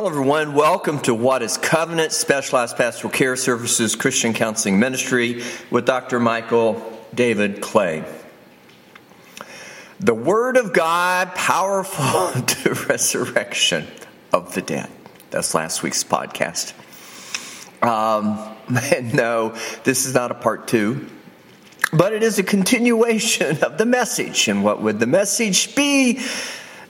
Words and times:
Hello, 0.00 0.08
everyone. 0.08 0.54
Welcome 0.54 1.00
to 1.00 1.12
What 1.12 1.42
is 1.42 1.58
Covenant 1.58 2.12
Specialized 2.12 2.74
Pastoral 2.74 3.12
Care 3.12 3.36
Services 3.36 3.96
Christian 3.96 4.32
Counseling 4.32 4.78
Ministry 4.78 5.42
with 5.70 5.84
Dr. 5.84 6.18
Michael 6.18 6.98
David 7.14 7.60
Clay. 7.60 8.02
The 9.98 10.14
Word 10.14 10.56
of 10.56 10.72
God, 10.72 11.34
powerful 11.34 12.40
to 12.46 12.86
resurrection 12.88 13.86
of 14.32 14.54
the 14.54 14.62
dead. 14.62 14.88
That's 15.28 15.54
last 15.54 15.82
week's 15.82 16.02
podcast. 16.02 16.72
Um, 17.82 18.38
and 18.94 19.12
no, 19.14 19.54
this 19.84 20.06
is 20.06 20.14
not 20.14 20.30
a 20.30 20.34
part 20.34 20.66
two, 20.66 21.10
but 21.92 22.14
it 22.14 22.22
is 22.22 22.38
a 22.38 22.42
continuation 22.42 23.58
of 23.62 23.76
the 23.76 23.84
message. 23.84 24.48
And 24.48 24.64
what 24.64 24.80
would 24.80 24.98
the 24.98 25.06
message 25.06 25.74
be? 25.74 26.20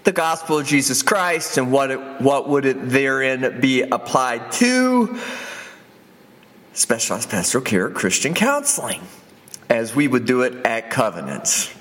The 0.05 0.13
gospel 0.13 0.59
of 0.59 0.67
Jesus 0.67 1.03
Christ 1.03 1.59
and 1.59 1.71
what, 1.71 1.91
it, 1.91 2.01
what 2.21 2.49
would 2.49 2.65
it 2.65 2.89
therein 2.89 3.61
be 3.61 3.83
applied 3.83 4.53
to? 4.53 5.19
Specialized 6.73 7.29
pastoral 7.29 7.65
care, 7.65 7.91
Christian 7.91 8.33
counseling, 8.33 9.01
as 9.69 9.95
we 9.95 10.09
would 10.09 10.25
do 10.25 10.43
it 10.43 10.65
at 10.65 10.91
covenants. 10.91 11.73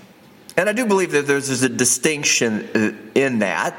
And 0.58 0.68
I 0.68 0.74
do 0.74 0.86
believe 0.86 1.12
that 1.12 1.28
there's 1.28 1.50
a 1.64 1.70
distinction 1.70 2.68
uh, 2.76 2.92
in 3.16 3.40
that. 3.40 3.76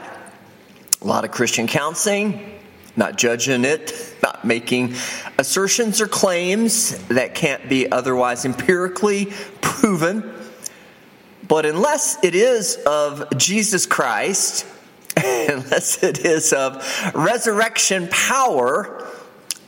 A 1.02 1.06
lot 1.06 1.24
of 1.24 1.30
Christian 1.30 1.66
counseling, 1.66 2.58
not 2.96 3.18
judging 3.18 3.64
it, 3.64 4.14
not 4.22 4.44
making 4.44 4.94
assertions 5.38 6.00
or 6.00 6.06
claims 6.06 6.96
that 7.08 7.34
can't 7.34 7.68
be 7.68 7.90
otherwise 7.90 8.44
empirically 8.44 9.26
proven 9.60 10.39
but 11.50 11.66
unless 11.66 12.16
it 12.22 12.36
is 12.36 12.76
of 12.86 13.36
Jesus 13.36 13.84
Christ, 13.84 14.64
unless 15.16 16.00
it 16.04 16.24
is 16.24 16.52
of 16.52 16.80
resurrection 17.12 18.06
power, 18.08 19.04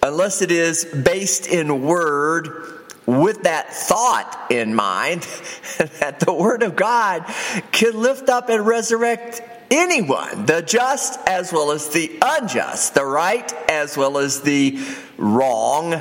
unless 0.00 0.42
it 0.42 0.52
is 0.52 0.84
based 0.84 1.48
in 1.48 1.82
word 1.82 2.86
with 3.04 3.42
that 3.42 3.72
thought 3.72 4.46
in 4.48 4.76
mind 4.76 5.22
that 5.98 6.20
the 6.20 6.32
word 6.32 6.62
of 6.62 6.76
God 6.76 7.24
can 7.72 8.00
lift 8.00 8.28
up 8.28 8.48
and 8.48 8.64
resurrect 8.64 9.42
anyone, 9.68 10.46
the 10.46 10.62
just 10.62 11.18
as 11.26 11.52
well 11.52 11.72
as 11.72 11.88
the 11.88 12.16
unjust, 12.22 12.94
the 12.94 13.04
right 13.04 13.52
as 13.68 13.96
well 13.96 14.18
as 14.18 14.42
the 14.42 14.78
wrong, 15.18 16.00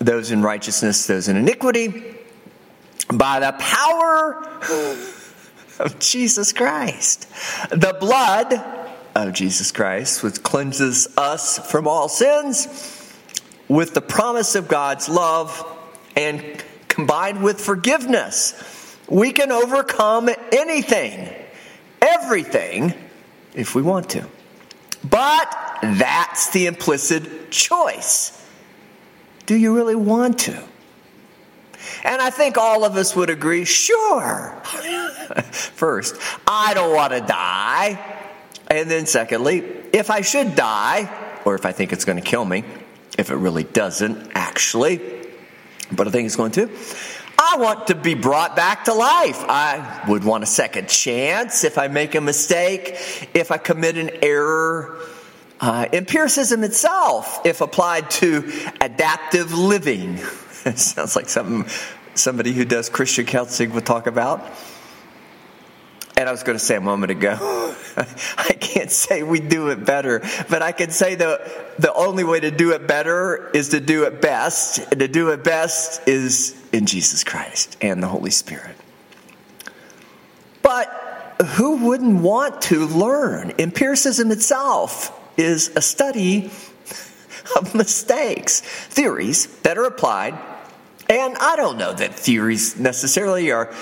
those 0.00 0.32
in 0.32 0.42
righteousness, 0.42 1.06
those 1.06 1.28
in 1.28 1.36
iniquity 1.36 2.17
by 3.12 3.40
the 3.40 3.52
power 3.58 4.44
of 5.78 5.98
Jesus 5.98 6.52
Christ. 6.52 7.28
The 7.70 7.96
blood 7.98 8.54
of 9.14 9.32
Jesus 9.32 9.72
Christ, 9.72 10.22
which 10.22 10.42
cleanses 10.42 11.08
us 11.16 11.58
from 11.70 11.88
all 11.88 12.08
sins, 12.08 12.66
with 13.68 13.94
the 13.94 14.00
promise 14.00 14.54
of 14.54 14.68
God's 14.68 15.08
love 15.08 15.64
and 16.16 16.42
combined 16.88 17.42
with 17.42 17.60
forgiveness, 17.60 18.96
we 19.08 19.32
can 19.32 19.52
overcome 19.52 20.28
anything, 20.52 21.28
everything, 22.02 22.94
if 23.54 23.74
we 23.74 23.82
want 23.82 24.10
to. 24.10 24.26
But 25.08 25.54
that's 25.82 26.50
the 26.50 26.66
implicit 26.66 27.50
choice. 27.50 28.34
Do 29.46 29.54
you 29.54 29.74
really 29.74 29.94
want 29.94 30.40
to? 30.40 30.62
And 32.04 32.20
I 32.20 32.30
think 32.30 32.56
all 32.56 32.84
of 32.84 32.96
us 32.96 33.14
would 33.16 33.30
agree 33.30 33.64
sure. 33.64 34.50
First, 35.52 36.16
I 36.46 36.74
don't 36.74 36.94
want 36.94 37.12
to 37.12 37.20
die. 37.20 37.98
And 38.68 38.90
then, 38.90 39.06
secondly, 39.06 39.64
if 39.92 40.10
I 40.10 40.20
should 40.20 40.54
die, 40.54 41.10
or 41.44 41.54
if 41.54 41.64
I 41.64 41.72
think 41.72 41.92
it's 41.92 42.04
going 42.04 42.18
to 42.18 42.24
kill 42.24 42.44
me, 42.44 42.64
if 43.16 43.30
it 43.30 43.36
really 43.36 43.64
doesn't, 43.64 44.30
actually, 44.34 45.00
but 45.90 46.06
I 46.06 46.10
think 46.10 46.26
it's 46.26 46.36
going 46.36 46.52
to, 46.52 46.70
I 47.38 47.56
want 47.58 47.86
to 47.86 47.94
be 47.94 48.14
brought 48.14 48.56
back 48.56 48.84
to 48.86 48.94
life. 48.94 49.44
I 49.48 50.04
would 50.08 50.24
want 50.24 50.42
a 50.42 50.46
second 50.46 50.88
chance 50.88 51.62
if 51.62 51.78
I 51.78 51.86
make 51.88 52.14
a 52.14 52.20
mistake, 52.20 52.96
if 53.32 53.50
I 53.50 53.58
commit 53.58 53.96
an 53.96 54.10
error. 54.22 54.98
Uh, 55.60 55.86
empiricism 55.92 56.62
itself, 56.62 57.44
if 57.44 57.60
applied 57.60 58.08
to 58.08 58.48
adaptive 58.80 59.52
living, 59.52 60.20
sounds 60.76 61.16
like 61.16 61.28
something 61.28 61.66
somebody 62.14 62.52
who 62.52 62.64
does 62.64 62.88
Christian 62.88 63.26
counseling 63.26 63.72
would 63.72 63.86
talk 63.86 64.06
about. 64.06 64.44
And 66.16 66.28
I 66.28 66.32
was 66.32 66.42
going 66.42 66.58
to 66.58 66.64
say 66.64 66.74
a 66.74 66.80
moment 66.80 67.12
ago, 67.12 67.36
I 68.38 68.52
can't 68.58 68.90
say 68.90 69.22
we 69.22 69.38
do 69.38 69.68
it 69.68 69.84
better, 69.84 70.20
but 70.50 70.62
I 70.62 70.72
can 70.72 70.90
say 70.90 71.14
the, 71.14 71.40
the 71.78 71.94
only 71.94 72.24
way 72.24 72.40
to 72.40 72.50
do 72.50 72.72
it 72.72 72.88
better 72.88 73.50
is 73.54 73.68
to 73.68 73.80
do 73.80 74.02
it 74.02 74.20
best. 74.20 74.80
And 74.90 74.98
to 74.98 75.06
do 75.06 75.30
it 75.30 75.44
best 75.44 76.08
is 76.08 76.60
in 76.72 76.86
Jesus 76.86 77.22
Christ 77.22 77.76
and 77.80 78.02
the 78.02 78.08
Holy 78.08 78.30
Spirit. 78.32 78.74
But 80.60 80.88
who 81.54 81.86
wouldn't 81.86 82.20
want 82.20 82.62
to 82.62 82.86
learn? 82.86 83.52
Empiricism 83.58 84.32
itself 84.32 85.16
is 85.38 85.70
a 85.76 85.80
study 85.80 86.46
of 87.56 87.76
mistakes, 87.76 88.60
theories 88.60 89.46
that 89.60 89.78
are 89.78 89.84
applied 89.84 90.36
and 91.08 91.36
I 91.38 91.56
don't 91.56 91.78
know 91.78 91.92
that 91.92 92.14
theories 92.14 92.78
necessarily 92.78 93.50
are 93.50 93.74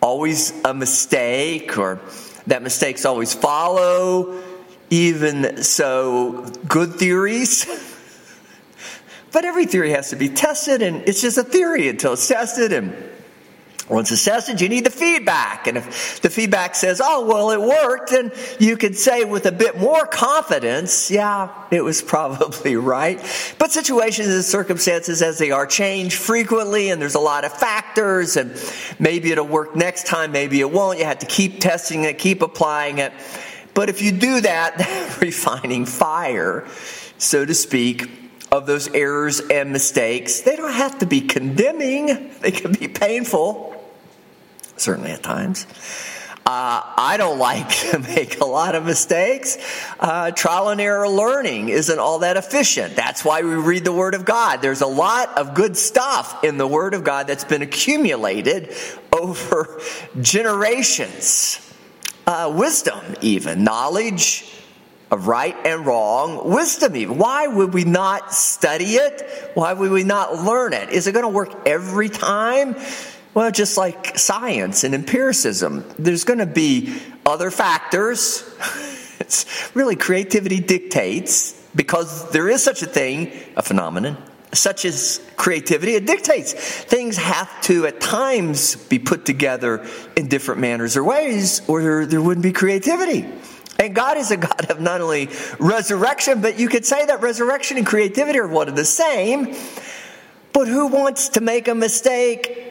always 0.00 0.52
a 0.64 0.72
mistake 0.72 1.76
or 1.76 2.00
that 2.46 2.62
mistakes 2.62 3.04
always 3.04 3.34
follow. 3.34 4.42
Even 4.88 5.62
so, 5.62 6.50
good 6.66 6.94
theories. 6.94 7.66
but 9.32 9.44
every 9.44 9.66
theory 9.66 9.90
has 9.90 10.10
to 10.10 10.16
be 10.16 10.28
tested, 10.28 10.82
and 10.82 11.08
it's 11.08 11.20
just 11.20 11.38
a 11.38 11.44
theory 11.44 11.88
until 11.88 12.14
it's 12.14 12.26
tested 12.26 12.72
and 12.72 12.92
once 13.90 14.12
it's 14.12 14.24
tested, 14.24 14.60
you 14.60 14.68
need 14.68 14.84
the 14.84 14.90
feedback. 14.90 15.66
And 15.66 15.76
if 15.76 16.20
the 16.20 16.30
feedback 16.30 16.76
says, 16.76 17.00
oh, 17.02 17.26
well, 17.26 17.50
it 17.50 17.60
worked, 17.60 18.10
then 18.10 18.30
you 18.60 18.76
could 18.76 18.96
say 18.96 19.24
with 19.24 19.46
a 19.46 19.52
bit 19.52 19.78
more 19.78 20.06
confidence, 20.06 21.10
yeah, 21.10 21.66
it 21.72 21.82
was 21.82 22.00
probably 22.10 22.76
right. 22.76 23.18
But 23.58 23.72
situations 23.72 24.28
and 24.28 24.44
circumstances 24.44 25.22
as 25.22 25.38
they 25.38 25.50
are 25.50 25.66
change 25.66 26.14
frequently, 26.14 26.90
and 26.90 27.02
there's 27.02 27.16
a 27.16 27.20
lot 27.20 27.44
of 27.44 27.52
factors, 27.52 28.36
and 28.36 28.54
maybe 29.00 29.32
it'll 29.32 29.46
work 29.46 29.74
next 29.74 30.06
time, 30.06 30.30
maybe 30.30 30.60
it 30.60 30.70
won't. 30.70 31.00
You 31.00 31.06
have 31.06 31.18
to 31.18 31.26
keep 31.26 31.58
testing 31.60 32.04
it, 32.04 32.16
keep 32.18 32.42
applying 32.42 32.98
it. 32.98 33.12
But 33.74 33.88
if 33.88 34.02
you 34.02 34.12
do 34.12 34.40
that, 34.42 35.18
refining 35.20 35.84
fire, 35.84 36.64
so 37.18 37.44
to 37.44 37.54
speak, 37.54 38.08
of 38.52 38.66
those 38.66 38.88
errors 38.88 39.38
and 39.38 39.72
mistakes, 39.72 40.40
they 40.40 40.56
don't 40.56 40.72
have 40.72 40.98
to 40.98 41.06
be 41.06 41.20
condemning, 41.20 42.32
they 42.40 42.50
can 42.50 42.72
be 42.72 42.88
painful 42.88 43.79
certainly 44.80 45.10
at 45.10 45.22
times. 45.22 45.66
Uh, 46.46 46.82
I 46.96 47.16
don't 47.16 47.38
like 47.38 47.68
to 47.90 47.98
make 47.98 48.40
a 48.40 48.44
lot 48.44 48.74
of 48.74 48.84
mistakes. 48.84 49.56
Uh, 50.00 50.30
trial 50.32 50.70
and 50.70 50.80
error 50.80 51.08
learning 51.08 51.68
isn't 51.68 51.98
all 51.98 52.20
that 52.20 52.36
efficient. 52.36 52.96
That's 52.96 53.24
why 53.24 53.42
we 53.42 53.54
read 53.54 53.84
the 53.84 53.92
Word 53.92 54.14
of 54.14 54.24
God. 54.24 54.62
There's 54.62 54.80
a 54.80 54.86
lot 54.86 55.38
of 55.38 55.54
good 55.54 55.76
stuff 55.76 56.42
in 56.42 56.56
the 56.56 56.66
Word 56.66 56.94
of 56.94 57.04
God 57.04 57.26
that's 57.26 57.44
been 57.44 57.62
accumulated 57.62 58.74
over 59.12 59.80
generations. 60.20 61.66
Uh, 62.26 62.52
wisdom, 62.56 63.00
even, 63.20 63.64
knowledge 63.64 64.50
of 65.10 65.26
right 65.26 65.56
and 65.64 65.84
wrong, 65.84 66.48
wisdom, 66.50 66.96
even. 66.96 67.18
Why 67.18 67.46
would 67.46 67.74
we 67.74 67.84
not 67.84 68.32
study 68.32 68.94
it? 68.94 69.50
Why 69.54 69.72
would 69.72 69.90
we 69.90 70.04
not 70.04 70.36
learn 70.36 70.72
it? 70.72 70.90
Is 70.90 71.06
it 71.06 71.12
going 71.12 71.24
to 71.24 71.28
work 71.28 71.66
every 71.66 72.08
time? 72.08 72.76
Well, 73.32 73.52
just 73.52 73.76
like 73.76 74.18
science 74.18 74.82
and 74.82 74.92
empiricism, 74.92 75.84
there's 75.98 76.24
going 76.24 76.40
to 76.40 76.46
be 76.46 77.00
other 77.24 77.52
factors. 77.52 78.42
it's 79.20 79.70
really 79.74 79.94
creativity 79.94 80.58
dictates 80.58 81.52
because 81.76 82.28
there 82.32 82.48
is 82.48 82.64
such 82.64 82.82
a 82.82 82.86
thing, 82.86 83.30
a 83.56 83.62
phenomenon, 83.62 84.16
such 84.52 84.84
as 84.84 85.20
creativity. 85.36 85.94
It 85.94 86.06
dictates 86.06 86.52
things 86.52 87.16
have 87.18 87.60
to 87.62 87.86
at 87.86 88.00
times 88.00 88.74
be 88.74 88.98
put 88.98 89.24
together 89.24 89.86
in 90.16 90.26
different 90.26 90.60
manners 90.60 90.96
or 90.96 91.04
ways, 91.04 91.62
or 91.68 91.82
there, 91.82 92.06
there 92.06 92.20
wouldn't 92.20 92.42
be 92.42 92.52
creativity. 92.52 93.26
And 93.78 93.94
God 93.94 94.16
is 94.16 94.32
a 94.32 94.36
God 94.36 94.70
of 94.72 94.80
not 94.80 95.00
only 95.00 95.30
resurrection, 95.60 96.40
but 96.40 96.58
you 96.58 96.68
could 96.68 96.84
say 96.84 97.06
that 97.06 97.22
resurrection 97.22 97.76
and 97.76 97.86
creativity 97.86 98.40
are 98.40 98.48
one 98.48 98.68
and 98.68 98.76
the 98.76 98.84
same. 98.84 99.54
But 100.52 100.66
who 100.66 100.88
wants 100.88 101.30
to 101.30 101.40
make 101.40 101.68
a 101.68 101.76
mistake 101.76 102.69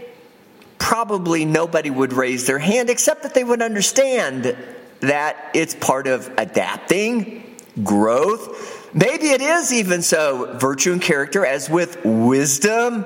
probably 0.79 1.45
nobody 1.45 1.89
would 1.89 2.13
raise 2.13 2.47
their 2.47 2.57
hand 2.57 2.89
except 2.89 3.23
that 3.23 3.33
they 3.35 3.43
would 3.43 3.61
understand 3.61 4.57
that 5.01 5.51
it's 5.53 5.75
part 5.75 6.07
of 6.07 6.33
adapting, 6.37 7.43
growth. 7.83 8.77
Maybe 8.93 9.27
it 9.27 9.41
is 9.41 9.71
even 9.71 10.01
so, 10.01 10.57
virtue 10.57 10.91
and 10.91 11.01
character, 11.01 11.45
as 11.45 11.69
with 11.69 12.03
wisdom, 12.03 13.05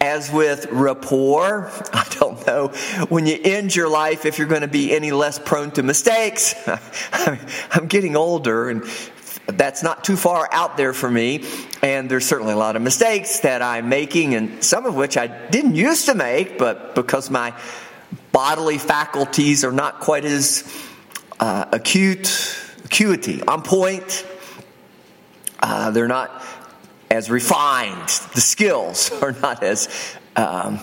as 0.00 0.30
with 0.30 0.66
rapport. 0.70 1.70
I 1.92 2.06
don't 2.20 2.46
know 2.46 2.68
when 3.08 3.26
you 3.26 3.38
end 3.42 3.74
your 3.74 3.88
life 3.88 4.24
if 4.24 4.38
you're 4.38 4.46
going 4.46 4.62
to 4.62 4.68
be 4.68 4.94
any 4.94 5.10
less 5.10 5.38
prone 5.38 5.72
to 5.72 5.82
mistakes. 5.82 6.54
I'm 7.72 7.88
getting 7.88 8.14
older 8.16 8.70
and 8.70 8.84
that's 9.48 9.82
not 9.82 10.04
too 10.04 10.16
far 10.16 10.48
out 10.52 10.76
there 10.76 10.92
for 10.92 11.10
me. 11.10 11.44
And 11.82 12.10
there's 12.10 12.26
certainly 12.26 12.52
a 12.52 12.56
lot 12.56 12.76
of 12.76 12.82
mistakes 12.82 13.40
that 13.40 13.62
I'm 13.62 13.88
making, 13.88 14.34
and 14.34 14.62
some 14.62 14.86
of 14.86 14.94
which 14.94 15.16
I 15.16 15.26
didn't 15.26 15.74
used 15.74 16.06
to 16.06 16.14
make, 16.14 16.58
but 16.58 16.94
because 16.94 17.30
my 17.30 17.54
bodily 18.32 18.78
faculties 18.78 19.64
are 19.64 19.72
not 19.72 20.00
quite 20.00 20.24
as 20.24 20.70
uh, 21.40 21.66
acute, 21.72 22.58
acuity, 22.84 23.42
on 23.42 23.62
point, 23.62 24.26
uh, 25.60 25.90
they're 25.90 26.08
not 26.08 26.44
as 27.10 27.30
refined. 27.30 28.08
The 28.34 28.40
skills 28.40 29.10
are 29.22 29.32
not 29.32 29.62
as 29.62 29.88
um, 30.36 30.78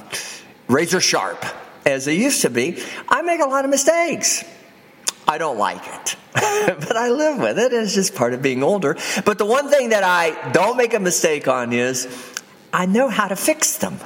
razor 0.67 1.00
sharp 1.00 1.45
as 1.85 2.06
they 2.06 2.15
used 2.15 2.41
to 2.41 2.50
be. 2.50 2.81
I 3.07 3.21
make 3.21 3.41
a 3.41 3.45
lot 3.45 3.63
of 3.63 3.71
mistakes. 3.71 4.44
I 5.27 5.38
don't 5.38 5.57
like 5.57 5.81
it, 5.86 6.16
but 6.33 6.95
I 6.95 7.10
live 7.10 7.39
with 7.39 7.57
it. 7.57 7.74
It's 7.74 7.94
just 7.94 8.16
part 8.16 8.33
of 8.33 8.42
being 8.42 8.63
older. 8.63 8.95
But 9.25 9.38
the 9.38 9.45
one 9.45 9.69
thing 9.69 9.89
that 9.89 10.04
I 10.04 10.51
don't 10.51 10.77
make 10.77 10.94
a 10.94 11.00
mistake 11.00 11.48
on 11.48 11.74
is 11.74 12.07
I 12.72 12.86
know 12.86 13.10
how 13.10 13.27
to 13.27 13.36
fix 13.36 13.77
them. 13.77 13.98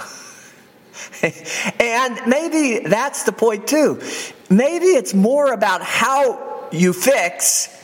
and 1.80 2.20
maybe 2.28 2.88
that's 2.88 3.24
the 3.24 3.32
point 3.32 3.68
too. 3.68 4.02
Maybe 4.50 4.86
it's 4.86 5.14
more 5.14 5.52
about 5.52 5.82
how 5.82 6.68
you 6.72 6.94
fix, 6.94 7.76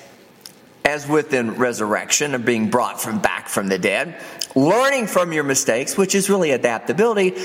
as 0.85 1.07
within 1.07 1.55
resurrection 1.55 2.35
and 2.35 2.45
being 2.45 2.69
brought 2.69 3.01
from 3.01 3.19
back 3.19 3.49
from 3.49 3.67
the 3.67 3.79
dead, 3.79 4.21
learning 4.55 5.07
from 5.07 5.33
your 5.33 5.43
mistakes, 5.43 5.97
which 5.97 6.15
is 6.15 6.29
really 6.29 6.51
adaptability 6.51 7.35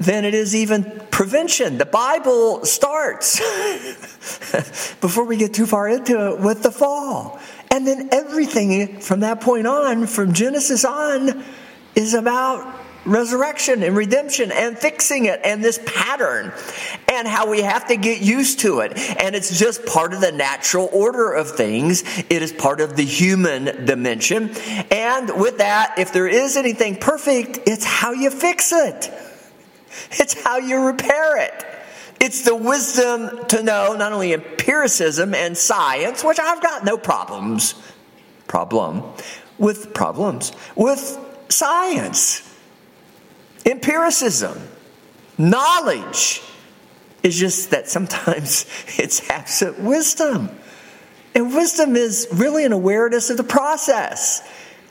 than 0.00 0.24
it 0.24 0.34
is 0.34 0.56
even 0.56 0.84
prevention. 1.10 1.78
The 1.78 1.86
Bible 1.86 2.64
starts, 2.64 3.38
before 5.00 5.24
we 5.24 5.36
get 5.36 5.52
too 5.54 5.66
far 5.66 5.88
into 5.88 6.32
it, 6.32 6.40
with 6.40 6.62
the 6.62 6.72
fall. 6.72 7.38
And 7.70 7.86
then 7.86 8.08
everything 8.10 9.00
from 9.00 9.20
that 9.20 9.42
point 9.42 9.66
on, 9.66 10.06
from 10.06 10.32
Genesis 10.32 10.84
on, 10.84 11.44
is 11.94 12.14
about 12.14 12.80
resurrection 13.04 13.82
and 13.82 13.96
redemption 13.96 14.52
and 14.52 14.78
fixing 14.78 15.26
it 15.26 15.40
and 15.44 15.64
this 15.64 15.80
pattern 15.86 16.52
and 17.08 17.26
how 17.26 17.50
we 17.50 17.62
have 17.62 17.86
to 17.88 17.96
get 17.96 18.20
used 18.20 18.60
to 18.60 18.80
it. 18.80 18.96
And 19.20 19.34
it's 19.34 19.58
just 19.58 19.84
part 19.86 20.12
of 20.12 20.20
the 20.20 20.32
natural 20.32 20.88
order 20.92 21.32
of 21.32 21.50
things. 21.50 22.02
It 22.30 22.42
is 22.42 22.52
part 22.52 22.80
of 22.80 22.96
the 22.96 23.04
human 23.04 23.84
dimension. 23.84 24.50
And 24.90 25.40
with 25.40 25.58
that, 25.58 25.94
if 25.98 26.12
there 26.12 26.28
is 26.28 26.56
anything 26.56 26.96
perfect, 26.96 27.60
it's 27.66 27.84
how 27.84 28.12
you 28.12 28.30
fix 28.30 28.72
it. 28.72 29.10
It's 30.12 30.40
how 30.42 30.58
you 30.58 30.86
repair 30.86 31.38
it. 31.38 31.64
It's 32.20 32.42
the 32.42 32.54
wisdom 32.54 33.46
to 33.48 33.62
know 33.62 33.94
not 33.94 34.12
only 34.12 34.34
empiricism 34.34 35.34
and 35.34 35.56
science, 35.56 36.22
which 36.22 36.38
I've 36.38 36.62
got 36.62 36.84
no 36.84 36.98
problems, 36.98 37.74
problem, 38.46 39.02
with 39.58 39.94
problems, 39.94 40.52
with 40.76 41.18
science, 41.48 42.42
empiricism, 43.64 44.58
knowledge. 45.38 46.42
is 47.22 47.38
just 47.38 47.70
that 47.70 47.88
sometimes 47.88 48.66
it's 48.98 49.28
absent 49.30 49.78
wisdom. 49.80 50.50
And 51.34 51.54
wisdom 51.54 51.96
is 51.96 52.28
really 52.32 52.64
an 52.64 52.72
awareness 52.72 53.30
of 53.30 53.36
the 53.36 53.44
process 53.44 54.42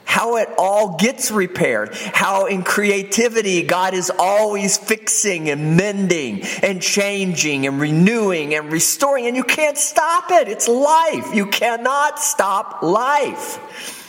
how 0.09 0.37
it 0.37 0.49
all 0.57 0.97
gets 0.97 1.29
repaired, 1.29 1.93
how 1.93 2.47
in 2.47 2.63
creativity 2.63 3.61
God 3.61 3.93
is 3.93 4.11
always 4.17 4.75
fixing 4.75 5.51
and 5.51 5.77
mending 5.77 6.41
and 6.63 6.81
changing 6.81 7.67
and 7.67 7.79
renewing 7.79 8.55
and 8.55 8.71
restoring, 8.71 9.27
and 9.27 9.35
you 9.37 9.43
can't 9.43 9.77
stop 9.77 10.31
it. 10.31 10.47
It's 10.47 10.67
life. 10.67 11.35
You 11.35 11.45
cannot 11.45 12.17
stop 12.17 12.81
life. 12.81 14.03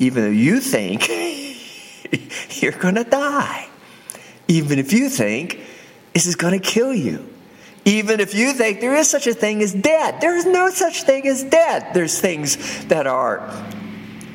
Even 0.00 0.24
though 0.24 0.30
you 0.30 0.60
think 0.60 1.08
you're 2.60 2.72
going 2.72 2.96
to 2.96 3.04
die, 3.04 3.70
even 4.48 4.78
if 4.78 4.92
you 4.92 5.08
think 5.08 5.60
this 6.12 6.26
is 6.26 6.36
going 6.36 6.52
to 6.52 6.64
kill 6.64 6.92
you. 6.92 7.26
Even 7.86 8.20
if 8.20 8.34
you 8.34 8.52
think 8.52 8.82
there 8.82 8.96
is 8.96 9.08
such 9.08 9.26
a 9.26 9.32
thing 9.32 9.62
as 9.62 9.72
dead, 9.72 10.20
there 10.20 10.36
is 10.36 10.44
no 10.44 10.68
such 10.68 11.04
thing 11.04 11.26
as 11.26 11.42
dead. 11.42 11.94
There's 11.94 12.20
things 12.20 12.84
that 12.88 13.06
are 13.06 13.48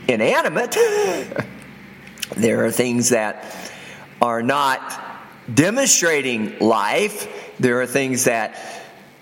inanimate. 0.08 0.78
there 2.36 2.66
are 2.66 2.72
things 2.72 3.10
that 3.10 3.46
are 4.22 4.42
not 4.42 4.82
demonstrating 5.54 6.60
life. 6.60 7.56
There 7.60 7.82
are 7.82 7.88
things 7.88 8.26
that 8.26 8.58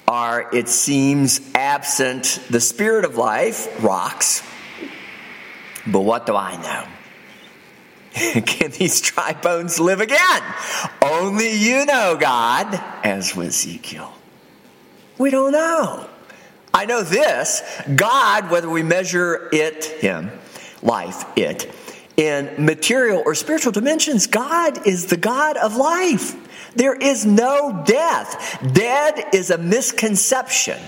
are, 0.07 0.50
it 0.54 0.68
seems, 0.68 1.42
absent 1.56 2.39
the 2.50 2.60
spirit 2.60 3.06
of 3.06 3.18
life, 3.18 3.83
rocks. 3.83 4.44
But 5.88 6.01
what 6.01 6.25
do 6.25 6.36
I 6.36 6.57
know? 6.62 6.88
Can 8.42 8.72
these 8.72 9.00
dry 9.01 9.33
bones 9.33 9.80
live 9.80 10.01
again? 10.01 10.42
Only 11.01 11.54
you 11.54 11.86
know, 11.86 12.18
God, 12.19 12.74
as 13.06 13.36
with 13.36 13.48
Ezekiel. 13.48 14.13
We 15.18 15.30
don't 15.30 15.54
know. 15.54 16.07
I 16.74 16.86
know 16.86 17.04
this 17.04 17.62
God, 17.95 18.50
whether 18.50 18.69
we 18.69 18.83
measure 18.83 19.50
it, 19.51 19.86
Him, 19.86 20.31
life, 20.81 21.25
it. 21.36 21.74
In 22.18 22.66
material 22.66 23.24
or 23.25 23.36
spiritual 23.36 23.72
dimensions, 23.72 24.28
God 24.28 24.86
is 24.86 25.07
the 25.07 25.18
God 25.18 25.57
of 25.57 25.75
life. 25.75 26.36
There 26.75 26.95
is 26.95 27.25
no 27.25 27.83
death. 27.86 28.60
Dead 28.74 29.33
is 29.33 29.50
a 29.50 29.57
misconception. 29.57 30.80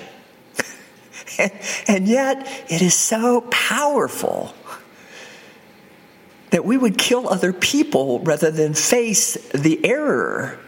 and, 1.88 2.08
yet, 2.08 2.48
it 2.70 2.82
is 2.82 2.94
so 2.94 3.42
powerful 3.50 4.54
that 6.52 6.64
we 6.64 6.78
would 6.78 6.98
kill 6.98 7.28
other 7.28 7.52
people 7.52 8.20
rather 8.20 8.52
than 8.52 8.74
face 8.74 9.34
the 9.52 9.84
error 9.84 10.60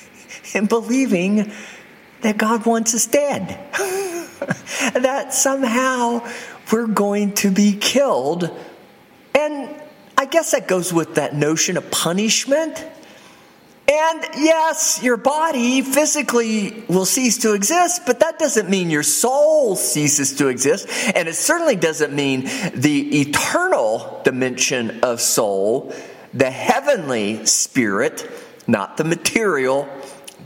in 0.54 0.66
believing 0.66 1.52
that 2.22 2.36
God 2.36 2.66
wants 2.66 2.94
us 2.94 3.06
dead. 3.06 3.58
that 4.94 5.32
somehow 5.32 6.26
we're 6.72 6.86
going 6.86 7.34
to 7.34 7.50
be 7.50 7.76
killed 7.76 8.50
and 9.34 9.74
I 10.18 10.24
guess 10.24 10.50
that 10.50 10.66
goes 10.66 10.92
with 10.92 11.14
that 11.14 11.36
notion 11.36 11.76
of 11.76 11.92
punishment. 11.92 12.84
And 13.86 14.24
yes, 14.36 15.00
your 15.00 15.16
body 15.16 15.80
physically 15.80 16.82
will 16.88 17.06
cease 17.06 17.38
to 17.38 17.54
exist, 17.54 18.02
but 18.04 18.18
that 18.18 18.36
doesn't 18.36 18.68
mean 18.68 18.90
your 18.90 19.04
soul 19.04 19.76
ceases 19.76 20.34
to 20.38 20.48
exist. 20.48 20.88
And 21.14 21.28
it 21.28 21.36
certainly 21.36 21.76
doesn't 21.76 22.12
mean 22.12 22.42
the 22.74 23.20
eternal 23.20 24.20
dimension 24.24 25.00
of 25.04 25.20
soul, 25.20 25.94
the 26.34 26.50
heavenly 26.50 27.46
spirit, 27.46 28.28
not 28.66 28.96
the 28.96 29.04
material, 29.04 29.88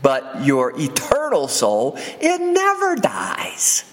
but 0.03 0.45
your 0.45 0.79
eternal 0.79 1.47
soul, 1.47 1.95
it 1.97 2.39
never 2.39 2.95
dies. 2.95 3.85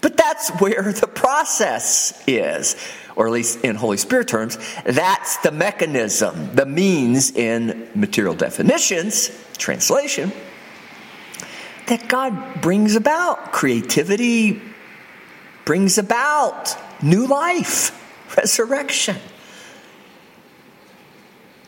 But 0.00 0.16
that's 0.16 0.50
where 0.60 0.92
the 0.92 1.06
process 1.06 2.22
is 2.26 2.76
or 3.16 3.26
at 3.26 3.32
least 3.32 3.62
in 3.62 3.76
Holy 3.76 3.98
Spirit 3.98 4.28
terms, 4.28 4.58
that's 4.84 5.36
the 5.38 5.50
mechanism, 5.50 6.54
the 6.54 6.64
means 6.64 7.30
in 7.30 7.86
material 7.94 8.34
definitions, 8.34 9.30
translation, 9.58 10.32
that 11.86 12.08
God 12.08 12.62
brings 12.62 12.96
about 12.96 13.52
creativity, 13.52 14.62
brings 15.66 15.98
about 15.98 16.74
new 17.02 17.26
life, 17.26 17.92
resurrection. 18.38 19.16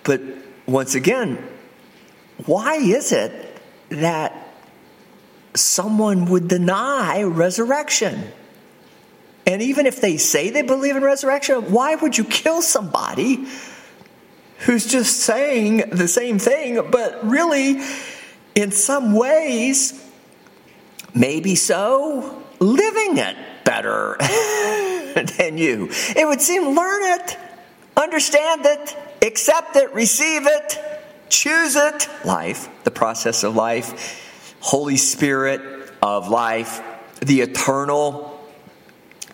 But 0.05 0.23
once 0.67 0.95
again, 0.95 1.37
why 2.47 2.77
is 2.77 3.13
it 3.13 3.61
that 3.91 4.42
someone 5.55 6.27
would 6.27 6.49
deny 6.49 7.23
resurrection? 7.23 8.33
And 9.47 9.61
even 9.61 9.87
if 9.87 10.01
they 10.01 10.17
say 10.17 10.51
they 10.51 10.63
believe 10.63 10.97
in 10.97 11.03
resurrection, 11.03 11.73
why 11.73 11.95
would 11.97 12.17
you 12.17 12.25
kill 12.25 12.63
somebody 12.63 13.47
who's 14.59 14.87
just 14.87 15.21
saying 15.21 15.91
the 15.91 16.07
same 16.07 16.39
thing, 16.39 16.91
but 16.91 17.25
really, 17.27 17.83
in 18.55 18.71
some 18.71 19.15
ways, 19.15 20.09
maybe 21.15 21.57
so, 21.57 22.43
living 22.61 23.19
it 23.19 23.37
better 23.65 24.17
than 25.39 25.59
you? 25.59 25.89
It 26.17 26.27
would 26.27 26.41
seem 26.41 26.77
learn 26.77 27.21
it, 27.21 27.37
understand 27.97 28.65
it, 28.65 28.97
accept 29.23 29.75
it, 29.75 29.93
receive 29.93 30.47
it, 30.47 30.79
choose 31.29 31.75
it. 31.75 32.09
Life, 32.25 32.69
the 32.85 32.93
process 32.93 33.43
of 33.43 33.57
life, 33.57 34.32
Holy 34.63 34.97
Spirit 34.97 35.61
of 36.01 36.29
life, 36.29 36.81
the 37.21 37.41
eternal 37.41 38.41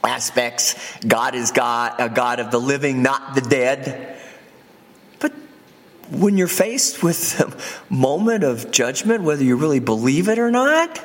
aspects. 0.02 0.75
God 1.06 1.35
is 1.35 1.50
God, 1.50 1.94
a 1.99 2.08
God 2.08 2.40
of 2.40 2.50
the 2.50 2.58
living, 2.58 3.02
not 3.02 3.35
the 3.35 3.42
dead. 3.42 4.16
But 5.20 5.32
when 6.11 6.38
you're 6.38 6.49
faced 6.49 7.02
with 7.02 7.38
a 7.40 7.92
moment 7.92 8.42
of 8.42 8.70
judgment, 8.70 9.23
whether 9.23 9.44
you 9.44 9.56
really 9.56 9.80
believe 9.80 10.28
it 10.28 10.38
or 10.38 10.50
not, 10.50 11.04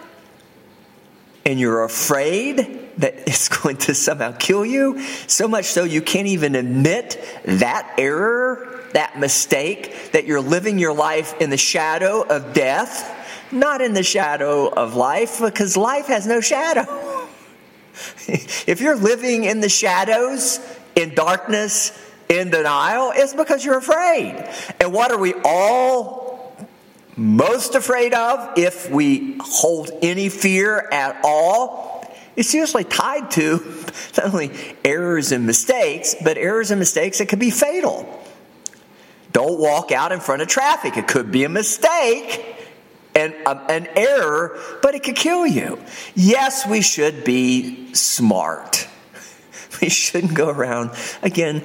and 1.46 1.60
you're 1.60 1.84
afraid, 1.84 2.89
that 3.00 3.15
it's 3.27 3.50
going 3.50 3.77
to 3.77 3.94
somehow 3.94 4.32
kill 4.32 4.65
you, 4.65 5.01
so 5.27 5.50
much 5.50 5.65
so 5.65 5.84
you 5.84 6.01
can't 6.01 6.27
even 6.27 6.56
admit 6.56 7.22
that 7.44 7.94
error, 7.98 8.86
that 8.94 9.20
mistake, 9.20 10.12
that 10.13 10.25
you're 10.25 10.42
living 10.42 10.80
your 10.80 10.94
life 10.94 11.39
in 11.42 11.50
the 11.50 11.58
shadow 11.58 12.22
of 12.22 12.53
death, 12.53 13.20
not 13.53 13.81
in 13.81 13.93
the 13.93 14.03
shadow 14.03 14.67
of 14.67 14.95
life, 14.95 15.39
because 15.39 15.77
life 15.77 16.07
has 16.07 16.27
no 16.27 16.41
shadow. 16.41 17.27
if 18.27 18.81
you're 18.81 18.95
living 18.95 19.43
in 19.43 19.60
the 19.60 19.69
shadows, 19.69 20.60
in 20.95 21.13
darkness, 21.15 21.91
in 22.29 22.50
denial, 22.50 23.12
it's 23.15 23.33
because 23.33 23.63
you're 23.63 23.77
afraid. 23.77 24.48
And 24.79 24.93
what 24.93 25.12
are 25.12 25.17
we 25.17 25.33
all 25.45 26.55
most 27.15 27.75
afraid 27.75 28.13
of 28.13 28.57
if 28.57 28.89
we 28.89 29.38
hold 29.39 29.91
any 30.01 30.29
fear 30.29 30.88
at 30.91 31.19
all? 31.24 32.12
It's 32.36 32.53
usually 32.53 32.83
tied 32.83 33.29
to 33.31 33.57
not 34.17 34.33
only 34.33 34.51
errors 34.83 35.31
and 35.31 35.45
mistakes, 35.45 36.15
but 36.24 36.38
errors 36.38 36.72
and 36.72 36.79
mistakes 36.79 37.19
that 37.19 37.27
could 37.27 37.39
be 37.39 37.51
fatal. 37.51 38.22
Don't 39.31 39.60
walk 39.60 39.91
out 39.91 40.12
in 40.12 40.19
front 40.19 40.41
of 40.41 40.48
traffic. 40.48 40.95
It 40.98 41.07
could 41.07 41.31
be 41.31 41.43
a 41.43 41.50
mistake 41.50 42.52
and 43.15 43.34
um, 43.46 43.62
an 43.70 43.88
error, 43.96 44.60
but 44.82 44.96
it 44.96 45.03
could 45.03 45.15
kill 45.15 45.46
you. 45.46 45.79
Yes, 46.15 46.67
we 46.67 46.82
should 46.82 47.24
be 47.24 47.93
smart. 47.93 48.88
We 49.82 49.89
shouldn't 49.89 50.36
go 50.36 50.50
around, 50.50 50.91
again, 51.24 51.63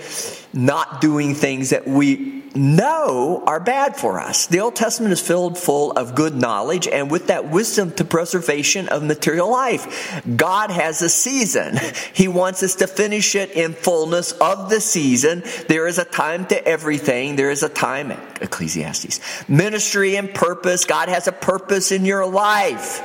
not 0.53 1.01
doing 1.01 1.35
things 1.35 1.71
that 1.71 1.87
we 1.87 2.39
know 2.55 3.43
are 3.47 3.61
bad 3.61 3.97
for 3.97 4.19
us. 4.21 4.47
The 4.47 4.61
Old 4.61 4.77
Testament 4.77 5.13
is 5.13 5.21
filled 5.21 5.59
full 5.59 5.93
of 5.93 6.15
good 6.15 6.35
knowledge 6.35 6.89
and 6.89 7.11
with 7.11 7.29
that 7.29 7.51
wisdom 7.51 7.93
to 7.93 8.05
preservation 8.05 8.89
of 8.89 9.03
material 9.03 9.51
life. 9.51 10.23
God 10.37 10.71
has 10.71 11.03
a 11.03 11.09
season. 11.09 11.79
He 12.13 12.29
wants 12.29 12.63
us 12.63 12.77
to 12.77 12.87
finish 12.87 13.35
it 13.35 13.53
in 13.53 13.75
fullness 13.75 14.33
of 14.33 14.71
the 14.71 14.81
season. 14.81 15.43
There 15.69 15.87
is 15.87 15.99
a 15.99 16.05
time 16.05 16.47
to 16.47 16.67
everything. 16.67 17.37
There 17.37 17.51
is 17.51 17.63
a 17.63 17.69
time, 17.69 18.13
Ecclesiastes. 18.41 19.49
Ministry 19.49 20.17
and 20.17 20.33
purpose. 20.33 20.85
God 20.85 21.09
has 21.09 21.29
a 21.29 21.33
purpose 21.33 21.93
in 21.93 22.05
your 22.05 22.27
life. 22.27 23.03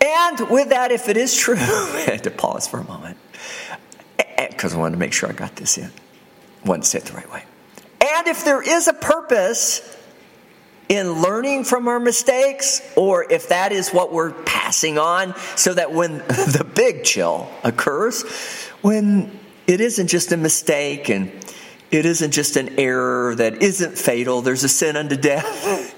And 0.00 0.48
with 0.50 0.68
that, 0.68 0.92
if 0.92 1.08
it 1.08 1.16
is 1.16 1.36
true, 1.36 1.56
I 1.58 2.04
had 2.06 2.24
to 2.24 2.30
pause 2.30 2.68
for 2.68 2.78
a 2.78 2.84
moment 2.84 3.16
because 4.50 4.74
I 4.74 4.78
wanted 4.78 4.92
to 4.92 4.98
make 4.98 5.12
sure 5.12 5.28
I 5.28 5.32
got 5.32 5.56
this 5.56 5.78
in. 5.78 5.90
Wanted 6.64 6.82
to 6.82 6.88
say 6.88 6.98
it 6.98 7.04
the 7.04 7.14
right 7.14 7.30
way. 7.32 7.44
And 8.00 8.26
if 8.28 8.44
there 8.44 8.62
is 8.62 8.88
a 8.88 8.92
purpose 8.92 9.96
in 10.88 11.20
learning 11.20 11.64
from 11.64 11.88
our 11.88 12.00
mistakes, 12.00 12.80
or 12.96 13.30
if 13.30 13.48
that 13.48 13.72
is 13.72 13.90
what 13.90 14.12
we're 14.12 14.32
passing 14.32 14.98
on, 14.98 15.34
so 15.56 15.74
that 15.74 15.92
when 15.92 16.18
the 16.28 16.66
big 16.74 17.04
chill 17.04 17.50
occurs, 17.64 18.22
when 18.80 19.38
it 19.66 19.80
isn't 19.80 20.06
just 20.06 20.32
a 20.32 20.36
mistake 20.36 21.08
and 21.08 21.30
it 21.90 22.06
isn't 22.06 22.30
just 22.30 22.56
an 22.56 22.78
error 22.78 23.34
that 23.34 23.62
isn't 23.62 23.98
fatal, 23.98 24.40
there's 24.42 24.64
a 24.64 24.68
sin 24.68 24.96
unto 24.96 25.16
death. 25.16 25.94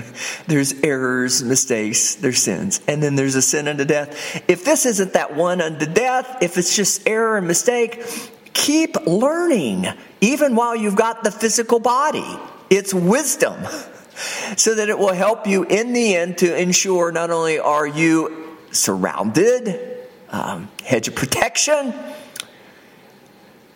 there's 0.46 0.72
errors, 0.82 1.42
mistakes, 1.42 2.16
there's 2.16 2.38
sins, 2.38 2.80
and 2.86 3.02
then 3.02 3.16
there's 3.16 3.34
a 3.34 3.42
sin 3.42 3.68
unto 3.68 3.84
death. 3.84 4.42
If 4.48 4.64
this 4.64 4.86
isn't 4.86 5.12
that 5.12 5.34
one 5.34 5.60
unto 5.60 5.86
death, 5.86 6.38
if 6.42 6.58
it's 6.58 6.74
just 6.74 7.06
error 7.08 7.36
and 7.36 7.46
mistake, 7.46 8.04
keep 8.52 8.96
learning, 9.06 9.86
even 10.20 10.54
while 10.54 10.74
you've 10.74 10.96
got 10.96 11.24
the 11.24 11.30
physical 11.30 11.80
body. 11.80 12.24
It's 12.70 12.94
wisdom, 12.94 13.62
so 14.56 14.74
that 14.74 14.88
it 14.88 14.98
will 14.98 15.14
help 15.14 15.46
you 15.46 15.64
in 15.64 15.92
the 15.92 16.16
end 16.16 16.38
to 16.38 16.56
ensure 16.56 17.12
not 17.12 17.30
only 17.30 17.58
are 17.58 17.86
you 17.86 18.56
surrounded, 18.70 19.98
um, 20.30 20.68
hedge 20.84 21.08
of 21.08 21.14
protection, 21.14 21.94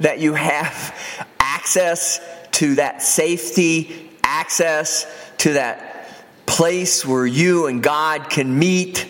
that 0.00 0.20
you 0.20 0.34
have 0.34 0.94
access 1.38 2.20
to 2.52 2.76
that 2.76 3.02
safety, 3.02 4.10
access 4.22 5.06
to 5.38 5.54
that 5.54 5.97
place 6.48 7.04
where 7.04 7.26
you 7.26 7.66
and 7.66 7.82
God 7.82 8.30
can 8.30 8.58
meet 8.58 9.06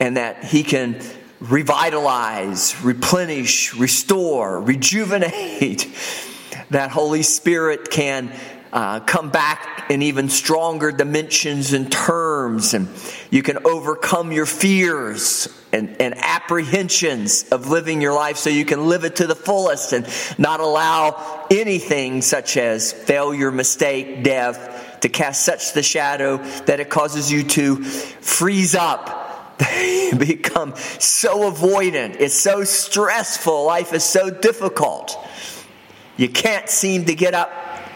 and 0.00 0.16
that 0.16 0.44
He 0.44 0.64
can 0.64 1.00
revitalize, 1.38 2.78
replenish, 2.82 3.74
restore, 3.74 4.60
rejuvenate. 4.60 5.88
that 6.70 6.90
Holy 6.90 7.22
Spirit 7.22 7.90
can 7.90 8.32
uh, 8.72 9.00
come 9.00 9.30
back 9.30 9.86
in 9.90 10.02
even 10.02 10.28
stronger 10.28 10.92
dimensions 10.92 11.72
and 11.72 11.90
terms, 11.90 12.74
and 12.74 12.88
you 13.30 13.42
can 13.42 13.66
overcome 13.66 14.30
your 14.30 14.46
fears 14.46 15.48
and, 15.72 16.00
and 16.00 16.14
apprehensions 16.16 17.48
of 17.50 17.68
living 17.68 18.00
your 18.00 18.12
life 18.12 18.36
so 18.36 18.50
you 18.50 18.64
can 18.64 18.88
live 18.88 19.04
it 19.04 19.16
to 19.16 19.26
the 19.26 19.34
fullest 19.34 19.92
and 19.92 20.06
not 20.38 20.60
allow 20.60 21.46
anything 21.50 22.22
such 22.22 22.56
as 22.56 22.92
failure, 22.92 23.50
mistake, 23.50 24.22
death 24.22 24.89
to 25.00 25.08
cast 25.08 25.44
such 25.44 25.72
the 25.72 25.82
shadow 25.82 26.38
that 26.66 26.80
it 26.80 26.90
causes 26.90 27.30
you 27.30 27.44
to 27.44 27.82
freeze 27.82 28.74
up, 28.74 29.58
become 30.18 30.74
so 30.98 31.50
avoidant. 31.50 32.16
It's 32.20 32.34
so 32.34 32.64
stressful. 32.64 33.64
Life 33.64 33.92
is 33.92 34.04
so 34.04 34.30
difficult. 34.30 35.18
You 36.16 36.28
can't 36.28 36.68
seem 36.68 37.06
to 37.06 37.14
get 37.14 37.34
up 37.34 37.50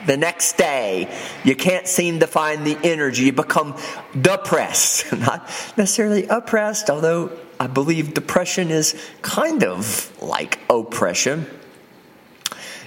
the 0.06 0.16
next 0.16 0.56
day. 0.56 1.14
You 1.44 1.56
can't 1.56 1.86
seem 1.86 2.20
to 2.20 2.26
find 2.26 2.66
the 2.66 2.78
energy. 2.82 3.24
You 3.24 3.32
become 3.32 3.76
depressed. 4.18 5.12
Not 5.18 5.46
necessarily 5.76 6.26
oppressed, 6.26 6.90
although 6.90 7.32
I 7.58 7.66
believe 7.66 8.14
depression 8.14 8.70
is 8.70 8.94
kind 9.22 9.64
of 9.64 10.12
like 10.22 10.58
oppression. 10.68 11.46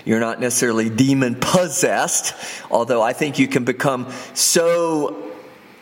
You're 0.07 0.21
not 0.21 0.39
necessarily 0.39 0.89
demon 0.89 1.35
possessed, 1.35 2.33
although 2.71 3.01
I 3.01 3.11
think 3.11 3.39
you 3.39 3.49
can 3.49 3.65
become 3.65 4.09
so 4.33 5.33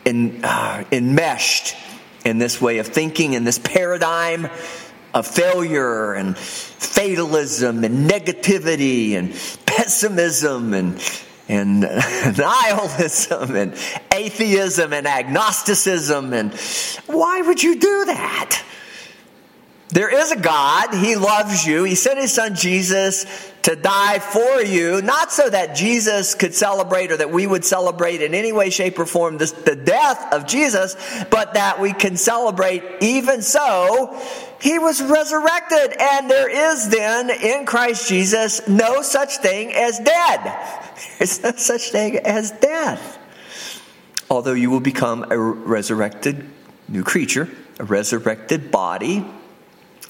uh, 0.04 0.84
enmeshed 0.90 1.76
in 2.24 2.38
this 2.38 2.60
way 2.60 2.78
of 2.78 2.88
thinking, 2.88 3.34
in 3.34 3.44
this 3.44 3.60
paradigm 3.60 4.48
of 5.14 5.28
failure 5.28 6.14
and 6.14 6.36
fatalism 6.36 7.84
and 7.84 8.10
negativity 8.10 9.12
and 9.12 9.32
pessimism 9.64 10.74
and 10.74 11.00
and 11.48 11.80
nihilism 12.36 13.54
and 13.54 13.74
atheism 14.12 14.92
and 14.92 15.06
agnosticism 15.06 16.32
and 16.32 16.52
why 17.06 17.42
would 17.42 17.62
you 17.62 17.78
do 17.78 18.04
that? 18.06 18.60
There 19.88 20.12
is 20.12 20.32
a 20.32 20.36
God. 20.36 20.94
He 20.94 21.14
loves 21.14 21.64
you. 21.64 21.84
He 21.84 21.94
sent 21.94 22.18
his 22.18 22.32
son 22.32 22.56
Jesus 22.56 23.24
to 23.62 23.76
die 23.76 24.18
for 24.18 24.62
you, 24.62 25.02
not 25.02 25.32
so 25.32 25.48
that 25.48 25.74
Jesus 25.74 26.34
could 26.34 26.54
celebrate 26.54 27.10
or 27.10 27.16
that 27.16 27.30
we 27.30 27.46
would 27.46 27.64
celebrate 27.64 28.22
in 28.22 28.34
any 28.34 28.52
way, 28.52 28.70
shape, 28.70 28.98
or 28.98 29.06
form 29.06 29.38
the 29.38 29.80
death 29.84 30.32
of 30.32 30.46
Jesus, 30.46 30.96
but 31.30 31.54
that 31.54 31.80
we 31.80 31.92
can 31.92 32.16
celebrate 32.16 32.82
even 33.00 33.42
so. 33.42 34.20
He 34.60 34.78
was 34.78 35.02
resurrected, 35.02 35.96
and 36.00 36.30
there 36.30 36.48
is 36.48 36.88
then 36.88 37.30
in 37.30 37.66
Christ 37.66 38.08
Jesus 38.08 38.66
no 38.68 39.02
such 39.02 39.38
thing 39.38 39.72
as 39.72 39.98
dead. 39.98 40.68
There's 41.18 41.42
no 41.42 41.52
such 41.52 41.90
thing 41.90 42.18
as 42.18 42.52
death. 42.52 43.18
Although 44.30 44.54
you 44.54 44.70
will 44.70 44.80
become 44.80 45.30
a 45.30 45.38
resurrected 45.38 46.48
new 46.88 47.04
creature, 47.04 47.48
a 47.78 47.84
resurrected 47.84 48.70
body, 48.70 49.24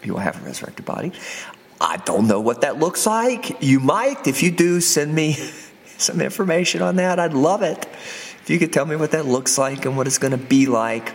you 0.03 0.13
will 0.13 0.21
have 0.21 0.41
a 0.43 0.45
resurrected 0.45 0.85
body. 0.85 1.13
I 1.81 1.99
don't 1.99 2.27
know 2.27 2.41
what 2.41 2.63
that 2.63 2.79
looks 2.79 3.07
like. 3.07 3.63
You 3.63 3.81
might. 3.81 4.27
If 4.27 4.43
you 4.43 4.51
do, 4.51 4.81
send 4.81 5.15
me 5.15 5.33
some 5.99 6.21
information 6.21 6.83
on 6.83 6.97
that. 6.97 7.19
I'd 7.19 7.35
love 7.35 7.63
it. 7.63 7.87
If 7.87 8.51
you 8.51 8.59
could 8.59 8.73
tell 8.73 8.87
me 8.87 8.97
what 8.97 9.11
that 9.11 9.27
looks 9.27 9.59
like 9.59 9.85
and 9.85 9.97
what 9.97 10.07
it's 10.07 10.19
going 10.19 10.31
to 10.31 10.39
be 10.39 10.67
like. 10.67 11.13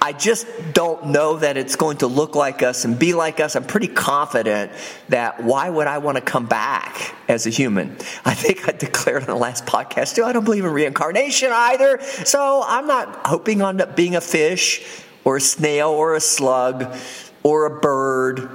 I 0.00 0.12
just 0.12 0.46
don't 0.72 1.06
know 1.06 1.38
that 1.38 1.56
it's 1.56 1.74
going 1.74 1.96
to 1.98 2.06
look 2.06 2.36
like 2.36 2.62
us 2.62 2.84
and 2.84 2.98
be 2.98 3.14
like 3.14 3.40
us. 3.40 3.56
I'm 3.56 3.64
pretty 3.64 3.88
confident 3.88 4.70
that 5.08 5.42
why 5.42 5.68
would 5.68 5.86
I 5.86 5.98
want 5.98 6.16
to 6.16 6.20
come 6.20 6.46
back 6.46 7.14
as 7.28 7.46
a 7.46 7.50
human? 7.50 7.96
I 8.24 8.34
think 8.34 8.68
I 8.68 8.72
declared 8.72 9.22
on 9.22 9.28
the 9.28 9.34
last 9.34 9.64
podcast 9.64 10.14
too, 10.14 10.24
I 10.24 10.32
don't 10.32 10.44
believe 10.44 10.64
in 10.64 10.70
reincarnation 10.70 11.50
either. 11.50 12.00
So 12.24 12.62
I'm 12.66 12.86
not 12.86 13.26
hoping 13.26 13.62
on 13.62 13.82
being 13.96 14.14
a 14.14 14.20
fish 14.20 14.84
or 15.24 15.38
a 15.38 15.40
snail 15.40 15.88
or 15.88 16.14
a 16.14 16.20
slug 16.20 16.94
or 17.46 17.66
a 17.66 17.80
bird 17.80 18.50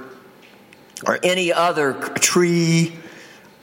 or 1.06 1.18
any 1.22 1.50
other 1.50 1.94
tree. 1.94 2.94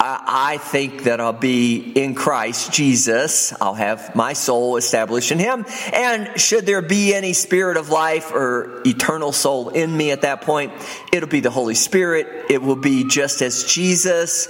I, 0.01 0.57
think 0.57 1.03
that 1.03 1.19
I'll 1.19 1.33
be 1.33 1.91
in 1.91 2.15
Christ 2.15 2.71
Jesus. 2.71 3.53
I'll 3.61 3.75
have 3.75 4.15
my 4.15 4.31
soul 4.31 4.77
established 4.77 5.31
in 5.31 5.39
Him. 5.39 5.65
And 5.93 6.39
should 6.39 6.65
there 6.65 6.81
be 6.81 7.13
any 7.13 7.33
spirit 7.33 7.75
of 7.75 7.89
life 7.89 8.31
or 8.31 8.81
eternal 8.85 9.33
soul 9.33 9.69
in 9.69 9.95
me 9.95 10.11
at 10.11 10.21
that 10.21 10.41
point, 10.41 10.71
it'll 11.11 11.29
be 11.29 11.41
the 11.41 11.51
Holy 11.51 11.75
Spirit. 11.75 12.45
It 12.49 12.61
will 12.61 12.77
be 12.77 13.03
just 13.03 13.41
as 13.41 13.65
Jesus, 13.65 14.47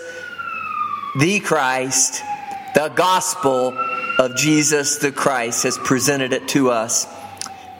the 1.17 1.39
Christ, 1.39 2.21
the 2.75 2.89
gospel 2.89 3.75
of 4.19 4.35
Jesus 4.35 4.97
the 4.97 5.11
Christ 5.11 5.63
has 5.63 5.77
presented 5.79 6.31
it 6.31 6.47
to 6.49 6.69
us 6.69 7.07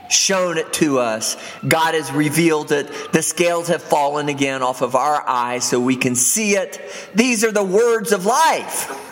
shown 0.10 0.58
it 0.58 0.74
to 0.74 1.00
us. 1.00 1.38
God 1.68 1.94
has 1.94 2.12
revealed 2.12 2.72
it. 2.72 2.92
The 3.14 3.22
scales 3.22 3.68
have 3.70 3.82
fallen 3.82 4.28
again 4.28 4.62
off 4.62 4.82
of 4.82 4.96
our 4.96 5.28
eyes 5.28 5.64
so 5.64 5.80
we 5.80 5.96
can 5.96 6.16
see 6.16 6.56
it. 6.56 6.82
These 7.16 7.44
are 7.44 7.52
the 7.52 7.64
words 7.64 8.12
of 8.12 8.26
life. 8.26 9.06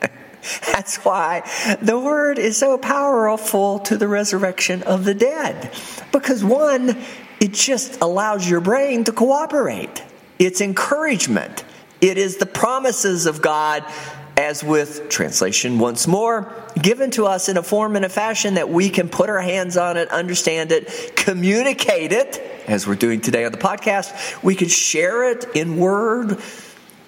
That's 0.66 0.96
why 0.98 1.48
the 1.80 1.98
word 1.98 2.38
is 2.38 2.56
so 2.56 2.78
powerful 2.78 3.78
to 3.80 3.96
the 3.96 4.08
resurrection 4.08 4.82
of 4.82 5.04
the 5.04 5.14
dead. 5.14 5.72
Because 6.12 6.44
one, 6.44 6.96
it 7.40 7.52
just 7.52 8.00
allows 8.00 8.48
your 8.48 8.60
brain 8.60 9.04
to 9.04 9.12
cooperate. 9.12 10.02
It's 10.38 10.60
encouragement. 10.60 11.64
It 12.00 12.18
is 12.18 12.36
the 12.36 12.46
promises 12.46 13.26
of 13.26 13.42
God 13.42 13.84
as 14.38 14.62
with 14.62 15.08
translation 15.08 15.80
once 15.80 16.06
more, 16.06 16.52
given 16.80 17.10
to 17.10 17.26
us 17.26 17.48
in 17.48 17.56
a 17.56 17.62
form 17.62 17.96
and 17.96 18.04
a 18.04 18.08
fashion 18.08 18.54
that 18.54 18.70
we 18.70 18.88
can 18.88 19.08
put 19.08 19.28
our 19.28 19.40
hands 19.40 19.76
on 19.76 19.96
it, 19.96 20.08
understand 20.10 20.70
it, 20.70 21.16
communicate 21.16 22.12
it, 22.12 22.40
as 22.68 22.86
we're 22.86 22.94
doing 22.94 23.20
today 23.20 23.44
on 23.44 23.50
the 23.50 23.58
podcast. 23.58 24.40
We 24.44 24.54
can 24.54 24.68
share 24.68 25.28
it 25.32 25.44
in 25.56 25.76
word, 25.76 26.40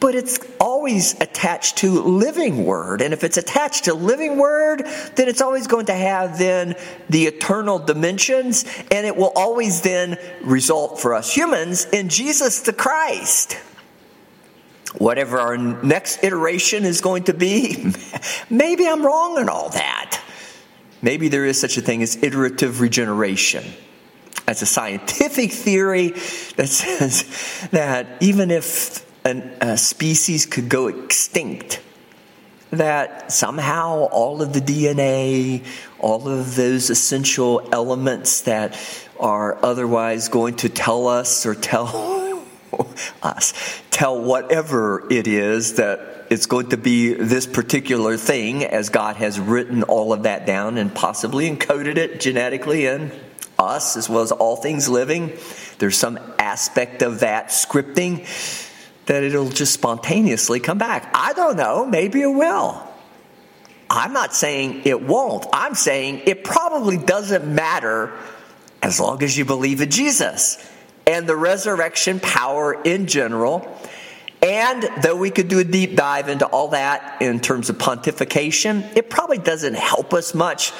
but 0.00 0.16
it's 0.16 0.40
always 0.58 1.20
attached 1.20 1.78
to 1.78 2.02
living 2.02 2.64
word. 2.64 3.00
And 3.00 3.14
if 3.14 3.22
it's 3.22 3.36
attached 3.36 3.84
to 3.84 3.94
living 3.94 4.36
word, 4.36 4.82
then 5.14 5.28
it's 5.28 5.40
always 5.40 5.68
going 5.68 5.86
to 5.86 5.94
have 5.94 6.36
then 6.36 6.74
the 7.10 7.26
eternal 7.26 7.78
dimensions, 7.78 8.64
and 8.90 9.06
it 9.06 9.16
will 9.16 9.32
always 9.36 9.82
then 9.82 10.18
result 10.42 10.98
for 10.98 11.14
us 11.14 11.32
humans 11.32 11.84
in 11.92 12.08
Jesus 12.08 12.62
the 12.62 12.72
Christ 12.72 13.56
whatever 14.98 15.38
our 15.38 15.56
next 15.56 16.24
iteration 16.24 16.84
is 16.84 17.00
going 17.00 17.24
to 17.24 17.34
be, 17.34 17.92
maybe 18.50 18.86
I'm 18.86 19.04
wrong 19.04 19.40
in 19.40 19.48
all 19.48 19.70
that. 19.70 20.20
Maybe 21.02 21.28
there 21.28 21.46
is 21.46 21.58
such 21.60 21.76
a 21.76 21.80
thing 21.80 22.02
as 22.02 22.22
iterative 22.22 22.80
regeneration. 22.80 23.64
That's 24.46 24.62
a 24.62 24.66
scientific 24.66 25.52
theory 25.52 26.08
that 26.56 26.68
says 26.68 27.68
that 27.70 28.06
even 28.20 28.50
if 28.50 29.06
an, 29.24 29.56
a 29.60 29.76
species 29.76 30.46
could 30.46 30.68
go 30.68 30.88
extinct, 30.88 31.80
that 32.70 33.32
somehow 33.32 34.08
all 34.10 34.42
of 34.42 34.52
the 34.52 34.60
DNA, 34.60 35.64
all 35.98 36.28
of 36.28 36.54
those 36.54 36.90
essential 36.90 37.68
elements 37.72 38.42
that 38.42 38.78
are 39.18 39.58
otherwise 39.64 40.28
going 40.28 40.56
to 40.56 40.68
tell 40.68 41.08
us 41.08 41.46
or 41.46 41.54
tell 41.54 42.19
us 43.22 43.52
tell 43.90 44.20
whatever 44.20 45.06
it 45.10 45.26
is 45.26 45.74
that 45.74 46.26
it's 46.30 46.46
going 46.46 46.68
to 46.70 46.76
be 46.76 47.12
this 47.12 47.46
particular 47.46 48.16
thing 48.16 48.64
as 48.64 48.88
God 48.88 49.16
has 49.16 49.40
written 49.40 49.82
all 49.82 50.12
of 50.12 50.22
that 50.22 50.46
down 50.46 50.78
and 50.78 50.94
possibly 50.94 51.50
encoded 51.50 51.96
it 51.96 52.20
genetically 52.20 52.86
in 52.86 53.10
us 53.58 53.96
as 53.96 54.08
well 54.08 54.22
as 54.22 54.32
all 54.32 54.56
things 54.56 54.88
living. 54.88 55.32
There's 55.78 55.96
some 55.96 56.18
aspect 56.38 57.02
of 57.02 57.20
that 57.20 57.48
scripting 57.48 58.26
that 59.06 59.24
it'll 59.24 59.50
just 59.50 59.72
spontaneously 59.72 60.60
come 60.60 60.78
back. 60.78 61.10
I 61.14 61.32
don't 61.32 61.56
know. 61.56 61.84
Maybe 61.84 62.22
it 62.22 62.26
will. 62.26 62.86
I'm 63.90 64.12
not 64.12 64.34
saying 64.34 64.82
it 64.84 65.02
won't. 65.02 65.46
I'm 65.52 65.74
saying 65.74 66.22
it 66.26 66.44
probably 66.44 66.96
doesn't 66.96 67.52
matter 67.52 68.12
as 68.82 69.00
long 69.00 69.22
as 69.22 69.36
you 69.36 69.44
believe 69.44 69.80
in 69.80 69.90
Jesus 69.90 70.64
and 71.10 71.26
the 71.26 71.36
resurrection 71.36 72.20
power 72.20 72.80
in 72.82 73.08
general. 73.08 73.66
And 74.42 74.88
though 75.02 75.16
we 75.16 75.30
could 75.30 75.48
do 75.48 75.58
a 75.58 75.64
deep 75.64 75.96
dive 75.96 76.28
into 76.28 76.46
all 76.46 76.68
that 76.68 77.20
in 77.20 77.40
terms 77.40 77.68
of 77.68 77.76
pontification, 77.78 78.96
it 78.96 79.10
probably 79.10 79.38
doesn't 79.38 79.74
help 79.74 80.14
us 80.14 80.34
much 80.34 80.72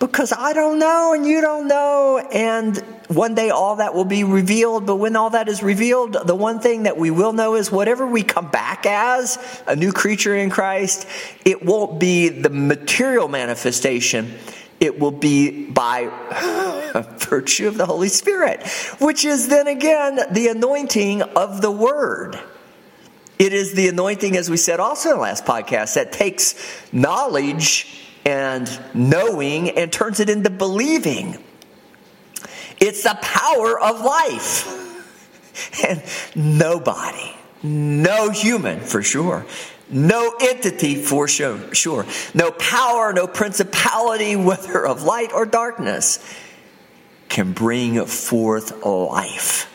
because 0.00 0.32
I 0.32 0.52
don't 0.52 0.78
know 0.80 1.14
and 1.14 1.24
you 1.24 1.40
don't 1.40 1.68
know. 1.68 2.18
And 2.18 2.76
one 3.08 3.36
day 3.36 3.50
all 3.50 3.76
that 3.76 3.94
will 3.94 4.04
be 4.04 4.24
revealed. 4.24 4.86
But 4.86 4.96
when 4.96 5.14
all 5.14 5.30
that 5.30 5.48
is 5.48 5.62
revealed, 5.62 6.16
the 6.26 6.34
one 6.34 6.58
thing 6.58 6.82
that 6.82 6.98
we 6.98 7.12
will 7.12 7.32
know 7.32 7.54
is 7.54 7.70
whatever 7.70 8.06
we 8.06 8.24
come 8.24 8.50
back 8.50 8.84
as, 8.86 9.38
a 9.68 9.76
new 9.76 9.92
creature 9.92 10.36
in 10.36 10.50
Christ, 10.50 11.06
it 11.44 11.64
won't 11.64 12.00
be 12.00 12.28
the 12.28 12.50
material 12.50 13.28
manifestation 13.28 14.34
it 14.80 14.98
will 14.98 15.10
be 15.10 15.70
by 15.70 16.10
virtue 17.18 17.68
of 17.68 17.76
the 17.76 17.86
Holy 17.86 18.08
Spirit, 18.08 18.66
which 19.00 19.24
is 19.24 19.48
then 19.48 19.66
again 19.66 20.18
the 20.30 20.48
anointing 20.48 21.22
of 21.22 21.60
the 21.62 21.70
Word. 21.70 22.38
It 23.38 23.52
is 23.52 23.74
the 23.74 23.88
anointing, 23.88 24.36
as 24.36 24.48
we 24.48 24.56
said 24.56 24.80
also 24.80 25.10
in 25.10 25.16
the 25.16 25.22
last 25.22 25.44
podcast, 25.44 25.94
that 25.94 26.12
takes 26.12 26.54
knowledge 26.92 28.02
and 28.24 28.68
knowing 28.94 29.70
and 29.70 29.92
turns 29.92 30.20
it 30.20 30.30
into 30.30 30.50
believing. 30.50 31.36
It's 32.78 33.02
the 33.02 33.16
power 33.20 33.80
of 33.80 34.00
life. 34.00 34.72
And 35.88 36.02
nobody, 36.34 37.34
no 37.62 38.28
human 38.28 38.80
for 38.80 39.02
sure, 39.02 39.46
no 39.88 40.34
entity 40.40 40.96
for 40.96 41.28
sure. 41.28 41.74
sure, 41.74 42.06
No 42.34 42.50
power, 42.50 43.12
no 43.12 43.26
principality, 43.26 44.36
whether 44.36 44.86
of 44.86 45.02
light 45.02 45.32
or 45.32 45.46
darkness, 45.46 46.18
can 47.28 47.52
bring 47.52 48.04
forth 48.06 48.84
life. 48.84 49.72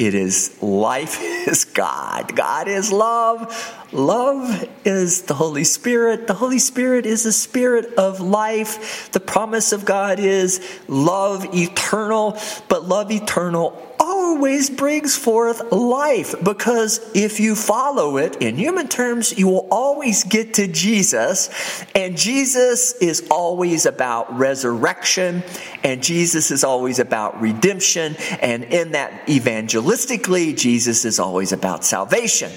It 0.00 0.14
is 0.14 0.62
life 0.62 1.20
is 1.20 1.66
God. 1.66 2.34
God 2.34 2.68
is 2.68 2.90
love. 2.90 3.76
Love 3.92 4.66
is 4.82 5.22
the 5.22 5.34
Holy 5.34 5.64
Spirit. 5.64 6.26
The 6.26 6.32
Holy 6.32 6.58
Spirit 6.58 7.04
is 7.04 7.24
the 7.24 7.32
spirit 7.32 7.94
of 7.98 8.18
life. 8.18 9.12
The 9.12 9.20
promise 9.20 9.72
of 9.72 9.84
God 9.84 10.18
is 10.18 10.66
love 10.88 11.54
eternal, 11.54 12.38
but 12.68 12.88
love 12.88 13.10
eternal 13.10 13.89
always 14.30 14.70
brings 14.70 15.16
forth 15.16 15.72
life 15.72 16.36
because 16.44 17.00
if 17.16 17.40
you 17.40 17.56
follow 17.56 18.16
it 18.16 18.36
in 18.40 18.54
human 18.54 18.86
terms, 18.86 19.36
you 19.36 19.48
will 19.48 19.66
always 19.72 20.22
get 20.22 20.54
to 20.54 20.68
Jesus. 20.68 21.50
And 21.96 22.16
Jesus 22.16 22.92
is 23.02 23.26
always 23.28 23.86
about 23.86 24.38
resurrection, 24.38 25.42
and 25.82 26.00
Jesus 26.00 26.52
is 26.52 26.62
always 26.62 27.00
about 27.00 27.40
redemption. 27.40 28.14
And 28.40 28.62
in 28.62 28.92
that, 28.92 29.26
evangelistically, 29.26 30.56
Jesus 30.56 31.04
is 31.04 31.18
always 31.18 31.50
about 31.50 31.84
salvation. 31.84 32.52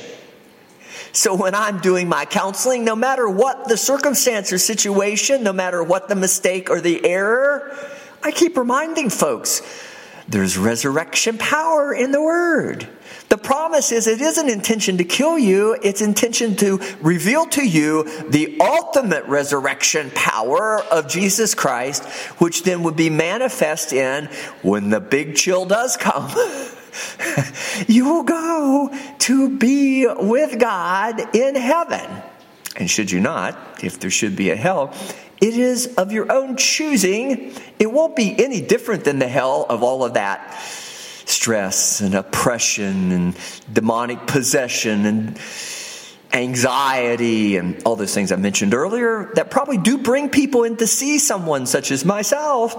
So 1.12 1.34
when 1.34 1.56
I'm 1.56 1.80
doing 1.80 2.08
my 2.08 2.26
counseling, 2.26 2.86
no 2.86 2.96
matter 2.96 3.28
what 3.28 3.68
the 3.68 3.78
circumstance 3.78 4.54
or 4.54 4.60
situation, 4.60 5.42
no 5.42 5.54
matter 5.54 5.84
what 5.84 6.08
the 6.08 6.16
mistake 6.16 6.70
or 6.70 6.82
the 6.82 7.04
error, 7.04 7.76
I 8.22 8.32
keep 8.32 8.58
reminding 8.58 9.10
folks 9.10 9.64
there's 10.28 10.58
resurrection 10.58 11.38
power 11.38 11.94
in 11.94 12.12
the 12.12 12.22
word. 12.22 12.88
The 13.30 13.38
promise 13.38 13.92
is 13.92 14.08
it 14.08 14.22
isn't 14.22 14.50
intention 14.50 14.98
to 14.98 15.04
kill 15.04 15.38
you, 15.38 15.78
it's 15.84 16.02
intention 16.02 16.56
to 16.58 16.80
reveal 17.02 17.46
to 17.48 17.68
you 17.68 18.04
the 18.30 18.58
ultimate 18.60 19.26
resurrection 19.26 20.12
power 20.14 20.82
of 20.92 21.08
Jesus 21.08 21.56
Christ, 21.56 22.04
which 22.40 22.64
then 22.64 22.84
would 22.84 22.96
be 22.96 23.10
manifest 23.10 23.92
in 23.92 24.26
when 24.62 24.90
the 24.90 25.00
big 25.00 25.36
chill 25.36 25.66
does 25.66 25.98
come. 25.98 26.30
you 27.88 28.06
will 28.06 28.24
go 28.24 28.96
to 29.20 29.58
be 29.58 30.08
with 30.08 30.60
God 30.60 31.36
in 31.36 31.56
heaven. 31.56 32.10
And 32.76 32.90
should 32.90 33.12
you 33.12 33.20
not, 33.20 33.84
if 33.84 34.00
there 34.00 34.10
should 34.10 34.36
be 34.36 34.50
a 34.50 34.56
hell, 34.56 34.94
it 35.42 35.56
is 35.56 35.96
of 35.96 36.12
your 36.12 36.32
own 36.32 36.58
choosing. 36.58 37.54
It 37.80 37.92
won't 37.92 38.16
be 38.16 38.34
any 38.44 38.62
different 38.62 39.04
than 39.04 39.20
the 39.20 39.28
hell 39.28 39.66
of 39.70 39.84
all 39.84 40.04
of 40.04 40.14
that 40.14 40.54
stress 41.26 42.02
and 42.02 42.16
oppression 42.16 43.12
and 43.12 43.38
demonic 43.72 44.26
possession 44.28 45.06
and 45.06 45.40
anxiety 46.34 47.58
and 47.58 47.82
all 47.84 47.96
those 47.96 48.14
things 48.14 48.32
I 48.32 48.36
mentioned 48.38 48.74
earlier 48.74 49.32
that 49.36 49.52
probably 49.52 49.78
do 49.78 49.98
bring 50.00 50.30
people 50.30 50.64
in 50.64 50.78
to 50.78 50.88
see 50.88 51.20
someone 51.20 51.66
such 51.66 51.92
as 51.92 52.04
myself. 52.04 52.76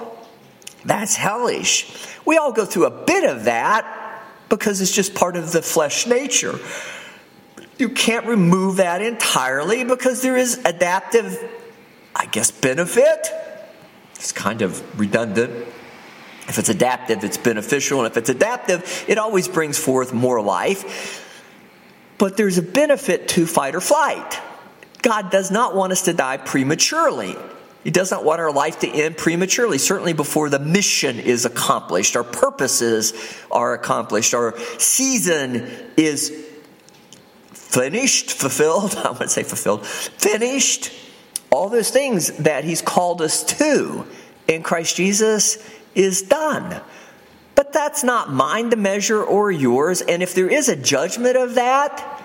That's 0.85 1.15
hellish. 1.15 1.87
We 2.27 2.37
all 2.37 2.53
go 2.53 2.65
through 2.65 2.87
a 2.87 3.05
bit 3.05 3.25
of 3.25 3.45
that 3.45 4.23
because 4.49 4.81
it's 4.81 4.95
just 4.95 5.15
part 5.15 5.37
of 5.37 5.53
the 5.53 5.63
flesh 5.63 6.07
nature. 6.07 6.59
You 7.79 7.89
can't 7.91 8.27
remove 8.27 8.77
that 8.77 9.03
entirely 9.03 9.85
because 9.85 10.23
there 10.23 10.37
is 10.37 10.61
adaptive 10.65 11.39
I 12.25 12.27
guess, 12.27 12.51
benefit. 12.51 13.29
It's 14.15 14.33
kind 14.33 14.63
of 14.63 14.99
redundant. 14.99 15.53
If 16.49 16.59
it's 16.59 16.71
adaptive, 16.71 17.23
it's 17.23 17.37
beneficial. 17.37 17.99
And 17.99 18.11
if 18.11 18.17
it's 18.17 18.31
adaptive, 18.31 19.05
it 19.07 19.19
always 19.19 19.47
brings 19.47 19.79
forth 19.79 20.15
more 20.15 20.41
life. 20.41 21.23
But 22.17 22.39
there's 22.39 22.57
a 22.57 22.63
benefit 22.63 23.29
to 23.29 23.47
fight 23.47 23.75
or 23.75 23.83
flight. 23.83 24.41
God 25.03 25.31
does 25.31 25.51
not 25.51 25.77
want 25.77 25.93
us 25.93 26.03
to 26.03 26.15
die 26.15 26.39
prematurely. 26.39 27.37
He 27.83 27.91
doesn't 27.91 28.25
want 28.25 28.41
our 28.41 28.51
life 28.51 28.79
to 28.79 28.89
end 28.89 29.19
prematurely, 29.19 29.77
certainly 29.77 30.15
before 30.15 30.49
the 30.49 30.59
mission 30.59 31.19
is 31.19 31.45
accomplished, 31.45 32.17
our 32.17 32.25
purposes 32.25 33.13
are 33.51 33.75
accomplished, 33.75 34.33
our 34.33 34.59
season 34.79 35.71
is 35.99 36.31
finished, 37.53 38.33
fulfilled. 38.33 38.95
I 39.05 39.11
would 39.11 39.29
say 39.29 39.43
fulfilled, 39.43 39.87
finished 39.87 40.91
all 41.55 41.69
those 41.69 41.91
things 41.91 42.33
that 42.39 42.65
He's 42.65 42.83
called 42.83 43.23
us 43.23 43.45
to 43.45 44.07
in 44.49 44.63
Christ 44.63 44.97
Jesus 44.97 45.59
is 45.95 46.23
done. 46.23 46.81
But 47.55 47.73
that's 47.73 48.03
not 48.03 48.33
mine 48.33 48.71
to 48.71 48.77
measure 48.77 49.23
or 49.23 49.53
yours. 49.53 50.01
And 50.03 50.23
if 50.23 50.35
there 50.35 50.49
is 50.49 50.69
a 50.69 50.77
judgment 50.77 51.37
of 51.37 51.55
that, 51.55 52.25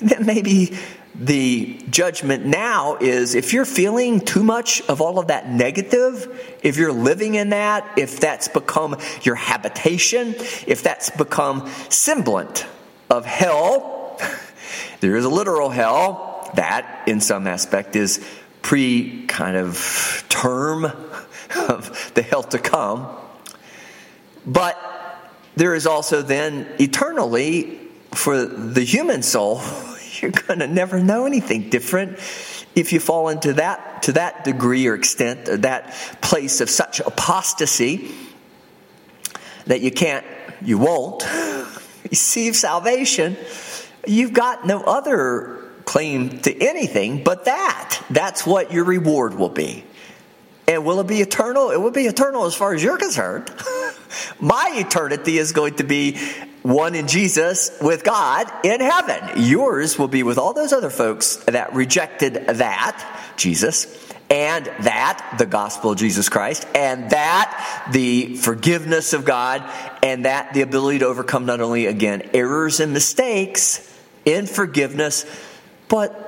then 0.00 0.24
maybe 0.24 0.76
the 1.14 1.78
judgment 1.90 2.46
now 2.46 2.96
is 2.96 3.34
if 3.34 3.52
you're 3.52 3.66
feeling 3.66 4.20
too 4.20 4.42
much 4.42 4.80
of 4.88 5.02
all 5.02 5.18
of 5.18 5.26
that 5.26 5.48
negative, 5.48 6.56
if 6.62 6.78
you're 6.78 6.92
living 6.92 7.34
in 7.34 7.50
that, 7.50 7.98
if 7.98 8.18
that's 8.18 8.48
become 8.48 8.96
your 9.22 9.34
habitation, 9.34 10.34
if 10.66 10.82
that's 10.82 11.10
become 11.10 11.70
semblant 11.90 12.66
of 13.10 13.26
hell, 13.26 14.18
there 15.00 15.16
is 15.16 15.26
a 15.26 15.28
literal 15.28 15.68
hell 15.68 16.50
that, 16.54 17.04
in 17.06 17.20
some 17.20 17.46
aspect, 17.46 17.96
is 17.96 18.24
pre 18.62 19.26
kind 19.26 19.56
of 19.56 20.24
term 20.28 20.84
of 20.84 22.12
the 22.14 22.22
hell 22.22 22.42
to 22.44 22.58
come. 22.58 23.06
But 24.46 24.78
there 25.56 25.74
is 25.74 25.86
also 25.86 26.22
then 26.22 26.66
eternally 26.78 27.78
for 28.14 28.44
the 28.44 28.82
human 28.82 29.22
soul, 29.22 29.60
you're 30.20 30.30
going 30.30 30.60
to 30.60 30.66
never 30.66 31.00
know 31.00 31.26
anything 31.26 31.70
different 31.70 32.18
if 32.74 32.92
you 32.92 33.00
fall 33.00 33.28
into 33.28 33.54
that 33.54 34.02
to 34.04 34.12
that 34.12 34.44
degree 34.44 34.86
or 34.86 34.94
extent 34.94 35.48
or 35.48 35.56
that 35.58 35.92
place 36.20 36.60
of 36.60 36.70
such 36.70 37.00
apostasy 37.00 38.10
that 39.66 39.80
you 39.80 39.90
can't 39.90 40.24
you 40.62 40.78
won't 40.78 41.24
receive 42.10 42.56
salvation 42.56 43.36
you've 44.06 44.32
got 44.32 44.66
no 44.66 44.80
other 44.82 45.61
claim 45.84 46.40
to 46.40 46.62
anything 46.62 47.24
but 47.24 47.46
that. 47.46 48.02
That's 48.10 48.46
what 48.46 48.72
your 48.72 48.84
reward 48.84 49.34
will 49.34 49.48
be. 49.48 49.84
And 50.68 50.84
will 50.84 51.00
it 51.00 51.06
be 51.06 51.20
eternal? 51.20 51.70
It 51.70 51.80
will 51.80 51.90
be 51.90 52.06
eternal 52.06 52.44
as 52.44 52.54
far 52.54 52.74
as 52.74 52.82
you're 52.82 52.98
concerned. 52.98 53.50
My 54.40 54.72
eternity 54.74 55.38
is 55.38 55.52
going 55.52 55.74
to 55.76 55.84
be 55.84 56.18
one 56.62 56.94
in 56.94 57.08
Jesus 57.08 57.76
with 57.80 58.04
God 58.04 58.50
in 58.64 58.80
heaven. 58.80 59.30
Yours 59.36 59.98
will 59.98 60.08
be 60.08 60.22
with 60.22 60.38
all 60.38 60.52
those 60.52 60.72
other 60.72 60.90
folks 60.90 61.36
that 61.46 61.74
rejected 61.74 62.34
that, 62.34 63.32
Jesus, 63.36 64.12
and 64.30 64.66
that, 64.80 65.34
the 65.38 65.46
gospel 65.46 65.90
of 65.92 65.98
Jesus 65.98 66.28
Christ, 66.28 66.66
and 66.74 67.10
that, 67.10 67.88
the 67.92 68.36
forgiveness 68.36 69.12
of 69.12 69.24
God, 69.24 69.62
and 70.02 70.24
that, 70.24 70.54
the 70.54 70.62
ability 70.62 71.00
to 71.00 71.06
overcome 71.06 71.44
not 71.44 71.60
only, 71.60 71.86
again, 71.86 72.30
errors 72.32 72.80
and 72.80 72.92
mistakes 72.92 73.88
in 74.24 74.46
forgiveness, 74.46 75.26
but 75.92 76.26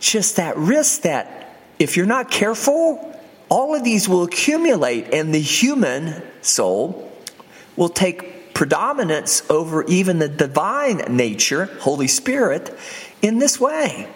just 0.00 0.34
that 0.34 0.56
risk 0.56 1.02
that 1.02 1.56
if 1.78 1.96
you're 1.96 2.06
not 2.06 2.28
careful, 2.28 3.16
all 3.48 3.76
of 3.76 3.84
these 3.84 4.08
will 4.08 4.24
accumulate, 4.24 5.14
and 5.14 5.32
the 5.32 5.40
human 5.40 6.20
soul 6.42 7.08
will 7.76 7.88
take 7.88 8.52
predominance 8.52 9.48
over 9.48 9.84
even 9.84 10.18
the 10.18 10.28
divine 10.28 10.96
nature, 11.16 11.66
Holy 11.78 12.08
Spirit, 12.08 12.76
in 13.22 13.38
this 13.38 13.60
way. 13.60 14.08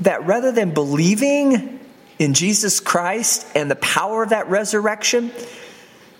That 0.00 0.26
rather 0.26 0.50
than 0.50 0.74
believing 0.74 1.78
in 2.18 2.34
Jesus 2.34 2.80
Christ 2.80 3.46
and 3.54 3.70
the 3.70 3.76
power 3.76 4.24
of 4.24 4.30
that 4.30 4.50
resurrection, 4.50 5.30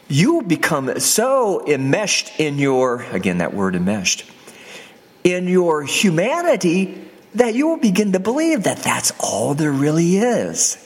you 0.07 0.35
will 0.35 0.43
become 0.43 1.01
so 1.01 1.67
enmeshed 1.67 2.39
in 2.39 2.59
your, 2.59 3.03
again, 3.11 3.39
that 3.39 3.55
word 3.55 3.75
enmeshed, 3.75 4.25
in 5.33 5.49
your 5.49 5.83
humanity 5.83 7.09
that 7.35 7.55
you 7.55 7.69
will 7.69 7.77
begin 7.77 8.13
to 8.13 8.21
believe 8.21 8.65
that 8.65 8.79
that's 8.79 9.13
all 9.21 9.55
there 9.55 9.73
really 9.73 10.17
is. 10.17 10.85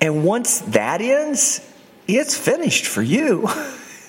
And 0.00 0.24
once 0.24 0.60
that 0.60 1.00
ends, 1.00 1.60
it's 2.06 2.36
finished 2.36 2.86
for 2.86 3.02
you. 3.02 3.48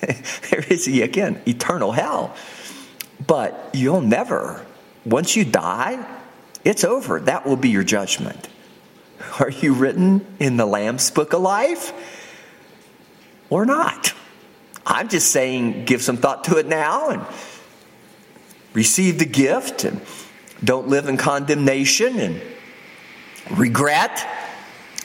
there 0.50 0.64
is, 0.68 0.86
again, 0.86 1.42
eternal 1.46 1.92
hell. 1.92 2.34
But 3.26 3.70
you'll 3.74 4.00
never, 4.00 4.64
once 5.04 5.36
you 5.36 5.44
die, 5.44 6.04
it's 6.64 6.84
over. 6.84 7.20
That 7.20 7.44
will 7.44 7.56
be 7.56 7.70
your 7.70 7.84
judgment. 7.84 8.48
Are 9.38 9.50
you 9.50 9.74
written 9.74 10.24
in 10.38 10.56
the 10.56 10.66
Lamb's 10.66 11.10
book 11.10 11.32
of 11.32 11.42
life 11.42 11.92
or 13.50 13.66
not? 13.66 14.14
I'm 14.86 15.08
just 15.08 15.30
saying, 15.30 15.84
give 15.84 16.02
some 16.02 16.16
thought 16.16 16.44
to 16.44 16.56
it 16.56 16.66
now 16.66 17.10
and 17.10 17.22
receive 18.72 19.18
the 19.18 19.24
gift 19.24 19.84
and 19.84 20.00
don't 20.62 20.88
live 20.88 21.08
in 21.08 21.16
condemnation 21.16 22.18
and 22.18 22.40
regret 23.50 24.18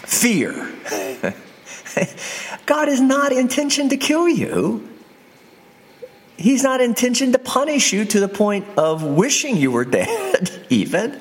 fear. 0.06 0.72
God 2.66 2.90
is 2.90 3.02
not 3.02 3.32
intention 3.32 3.90
to 3.90 3.98
kill 3.98 4.28
you. 4.28 4.88
He's 6.38 6.64
not 6.64 6.82
intention 6.82 7.32
to 7.32 7.40
punish 7.40 7.94
you 7.94 8.06
to 8.06 8.20
the 8.20 8.28
point 8.28 8.66
of 8.78 9.04
wishing 9.04 9.56
you 9.56 9.72
were 9.72 9.86
dead, 10.02 10.52
even. 10.70 11.20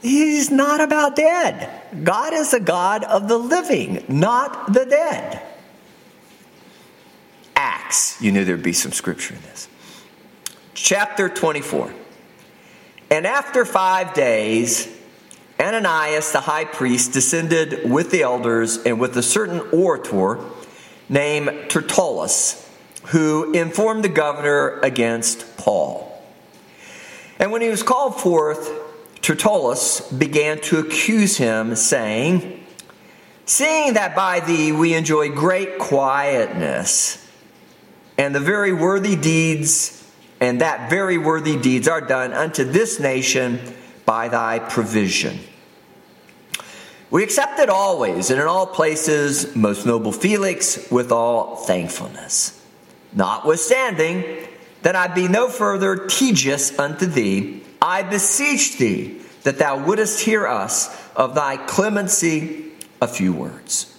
He's 0.00 0.50
not 0.50 0.80
about 0.80 1.14
dead. 1.14 1.70
God 2.02 2.32
is 2.32 2.52
a 2.52 2.60
God 2.60 3.04
of 3.04 3.28
the 3.28 3.38
living, 3.38 4.04
not 4.08 4.72
the 4.72 4.84
dead. 4.84 5.42
Acts, 7.54 8.20
you 8.20 8.32
knew 8.32 8.44
there'd 8.44 8.62
be 8.62 8.72
some 8.72 8.90
scripture 8.90 9.34
in 9.34 9.42
this. 9.42 9.68
Chapter 10.74 11.28
24. 11.28 11.92
And 13.10 13.26
after 13.26 13.66
five 13.66 14.14
days, 14.14 14.88
Ananias 15.60 16.32
the 16.32 16.40
high 16.40 16.64
priest 16.64 17.12
descended 17.12 17.90
with 17.90 18.10
the 18.10 18.22
elders 18.22 18.78
and 18.78 18.98
with 18.98 19.16
a 19.18 19.22
certain 19.22 19.60
orator 19.70 20.40
named 21.10 21.68
Tertullus, 21.68 22.66
who 23.08 23.52
informed 23.52 24.02
the 24.02 24.08
governor 24.08 24.80
against 24.80 25.58
Paul. 25.58 26.08
And 27.38 27.52
when 27.52 27.60
he 27.60 27.68
was 27.68 27.82
called 27.82 28.18
forth, 28.18 28.72
Tertullus 29.20 30.10
began 30.10 30.58
to 30.62 30.78
accuse 30.78 31.36
him, 31.36 31.76
saying, 31.76 32.64
Seeing 33.44 33.92
that 33.94 34.16
by 34.16 34.40
thee 34.40 34.72
we 34.72 34.94
enjoy 34.94 35.28
great 35.30 35.78
quietness, 35.78 37.28
and 38.16 38.34
the 38.34 38.40
very 38.40 38.72
worthy 38.72 39.16
deeds, 39.16 40.01
and 40.42 40.60
that 40.60 40.90
very 40.90 41.18
worthy 41.18 41.56
deeds 41.56 41.86
are 41.86 42.00
done 42.00 42.32
unto 42.32 42.64
this 42.64 42.98
nation 42.98 43.60
by 44.04 44.26
thy 44.26 44.58
provision. 44.58 45.38
We 47.12 47.22
accept 47.22 47.60
it 47.60 47.68
always 47.68 48.28
and 48.28 48.40
in 48.40 48.48
all 48.48 48.66
places, 48.66 49.54
most 49.54 49.86
noble 49.86 50.10
Felix, 50.10 50.90
with 50.90 51.12
all 51.12 51.54
thankfulness. 51.54 52.60
Notwithstanding, 53.12 54.48
that 54.82 54.96
I 54.96 55.06
be 55.06 55.28
no 55.28 55.48
further 55.48 56.08
tedious 56.08 56.76
unto 56.76 57.06
thee, 57.06 57.62
I 57.80 58.02
beseech 58.02 58.78
thee 58.78 59.20
that 59.44 59.58
thou 59.58 59.84
wouldest 59.84 60.22
hear 60.22 60.48
us 60.48 60.90
of 61.14 61.36
thy 61.36 61.56
clemency 61.56 62.72
a 63.00 63.06
few 63.06 63.32
words. 63.32 63.96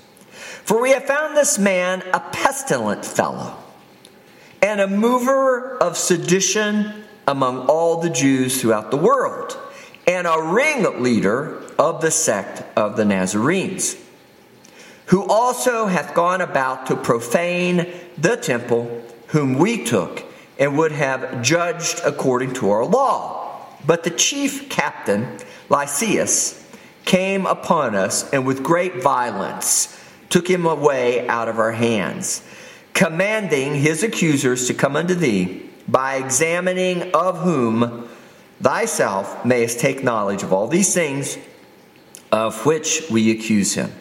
For 0.65 0.82
we 0.82 0.91
have 0.91 1.06
found 1.06 1.38
this 1.38 1.58
man 1.58 2.03
a 2.13 2.19
pestilent 2.19 3.06
fellow, 3.06 3.62
and 4.63 4.80
a 4.80 4.88
mover 4.88 5.78
of 5.78 5.97
sedition 5.97 7.04
among 7.28 7.67
all 7.67 7.99
the 8.02 8.10
Jews 8.10 8.62
throughout 8.62 8.91
the 8.91 8.97
world, 8.97 9.58
and 10.08 10.26
a 10.26 10.41
ringleader 10.41 11.62
of 11.78 12.02
the 12.02 12.10
sect 12.10 12.63
of 12.78 12.95
the 12.95 13.04
Nazarenes, 13.04 13.97
who 15.08 15.28
also 15.28 15.88
hath 15.88 16.15
gone 16.15 16.39
about 16.39 16.88
to 16.88 16.95
profane 16.95 17.91
the 18.17 18.38
temple, 18.38 19.04
whom 19.28 19.56
we 19.56 19.84
took 19.84 20.23
and 20.58 20.78
would 20.78 20.93
have 20.93 21.41
judged 21.41 21.99
according 22.06 22.54
to 22.54 22.69
our 22.69 22.86
law. 22.86 23.67
But 23.86 24.06
the 24.06 24.12
chief 24.12 24.69
captain, 24.69 25.39
Lysias, 25.67 26.65
came 27.04 27.45
upon 27.45 27.95
us 27.95 28.32
and 28.32 28.45
with 28.45 28.63
great 28.63 29.04
violence 29.04 29.99
took 30.30 30.49
him 30.49 30.65
away 30.65 31.28
out 31.28 31.49
of 31.49 31.60
our 31.60 31.73
hands, 31.73 32.41
commanding 32.93 33.75
his 33.75 34.03
accusers 34.03 34.67
to 34.67 34.73
come 34.73 34.95
unto 34.95 35.15
thee, 35.15 35.69
by 35.88 36.15
examining 36.15 37.12
of 37.13 37.39
whom 37.39 38.08
thyself 38.62 39.43
mayest 39.43 39.79
take 39.79 40.03
knowledge 40.03 40.43
of 40.43 40.53
all 40.53 40.67
these 40.67 40.93
things 40.93 41.38
of 42.32 42.65
which 42.65 43.03
we 43.12 43.32
accuse 43.32 43.73
him. 43.73 43.91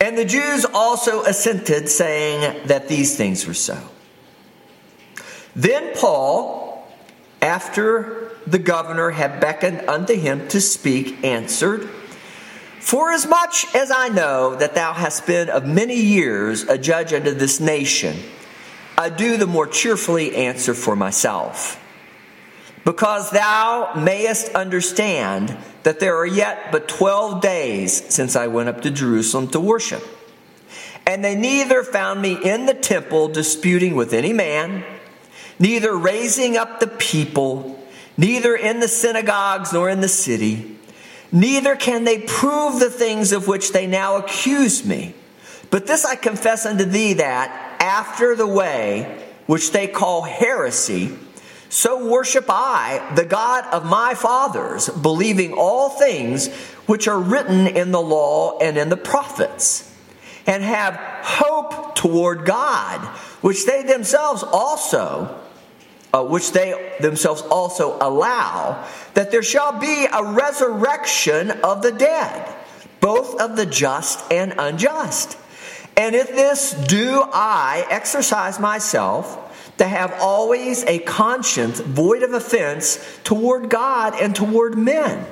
And 0.00 0.18
the 0.18 0.24
Jews 0.24 0.64
also 0.64 1.22
assented, 1.22 1.88
saying 1.88 2.66
that 2.66 2.88
these 2.88 3.16
things 3.16 3.46
were 3.46 3.54
so. 3.54 3.78
Then 5.54 5.94
Paul, 5.94 6.86
after 7.40 8.32
the 8.46 8.58
governor 8.58 9.10
had 9.10 9.40
beckoned 9.40 9.88
unto 9.88 10.14
him 10.14 10.48
to 10.48 10.60
speak, 10.60 11.24
answered, 11.24 11.88
Forasmuch 12.82 13.74
as 13.74 13.90
I 13.90 14.08
know 14.08 14.56
that 14.56 14.74
thou 14.74 14.92
hast 14.92 15.26
been 15.26 15.48
of 15.48 15.64
many 15.64 15.96
years 15.96 16.64
a 16.64 16.76
judge 16.76 17.12
unto 17.12 17.32
this 17.32 17.60
nation, 17.60 18.16
I 18.98 19.08
do 19.08 19.36
the 19.36 19.46
more 19.46 19.66
cheerfully 19.66 20.34
answer 20.34 20.74
for 20.74 20.96
myself. 20.96 21.78
because 22.84 23.30
thou 23.30 23.92
mayest 23.96 24.48
understand 24.54 25.56
that 25.84 26.00
there 26.00 26.16
are 26.16 26.26
yet 26.26 26.72
but 26.72 26.88
twelve 26.88 27.40
days 27.40 28.12
since 28.12 28.36
I 28.36 28.46
went 28.48 28.68
up 28.68 28.82
to 28.82 28.90
Jerusalem 28.90 29.48
to 29.48 29.60
worship. 29.60 30.02
And 31.06 31.24
they 31.24 31.34
neither 31.34 31.82
found 31.82 32.22
me 32.22 32.38
in 32.42 32.66
the 32.66 32.74
temple 32.74 33.28
disputing 33.28 33.96
with 33.96 34.12
any 34.12 34.32
man, 34.32 34.84
neither 35.58 35.96
raising 35.96 36.56
up 36.56 36.80
the 36.80 36.86
people, 36.86 37.78
neither 38.16 38.54
in 38.54 38.80
the 38.80 38.88
synagogues 38.88 39.72
nor 39.72 39.88
in 39.88 40.00
the 40.00 40.08
city. 40.08 40.78
Neither 41.32 41.76
can 41.76 42.04
they 42.04 42.20
prove 42.20 42.78
the 42.78 42.90
things 42.90 43.32
of 43.32 43.48
which 43.48 43.72
they 43.72 43.86
now 43.86 44.16
accuse 44.16 44.84
me. 44.84 45.14
But 45.70 45.86
this 45.86 46.04
I 46.04 46.14
confess 46.14 46.66
unto 46.66 46.84
thee 46.84 47.14
that 47.14 47.78
after 47.80 48.36
the 48.36 48.46
way 48.46 49.18
which 49.46 49.72
they 49.72 49.86
call 49.88 50.22
heresy, 50.22 51.16
so 51.70 52.06
worship 52.06 52.44
I 52.48 53.12
the 53.14 53.24
God 53.24 53.64
of 53.72 53.86
my 53.86 54.14
fathers, 54.14 54.90
believing 54.90 55.54
all 55.54 55.88
things 55.88 56.54
which 56.84 57.08
are 57.08 57.18
written 57.18 57.66
in 57.66 57.92
the 57.92 58.00
law 58.00 58.58
and 58.58 58.76
in 58.76 58.90
the 58.90 58.96
prophets, 58.98 59.90
and 60.46 60.62
have 60.62 60.94
hope 61.22 61.94
toward 61.94 62.44
God, 62.44 63.00
which 63.40 63.64
they 63.64 63.82
themselves 63.82 64.42
also 64.42 65.40
uh, 66.12 66.24
which 66.24 66.52
they 66.52 66.96
themselves 67.00 67.42
also 67.42 67.96
allow, 68.00 68.86
that 69.14 69.30
there 69.30 69.42
shall 69.42 69.78
be 69.78 70.06
a 70.12 70.22
resurrection 70.32 71.50
of 71.62 71.82
the 71.82 71.92
dead, 71.92 72.54
both 73.00 73.40
of 73.40 73.56
the 73.56 73.66
just 73.66 74.30
and 74.30 74.54
unjust. 74.58 75.38
And 75.96 76.14
if 76.14 76.28
this 76.28 76.72
do 76.72 77.22
I 77.32 77.86
exercise 77.90 78.58
myself 78.58 79.38
to 79.78 79.86
have 79.86 80.12
always 80.20 80.84
a 80.84 80.98
conscience 81.00 81.80
void 81.80 82.22
of 82.22 82.32
offense 82.32 83.20
toward 83.24 83.68
God 83.68 84.14
and 84.20 84.34
toward 84.34 84.76
men. 84.76 85.26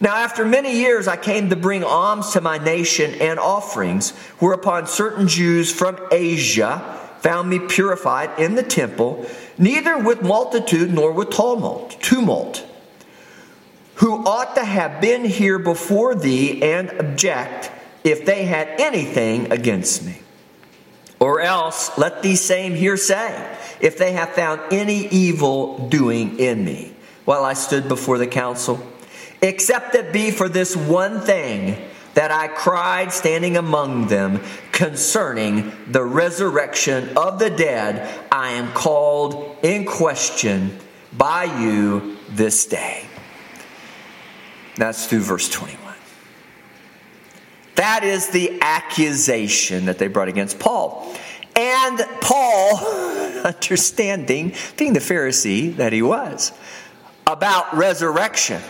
Now, 0.00 0.16
after 0.16 0.44
many 0.44 0.78
years, 0.78 1.06
I 1.06 1.16
came 1.16 1.50
to 1.50 1.56
bring 1.56 1.84
alms 1.84 2.32
to 2.32 2.40
my 2.40 2.58
nation 2.58 3.14
and 3.20 3.38
offerings, 3.38 4.10
whereupon 4.38 4.86
certain 4.86 5.28
Jews 5.28 5.72
from 5.72 5.98
Asia 6.10 6.93
found 7.24 7.48
me 7.48 7.58
purified 7.58 8.38
in 8.38 8.54
the 8.54 8.62
temple, 8.62 9.24
neither 9.56 9.96
with 9.96 10.20
multitude 10.20 10.92
nor 10.92 11.10
with 11.10 11.30
tumult, 11.30 11.98
tumult, 12.02 12.66
who 13.94 14.22
ought 14.26 14.54
to 14.54 14.62
have 14.62 15.00
been 15.00 15.24
here 15.24 15.58
before 15.58 16.14
thee 16.14 16.62
and 16.62 16.90
object 17.00 17.72
if 18.04 18.26
they 18.26 18.44
had 18.44 18.68
anything 18.78 19.50
against 19.50 20.04
me. 20.04 20.18
Or 21.18 21.40
else 21.40 21.96
let 21.96 22.22
these 22.22 22.42
same 22.42 22.74
here 22.74 22.98
say, 22.98 23.56
if 23.80 23.96
they 23.96 24.12
have 24.12 24.32
found 24.32 24.60
any 24.70 25.08
evil 25.08 25.88
doing 25.88 26.38
in 26.38 26.62
me, 26.62 26.94
while 27.24 27.42
I 27.42 27.54
stood 27.54 27.88
before 27.88 28.18
the 28.18 28.26
council, 28.26 28.86
except 29.40 29.94
it 29.94 30.12
be 30.12 30.30
for 30.30 30.50
this 30.50 30.76
one 30.76 31.22
thing 31.22 31.78
that 32.12 32.30
I 32.30 32.48
cried 32.48 33.12
standing 33.12 33.56
among 33.56 34.08
them 34.08 34.42
concerning 34.74 35.72
the 35.90 36.04
resurrection 36.04 37.16
of 37.16 37.38
the 37.38 37.48
dead, 37.48 38.12
I 38.30 38.50
am 38.50 38.72
called 38.72 39.56
in 39.62 39.86
question 39.86 40.76
by 41.16 41.44
you 41.44 42.18
this 42.30 42.66
day. 42.66 43.06
That's 44.76 45.06
through 45.06 45.20
verse 45.20 45.48
21. 45.48 45.80
That 47.76 48.02
is 48.02 48.28
the 48.30 48.58
accusation 48.60 49.86
that 49.86 49.98
they 49.98 50.08
brought 50.08 50.28
against 50.28 50.58
Paul. 50.58 51.14
And 51.54 52.00
Paul, 52.20 52.78
understanding, 53.44 54.54
being 54.76 54.92
the 54.92 55.00
Pharisee 55.00 55.76
that 55.76 55.92
he 55.92 56.02
was, 56.02 56.52
about 57.28 57.76
resurrection. 57.76 58.60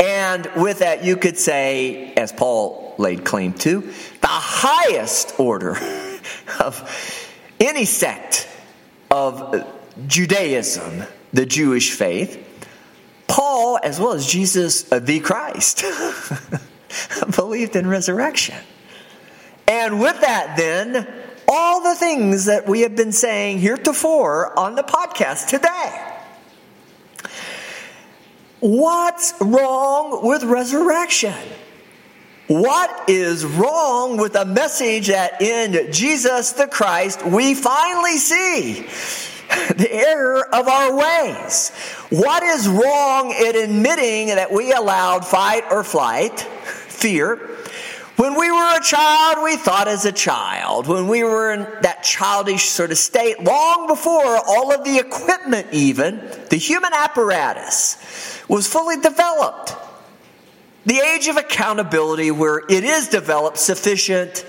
And 0.00 0.50
with 0.56 0.80
that, 0.80 1.04
you 1.04 1.16
could 1.16 1.38
say, 1.38 2.12
as 2.14 2.32
Paul 2.32 2.83
laid 2.98 3.24
claim 3.24 3.52
to, 3.54 3.80
the 3.80 4.26
highest 4.26 5.38
order 5.38 5.76
of 6.60 7.30
any 7.60 7.84
sect 7.84 8.48
of 9.10 9.64
Judaism, 10.06 11.04
the 11.32 11.46
Jewish 11.46 11.92
faith, 11.92 12.40
Paul, 13.26 13.78
as 13.82 13.98
well 13.98 14.12
as 14.12 14.26
Jesus, 14.26 14.90
uh, 14.92 14.98
the 14.98 15.20
Christ. 15.20 15.84
believed 17.36 17.76
in 17.76 17.86
resurrection. 17.86 18.56
And 19.66 20.00
with 20.00 20.20
that, 20.20 20.56
then, 20.56 21.06
all 21.48 21.82
the 21.82 21.94
things 21.94 22.46
that 22.46 22.68
we 22.68 22.82
have 22.82 22.96
been 22.96 23.12
saying 23.12 23.58
heretofore 23.58 24.58
on 24.58 24.74
the 24.74 24.82
podcast 24.82 25.48
today. 25.48 26.10
What's 28.60 29.34
wrong 29.40 30.26
with 30.26 30.42
resurrection? 30.44 31.34
What 32.46 33.08
is 33.08 33.44
wrong 33.44 34.18
with 34.18 34.34
a 34.34 34.44
message 34.44 35.08
that 35.08 35.40
in 35.40 35.92
Jesus 35.92 36.52
the 36.52 36.66
Christ 36.66 37.24
we 37.24 37.54
finally 37.54 38.18
see 38.18 38.82
the 39.74 39.88
error 39.90 40.54
of 40.54 40.68
our 40.68 40.96
ways? 40.96 41.70
What 42.10 42.42
is 42.42 42.68
wrong 42.68 43.32
in 43.32 43.56
admitting 43.56 44.28
that 44.28 44.52
we 44.52 44.72
allowed 44.72 45.24
fight 45.24 45.64
or 45.70 45.82
flight? 45.84 46.46
fear. 47.04 47.36
When 48.16 48.38
we 48.38 48.50
were 48.50 48.76
a 48.76 48.80
child, 48.80 49.44
we 49.44 49.56
thought 49.56 49.88
as 49.88 50.06
a 50.06 50.12
child. 50.12 50.86
When 50.86 51.06
we 51.06 51.22
were 51.22 51.52
in 51.52 51.60
that 51.82 52.02
childish 52.02 52.64
sort 52.64 52.92
of 52.92 52.96
state, 52.96 53.42
long 53.44 53.88
before 53.88 54.38
all 54.46 54.72
of 54.72 54.84
the 54.84 54.98
equipment, 54.98 55.66
even, 55.72 56.20
the 56.48 56.56
human 56.56 56.92
apparatus, 56.94 57.98
was 58.48 58.66
fully 58.66 58.96
developed. 58.96 59.74
The 60.86 60.98
age 60.98 61.28
of 61.28 61.36
accountability, 61.36 62.30
where 62.30 62.58
it 62.58 62.84
is 62.84 63.08
developed 63.08 63.58
sufficient 63.58 64.44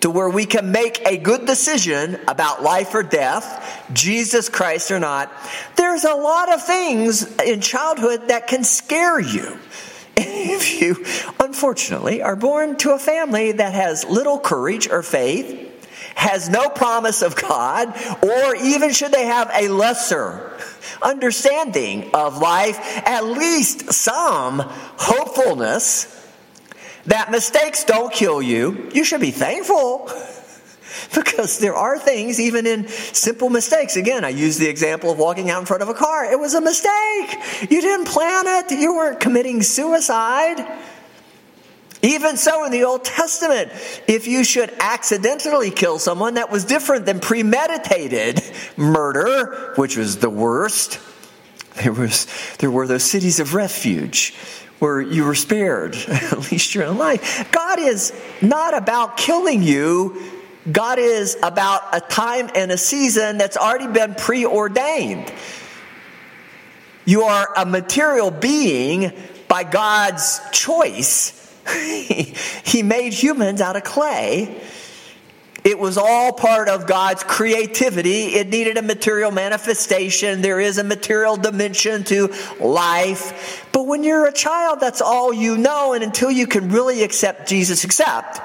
to 0.00 0.08
where 0.08 0.30
we 0.30 0.46
can 0.46 0.72
make 0.72 1.06
a 1.06 1.18
good 1.18 1.44
decision 1.44 2.18
about 2.26 2.62
life 2.62 2.94
or 2.94 3.02
death, 3.02 3.86
Jesus 3.92 4.48
Christ 4.48 4.90
or 4.90 4.98
not, 4.98 5.30
there's 5.76 6.04
a 6.04 6.14
lot 6.14 6.52
of 6.52 6.64
things 6.64 7.38
in 7.40 7.60
childhood 7.60 8.28
that 8.28 8.46
can 8.46 8.64
scare 8.64 9.20
you 9.20 9.58
If 10.22 10.80
you, 10.82 11.04
unfortunately, 11.38 12.20
are 12.20 12.36
born 12.36 12.76
to 12.78 12.92
a 12.92 12.98
family 12.98 13.52
that 13.52 13.72
has 13.72 14.04
little 14.04 14.38
courage 14.38 14.88
or 14.88 15.02
faith, 15.02 15.69
has 16.20 16.50
no 16.50 16.68
promise 16.68 17.22
of 17.22 17.34
God, 17.34 17.88
or 18.22 18.54
even 18.56 18.92
should 18.92 19.10
they 19.10 19.24
have 19.24 19.50
a 19.54 19.68
lesser 19.68 20.52
understanding 21.00 22.10
of 22.12 22.36
life, 22.36 22.78
at 23.06 23.24
least 23.24 23.90
some 23.94 24.60
hopefulness 24.60 26.14
that 27.06 27.30
mistakes 27.30 27.84
don't 27.84 28.12
kill 28.12 28.42
you. 28.42 28.90
You 28.92 29.02
should 29.02 29.22
be 29.22 29.30
thankful 29.30 30.10
because 31.14 31.58
there 31.58 31.74
are 31.74 31.98
things, 31.98 32.38
even 32.38 32.66
in 32.66 32.88
simple 32.88 33.48
mistakes. 33.48 33.96
Again, 33.96 34.22
I 34.22 34.28
use 34.28 34.58
the 34.58 34.68
example 34.68 35.10
of 35.10 35.18
walking 35.18 35.48
out 35.48 35.60
in 35.60 35.66
front 35.66 35.82
of 35.82 35.88
a 35.88 35.94
car. 35.94 36.30
It 36.30 36.38
was 36.38 36.52
a 36.52 36.60
mistake. 36.60 37.70
You 37.70 37.80
didn't 37.80 38.08
plan 38.08 38.44
it, 38.46 38.72
you 38.72 38.94
weren't 38.94 39.20
committing 39.20 39.62
suicide. 39.62 40.58
Even 42.02 42.36
so, 42.36 42.64
in 42.64 42.72
the 42.72 42.84
Old 42.84 43.04
Testament, 43.04 43.70
if 44.08 44.26
you 44.26 44.42
should 44.42 44.72
accidentally 44.80 45.70
kill 45.70 45.98
someone, 45.98 46.34
that 46.34 46.50
was 46.50 46.64
different 46.64 47.06
than 47.06 47.20
premeditated 47.20 48.42
murder, 48.76 49.74
which 49.76 49.96
was 49.96 50.18
the 50.18 50.30
worst. 50.30 50.98
There, 51.82 51.92
was, 51.92 52.26
there 52.58 52.70
were 52.70 52.86
those 52.86 53.04
cities 53.04 53.38
of 53.38 53.54
refuge 53.54 54.34
where 54.78 55.00
you 55.00 55.24
were 55.24 55.34
spared, 55.34 55.94
at 56.08 56.50
least 56.50 56.74
your 56.74 56.84
own 56.84 56.96
life. 56.96 57.50
God 57.52 57.78
is 57.78 58.12
not 58.40 58.76
about 58.76 59.16
killing 59.18 59.62
you 59.62 60.16
God 60.70 60.98
is 60.98 61.38
about 61.42 61.82
a 61.92 62.00
time 62.00 62.50
and 62.54 62.70
a 62.70 62.76
season 62.76 63.38
that's 63.38 63.56
already 63.56 63.86
been 63.86 64.14
preordained. 64.14 65.32
You 67.06 67.22
are 67.22 67.48
a 67.56 67.64
material 67.64 68.30
being 68.30 69.12
by 69.48 69.64
God's 69.64 70.40
choice. 70.52 71.36
He 72.64 72.82
made 72.82 73.12
humans 73.12 73.60
out 73.60 73.76
of 73.76 73.84
clay. 73.84 74.60
It 75.62 75.78
was 75.78 75.98
all 75.98 76.32
part 76.32 76.68
of 76.68 76.86
God's 76.86 77.22
creativity. 77.22 78.28
It 78.28 78.48
needed 78.48 78.78
a 78.78 78.82
material 78.82 79.30
manifestation. 79.30 80.40
There 80.40 80.58
is 80.58 80.78
a 80.78 80.84
material 80.84 81.36
dimension 81.36 82.04
to 82.04 82.34
life. 82.58 83.68
But 83.72 83.86
when 83.86 84.02
you're 84.02 84.26
a 84.26 84.32
child, 84.32 84.80
that's 84.80 85.02
all 85.02 85.34
you 85.34 85.58
know. 85.58 85.92
And 85.92 86.02
until 86.02 86.30
you 86.30 86.46
can 86.46 86.70
really 86.70 87.02
accept 87.02 87.46
Jesus, 87.46 87.84
accept, 87.84 88.40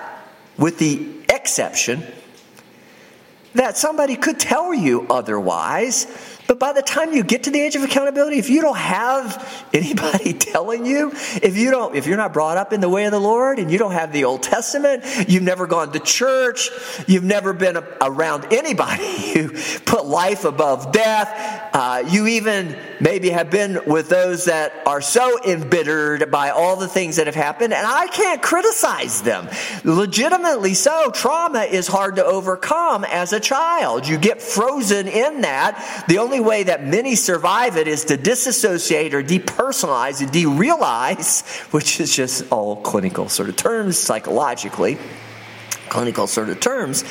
with 0.57 0.77
the 0.77 1.07
exception 1.29 2.03
that 3.53 3.77
somebody 3.77 4.17
could 4.17 4.37
tell 4.37 4.73
you 4.73 5.07
otherwise, 5.09 6.07
But 6.47 6.59
by 6.59 6.73
the 6.73 6.81
time 6.81 7.13
you 7.13 7.23
get 7.23 7.43
to 7.43 7.51
the 7.51 7.59
age 7.59 7.75
of 7.75 7.83
accountability, 7.83 8.37
if 8.37 8.49
you 8.49 8.61
don't 8.61 8.77
have 8.77 9.67
anybody 9.73 10.33
telling 10.33 10.85
you, 10.85 11.11
if 11.41 11.57
you 11.57 11.71
don't, 11.71 11.95
if 11.95 12.05
you're 12.05 12.17
not 12.17 12.33
brought 12.33 12.57
up 12.57 12.73
in 12.73 12.81
the 12.81 12.89
way 12.89 13.05
of 13.05 13.11
the 13.11 13.19
Lord 13.19 13.59
and 13.59 13.71
you 13.71 13.77
don't 13.77 13.93
have 13.93 14.11
the 14.11 14.25
Old 14.25 14.43
Testament, 14.43 15.03
you've 15.27 15.43
never 15.43 15.67
gone 15.67 15.91
to 15.91 15.99
church, 15.99 16.69
you've 17.07 17.23
never 17.23 17.53
been 17.53 17.77
around 18.01 18.53
anybody 18.53 19.33
who 19.33 19.49
put 19.85 20.05
life 20.05 20.45
above 20.45 20.91
death, 20.91 21.29
uh, 21.73 22.03
you 22.07 22.27
even 22.27 22.77
maybe 23.01 23.29
have 23.29 23.49
been 23.49 23.79
with 23.85 24.09
those 24.09 24.45
that 24.45 24.71
are 24.85 25.01
so 25.01 25.43
embittered 25.45 26.31
by 26.31 26.49
all 26.49 26.75
the 26.75 26.87
things 26.87 27.17
that 27.17 27.25
have 27.25 27.35
happened, 27.35 27.73
and 27.73 27.85
I 27.85 28.07
can't 28.07 28.41
criticize 28.41 29.21
them. 29.21 29.49
Legitimately 29.83 30.73
so, 30.73 31.11
trauma 31.11 31.63
is 31.63 31.87
hard 31.87 32.15
to 32.15 32.25
overcome 32.25 33.03
as 33.03 33.33
a 33.33 33.39
child. 33.39 34.07
You 34.07 34.17
get 34.17 34.41
frozen 34.41 35.07
in 35.07 35.41
that. 35.41 36.05
The 36.07 36.19
only 36.19 36.34
way 36.39 36.63
that 36.63 36.85
many 36.85 37.15
survive 37.15 37.77
it 37.77 37.87
is 37.87 38.05
to 38.05 38.17
disassociate 38.17 39.13
or 39.13 39.23
depersonalize 39.23 40.21
and 40.21 40.31
derealize, 40.31 41.45
which 41.73 41.99
is 41.99 42.15
just 42.15 42.51
all 42.51 42.77
clinical 42.77 43.29
sort 43.29 43.49
of 43.49 43.55
terms 43.55 43.97
psychologically, 43.97 44.97
clinical 45.89 46.27
sort 46.27 46.49
of 46.49 46.59
terms 46.59 47.03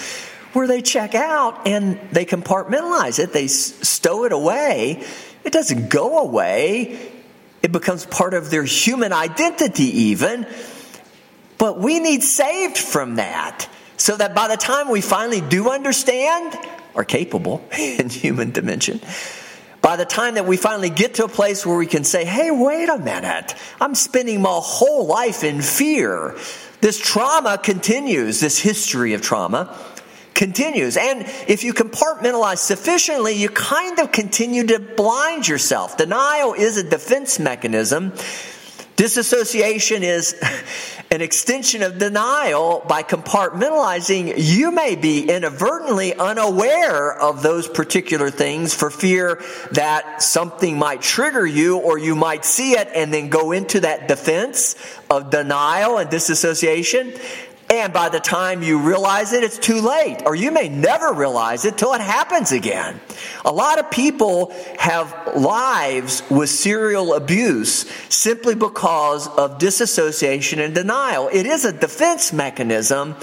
where 0.54 0.66
they 0.68 0.80
check 0.80 1.14
out 1.14 1.66
and 1.66 1.98
they 2.12 2.24
compartmentalize 2.24 3.18
it, 3.18 3.32
they 3.32 3.48
stow 3.48 4.24
it 4.24 4.32
away. 4.32 5.04
It 5.44 5.52
doesn't 5.52 5.90
go 5.90 6.20
away, 6.20 7.10
it 7.62 7.72
becomes 7.72 8.06
part 8.06 8.34
of 8.34 8.50
their 8.50 8.64
human 8.64 9.12
identity, 9.12 9.84
even. 9.84 10.46
But 11.58 11.78
we 11.78 11.98
need 11.98 12.22
saved 12.22 12.78
from 12.78 13.16
that 13.16 13.68
so 13.96 14.16
that 14.16 14.34
by 14.34 14.48
the 14.48 14.56
time 14.56 14.90
we 14.90 15.00
finally 15.00 15.40
do 15.40 15.70
understand, 15.70 16.56
are 16.94 17.04
capable 17.04 17.64
in 17.78 18.08
human 18.08 18.50
dimension, 18.50 19.00
by 19.80 19.96
the 19.96 20.04
time 20.04 20.34
that 20.34 20.46
we 20.46 20.56
finally 20.56 20.90
get 20.90 21.14
to 21.14 21.24
a 21.24 21.28
place 21.28 21.66
where 21.66 21.76
we 21.76 21.86
can 21.86 22.04
say, 22.04 22.24
hey, 22.24 22.50
wait 22.50 22.88
a 22.88 22.98
minute, 22.98 23.54
I'm 23.80 23.94
spending 23.94 24.40
my 24.40 24.58
whole 24.62 25.06
life 25.06 25.44
in 25.44 25.60
fear. 25.60 26.36
This 26.80 26.98
trauma 26.98 27.58
continues, 27.58 28.40
this 28.40 28.58
history 28.58 29.14
of 29.14 29.22
trauma 29.22 29.78
continues. 30.34 30.96
And 30.96 31.22
if 31.48 31.64
you 31.64 31.72
compartmentalize 31.72 32.58
sufficiently, 32.58 33.34
you 33.34 33.48
kind 33.48 33.98
of 33.98 34.12
continue 34.12 34.66
to 34.66 34.78
blind 34.78 35.48
yourself. 35.48 35.96
Denial 35.96 36.54
is 36.54 36.76
a 36.76 36.82
defense 36.82 37.38
mechanism. 37.38 38.12
Disassociation 38.96 40.02
is 40.02 40.36
an 41.10 41.20
extension 41.20 41.82
of 41.82 41.98
denial 41.98 42.84
by 42.88 43.02
compartmentalizing. 43.02 44.34
You 44.36 44.70
may 44.70 44.94
be 44.96 45.28
inadvertently 45.28 46.14
unaware 46.14 47.12
of 47.12 47.42
those 47.42 47.68
particular 47.68 48.30
things 48.30 48.72
for 48.74 48.90
fear 48.90 49.42
that 49.72 50.22
something 50.22 50.78
might 50.78 51.02
trigger 51.02 51.46
you 51.46 51.78
or 51.78 51.98
you 51.98 52.14
might 52.14 52.44
see 52.44 52.72
it 52.72 52.88
and 52.94 53.12
then 53.12 53.28
go 53.28 53.52
into 53.52 53.80
that 53.80 54.08
defense 54.08 54.76
of 55.10 55.30
denial 55.30 55.98
and 55.98 56.08
disassociation. 56.10 57.12
And 57.80 57.92
by 57.92 58.08
the 58.08 58.20
time 58.20 58.62
you 58.62 58.78
realize 58.78 59.32
it, 59.32 59.42
it's 59.42 59.58
too 59.58 59.80
late. 59.80 60.22
Or 60.24 60.34
you 60.34 60.50
may 60.50 60.68
never 60.68 61.12
realize 61.12 61.64
it 61.64 61.76
till 61.76 61.92
it 61.92 62.00
happens 62.00 62.52
again. 62.52 63.00
A 63.44 63.52
lot 63.52 63.78
of 63.78 63.90
people 63.90 64.54
have 64.78 65.36
lives 65.36 66.22
with 66.30 66.50
serial 66.50 67.14
abuse 67.14 67.90
simply 68.08 68.54
because 68.54 69.26
of 69.28 69.58
disassociation 69.58 70.60
and 70.60 70.74
denial. 70.74 71.28
It 71.32 71.46
is 71.46 71.64
a 71.64 71.72
defense 71.72 72.32
mechanism, 72.32 73.16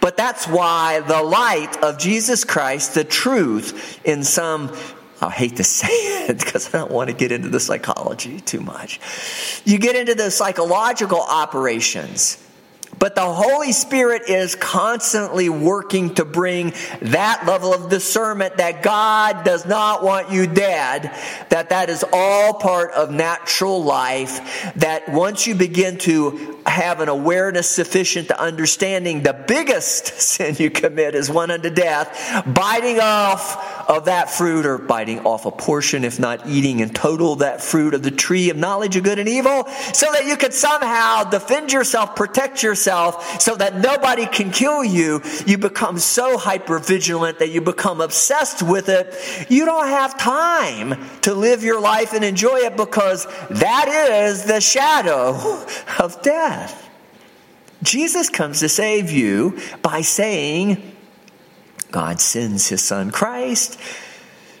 but 0.00 0.16
that's 0.16 0.48
why 0.48 1.00
the 1.00 1.22
light 1.22 1.76
of 1.82 1.98
Jesus 1.98 2.44
Christ, 2.44 2.94
the 2.94 3.04
truth, 3.04 4.00
in 4.04 4.24
some 4.24 4.74
I 5.20 5.30
hate 5.30 5.56
to 5.56 5.64
say 5.64 5.88
it 5.88 6.38
because 6.44 6.72
I 6.72 6.78
don't 6.78 6.92
want 6.92 7.10
to 7.10 7.14
get 7.14 7.32
into 7.32 7.48
the 7.48 7.60
psychology 7.60 8.40
too 8.40 8.60
much. 8.60 9.00
You 9.64 9.78
get 9.78 9.96
into 9.96 10.14
the 10.14 10.30
psychological 10.30 11.20
operations 11.20 12.38
but 12.98 13.14
the 13.14 13.20
Holy 13.20 13.72
Spirit 13.72 14.22
is 14.28 14.54
constantly 14.54 15.48
working 15.48 16.14
to 16.14 16.24
bring 16.24 16.72
that 17.02 17.46
level 17.46 17.72
of 17.72 17.90
discernment 17.90 18.56
that 18.56 18.82
God 18.82 19.44
does 19.44 19.66
not 19.66 20.02
want 20.02 20.30
you 20.30 20.46
dead, 20.46 21.14
that 21.50 21.70
that 21.70 21.90
is 21.90 22.04
all 22.12 22.54
part 22.54 22.92
of 22.92 23.10
natural 23.10 23.82
life, 23.82 24.72
that 24.76 25.08
once 25.08 25.46
you 25.46 25.54
begin 25.54 25.98
to 25.98 26.56
have 26.66 27.00
an 27.00 27.08
awareness 27.08 27.68
sufficient 27.68 28.28
to 28.28 28.40
understanding 28.40 29.22
the 29.22 29.32
biggest 29.32 30.06
sin 30.20 30.56
you 30.58 30.70
commit 30.70 31.14
is 31.14 31.30
one 31.30 31.50
unto 31.50 31.70
death, 31.70 32.44
biting 32.46 33.00
off 33.00 33.88
of 33.88 34.04
that 34.04 34.30
fruit 34.30 34.66
or 34.66 34.78
biting 34.78 35.20
off 35.20 35.46
a 35.46 35.50
portion, 35.50 36.04
if 36.04 36.18
not 36.18 36.46
eating 36.46 36.80
in 36.80 36.90
total 36.90 37.36
that 37.36 37.62
fruit 37.62 37.94
of 37.94 38.02
the 38.02 38.10
tree 38.10 38.50
of 38.50 38.56
knowledge 38.56 38.96
of 38.96 39.04
good 39.04 39.18
and 39.18 39.28
evil, 39.28 39.66
so 39.94 40.06
that 40.12 40.26
you 40.26 40.36
could 40.36 40.52
somehow 40.52 41.24
defend 41.24 41.72
yourself, 41.72 42.14
protect 42.14 42.62
yourself, 42.62 42.87
so 43.38 43.54
that 43.56 43.76
nobody 43.76 44.26
can 44.26 44.50
kill 44.50 44.84
you. 44.84 45.22
You 45.46 45.58
become 45.58 45.98
so 45.98 46.38
hyper 46.38 46.78
vigilant 46.78 47.38
that 47.38 47.50
you 47.50 47.60
become 47.60 48.00
obsessed 48.00 48.62
with 48.62 48.88
it. 48.88 49.14
You 49.50 49.64
don't 49.64 49.88
have 49.88 50.18
time 50.18 51.08
to 51.22 51.34
live 51.34 51.62
your 51.62 51.80
life 51.80 52.12
and 52.12 52.24
enjoy 52.24 52.58
it 52.58 52.76
because 52.76 53.26
that 53.50 53.88
is 53.88 54.44
the 54.44 54.60
shadow 54.60 55.64
of 55.98 56.20
death. 56.22 56.88
Jesus 57.82 58.28
comes 58.28 58.60
to 58.60 58.68
save 58.68 59.10
you 59.10 59.58
by 59.82 60.00
saying, 60.00 60.96
God 61.90 62.20
sends 62.20 62.68
his 62.68 62.82
son 62.82 63.10
Christ. 63.10 63.80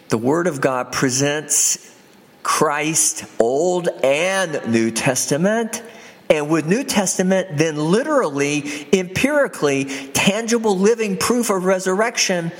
The 0.08 0.18
Word 0.18 0.46
of 0.46 0.60
God 0.60 0.92
presents 0.92 1.94
Christ, 2.42 3.24
Old 3.38 3.88
and 4.02 4.72
New 4.72 4.90
Testament. 4.90 5.82
And 6.30 6.50
with 6.50 6.66
New 6.66 6.84
Testament, 6.84 7.56
then 7.56 7.76
literally, 7.76 8.86
empirically, 8.92 9.86
tangible 10.12 10.78
living 10.78 11.16
proof 11.16 11.48
of 11.48 11.64
resurrection 11.64 12.52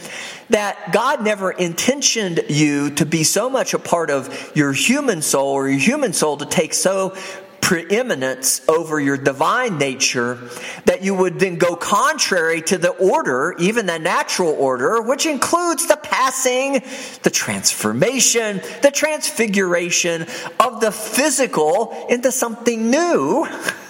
that 0.50 0.92
God 0.92 1.22
never 1.22 1.50
intentioned 1.50 2.44
you 2.48 2.90
to 2.92 3.04
be 3.04 3.24
so 3.24 3.50
much 3.50 3.74
a 3.74 3.78
part 3.78 4.10
of 4.10 4.52
your 4.54 4.72
human 4.72 5.20
soul 5.20 5.48
or 5.48 5.68
your 5.68 5.78
human 5.78 6.14
soul 6.14 6.38
to 6.38 6.46
take 6.46 6.72
so 6.72 7.14
preeminence 7.60 8.66
over 8.68 9.00
your 9.00 9.16
divine 9.16 9.78
nature 9.78 10.38
that 10.84 11.02
you 11.02 11.14
would 11.14 11.38
then 11.38 11.56
go 11.56 11.76
contrary 11.76 12.62
to 12.62 12.78
the 12.78 12.90
order, 12.90 13.54
even 13.58 13.86
the 13.86 13.98
natural 13.98 14.50
order, 14.52 15.02
which 15.02 15.26
includes 15.26 15.86
the 15.86 15.96
passing, 15.96 16.82
the 17.22 17.30
transformation, 17.30 18.60
the 18.82 18.90
transfiguration 18.90 20.26
of 20.60 20.80
the 20.80 20.92
physical 20.92 22.06
into 22.08 22.32
something 22.32 22.90
new. 22.90 23.46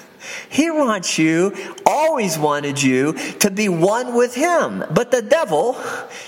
He 0.50 0.70
wants 0.70 1.18
you, 1.18 1.54
always 1.84 2.38
wanted 2.38 2.82
you, 2.82 3.12
to 3.40 3.50
be 3.50 3.68
one 3.68 4.14
with 4.14 4.34
Him. 4.34 4.84
But 4.90 5.10
the 5.10 5.22
devil, 5.22 5.76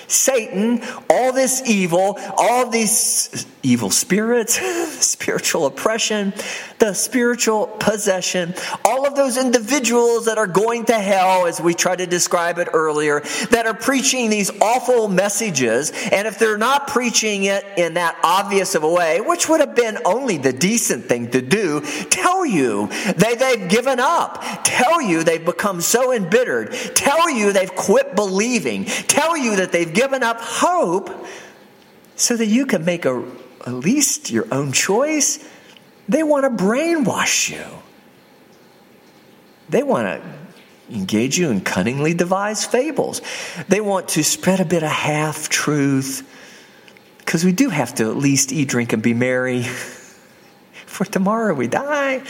Satan, 0.09 0.83
all 1.09 1.33
this 1.33 1.63
evil, 1.67 2.19
all 2.37 2.69
these 2.69 3.47
evil 3.63 3.91
spirits, 3.91 4.55
spiritual 5.05 5.67
oppression, 5.67 6.33
the 6.79 6.95
spiritual 6.95 7.67
possession, 7.67 8.55
all 8.85 9.07
of 9.07 9.15
those 9.15 9.37
individuals 9.37 10.27
that 10.27 10.39
are 10.39 10.47
going 10.47 10.85
to 10.87 10.99
hell, 10.99 11.47
as 11.47 11.61
we 11.61 11.75
tried 11.75 11.99
to 11.99 12.07
describe 12.07 12.59
it 12.59 12.69
earlier, 12.73 13.21
that 13.51 13.67
are 13.67 13.75
preaching 13.75 14.31
these 14.31 14.51
awful 14.61 15.09
messages. 15.09 15.93
And 16.13 16.27
if 16.27 16.39
they're 16.39 16.59
not 16.59 16.89
preaching 16.89 17.45
it 17.45 17.65
in 17.77 17.95
that 17.95 18.19
obvious 18.23 18.75
of 18.75 18.83
a 18.83 18.91
way, 18.91 19.21
which 19.21 19.49
would 19.49 19.61
have 19.61 19.75
been 19.75 19.99
only 20.05 20.37
the 20.39 20.53
decent 20.53 21.05
thing 21.05 21.31
to 21.31 21.43
do, 21.43 21.81
tell 22.11 22.45
you 22.45 22.89
they, 23.17 23.35
they've 23.35 23.69
given 23.69 24.01
up, 24.01 24.10
tell 24.65 25.01
you 25.01 25.23
they've 25.23 25.45
become 25.45 25.81
so 25.81 26.13
embittered, 26.13 26.73
tell 26.95 27.31
you 27.31 27.53
they've 27.53 27.75
quit 27.75 28.15
believing, 28.15 28.85
tell 28.85 29.37
you 29.37 29.57
that 29.57 29.73
they've 29.73 29.93
given 29.93 30.23
up 30.23 30.39
hope 30.41 31.11
so 32.17 32.37
that 32.37 32.47
you 32.47 32.67
can 32.67 32.85
make 32.85 33.05
a 33.05 33.25
at 33.67 33.75
least 33.75 34.31
your 34.31 34.47
own 34.53 34.73
choice. 34.73 35.39
They 36.09 36.23
want 36.23 36.45
to 36.45 36.65
brainwash 36.65 37.51
you. 37.51 37.65
They 39.69 39.83
want 39.83 40.07
to 40.07 40.95
engage 40.95 41.39
you 41.39 41.51
in 41.51 41.61
cunningly 41.61 42.15
devised 42.15 42.71
fables. 42.71 43.23
They 43.69 43.81
want 43.81 44.09
to 44.11 44.25
spread 44.25 44.61
a 44.61 44.65
bit 44.65 44.83
of 44.83 44.91
half 44.91 45.49
truth 45.49 46.27
because 47.19 47.45
we 47.45 47.53
do 47.53 47.69
have 47.69 47.95
to 47.97 48.11
at 48.11 48.17
least 48.17 48.51
eat, 48.51 48.69
drink, 48.69 48.93
and 48.93 49.03
be 49.03 49.15
merry. 49.15 49.63
For 50.87 51.05
tomorrow 51.05 51.55
we 51.55 51.69
die 51.69 52.23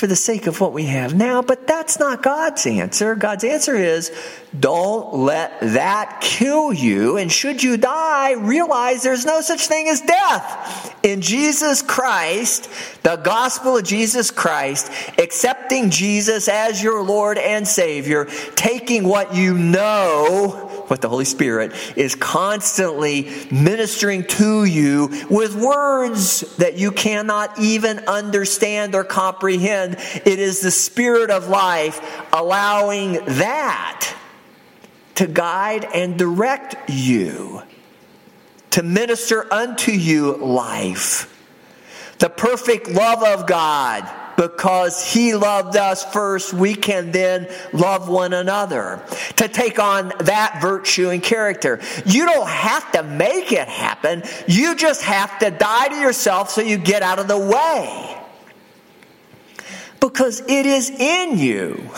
for 0.00 0.06
the 0.06 0.16
sake 0.16 0.46
of 0.46 0.62
what 0.62 0.72
we 0.72 0.86
have 0.86 1.14
now, 1.14 1.42
but 1.42 1.66
that's 1.66 2.00
not 2.00 2.22
God's 2.22 2.66
answer. 2.66 3.14
God's 3.14 3.44
answer 3.44 3.76
is 3.76 4.10
don't 4.58 5.14
let 5.14 5.60
that 5.60 6.22
kill 6.22 6.72
you. 6.72 7.18
And 7.18 7.30
should 7.30 7.62
you 7.62 7.76
die, 7.76 8.32
realize 8.32 9.02
there's 9.02 9.26
no 9.26 9.42
such 9.42 9.66
thing 9.66 9.88
as 9.88 10.00
death. 10.00 10.96
In 11.02 11.20
Jesus 11.20 11.82
Christ, 11.82 12.70
the 13.02 13.16
gospel 13.16 13.76
of 13.76 13.84
Jesus 13.84 14.30
Christ, 14.30 14.90
accepting 15.18 15.90
Jesus 15.90 16.48
as 16.48 16.82
your 16.82 17.02
Lord 17.02 17.36
and 17.36 17.68
Savior, 17.68 18.24
taking 18.56 19.04
what 19.04 19.34
you 19.34 19.52
know 19.52 20.69
what 20.90 21.00
the 21.00 21.08
Holy 21.08 21.24
Spirit 21.24 21.72
is 21.96 22.16
constantly 22.16 23.30
ministering 23.52 24.24
to 24.24 24.64
you 24.64 25.08
with 25.30 25.54
words 25.54 26.40
that 26.56 26.76
you 26.76 26.90
cannot 26.90 27.60
even 27.60 28.00
understand 28.00 28.96
or 28.96 29.04
comprehend. 29.04 29.94
It 30.26 30.40
is 30.40 30.60
the 30.60 30.72
Spirit 30.72 31.30
of 31.30 31.48
life 31.48 32.00
allowing 32.32 33.12
that 33.24 34.16
to 35.14 35.28
guide 35.28 35.84
and 35.84 36.18
direct 36.18 36.90
you, 36.90 37.62
to 38.70 38.82
minister 38.82 39.52
unto 39.52 39.92
you 39.92 40.36
life. 40.38 41.32
The 42.18 42.30
perfect 42.30 42.88
love 42.88 43.22
of 43.22 43.46
God 43.46 44.08
because 44.40 45.04
he 45.04 45.34
loved 45.34 45.76
us 45.76 46.02
first, 46.02 46.54
we 46.54 46.74
can 46.74 47.12
then 47.12 47.46
love 47.74 48.08
one 48.08 48.32
another. 48.32 49.02
To 49.36 49.48
take 49.48 49.78
on 49.78 50.14
that 50.20 50.60
virtue 50.62 51.10
and 51.10 51.22
character. 51.22 51.78
You 52.06 52.24
don't 52.24 52.48
have 52.48 52.90
to 52.92 53.02
make 53.02 53.52
it 53.52 53.68
happen. 53.68 54.22
You 54.48 54.76
just 54.76 55.02
have 55.02 55.38
to 55.40 55.50
die 55.50 55.88
to 55.88 55.96
yourself 55.96 56.48
so 56.48 56.62
you 56.62 56.78
get 56.78 57.02
out 57.02 57.18
of 57.18 57.28
the 57.28 57.38
way 57.38 58.19
because 60.00 60.40
it 60.40 60.66
is 60.66 60.90
in 60.90 61.38
you. 61.38 61.90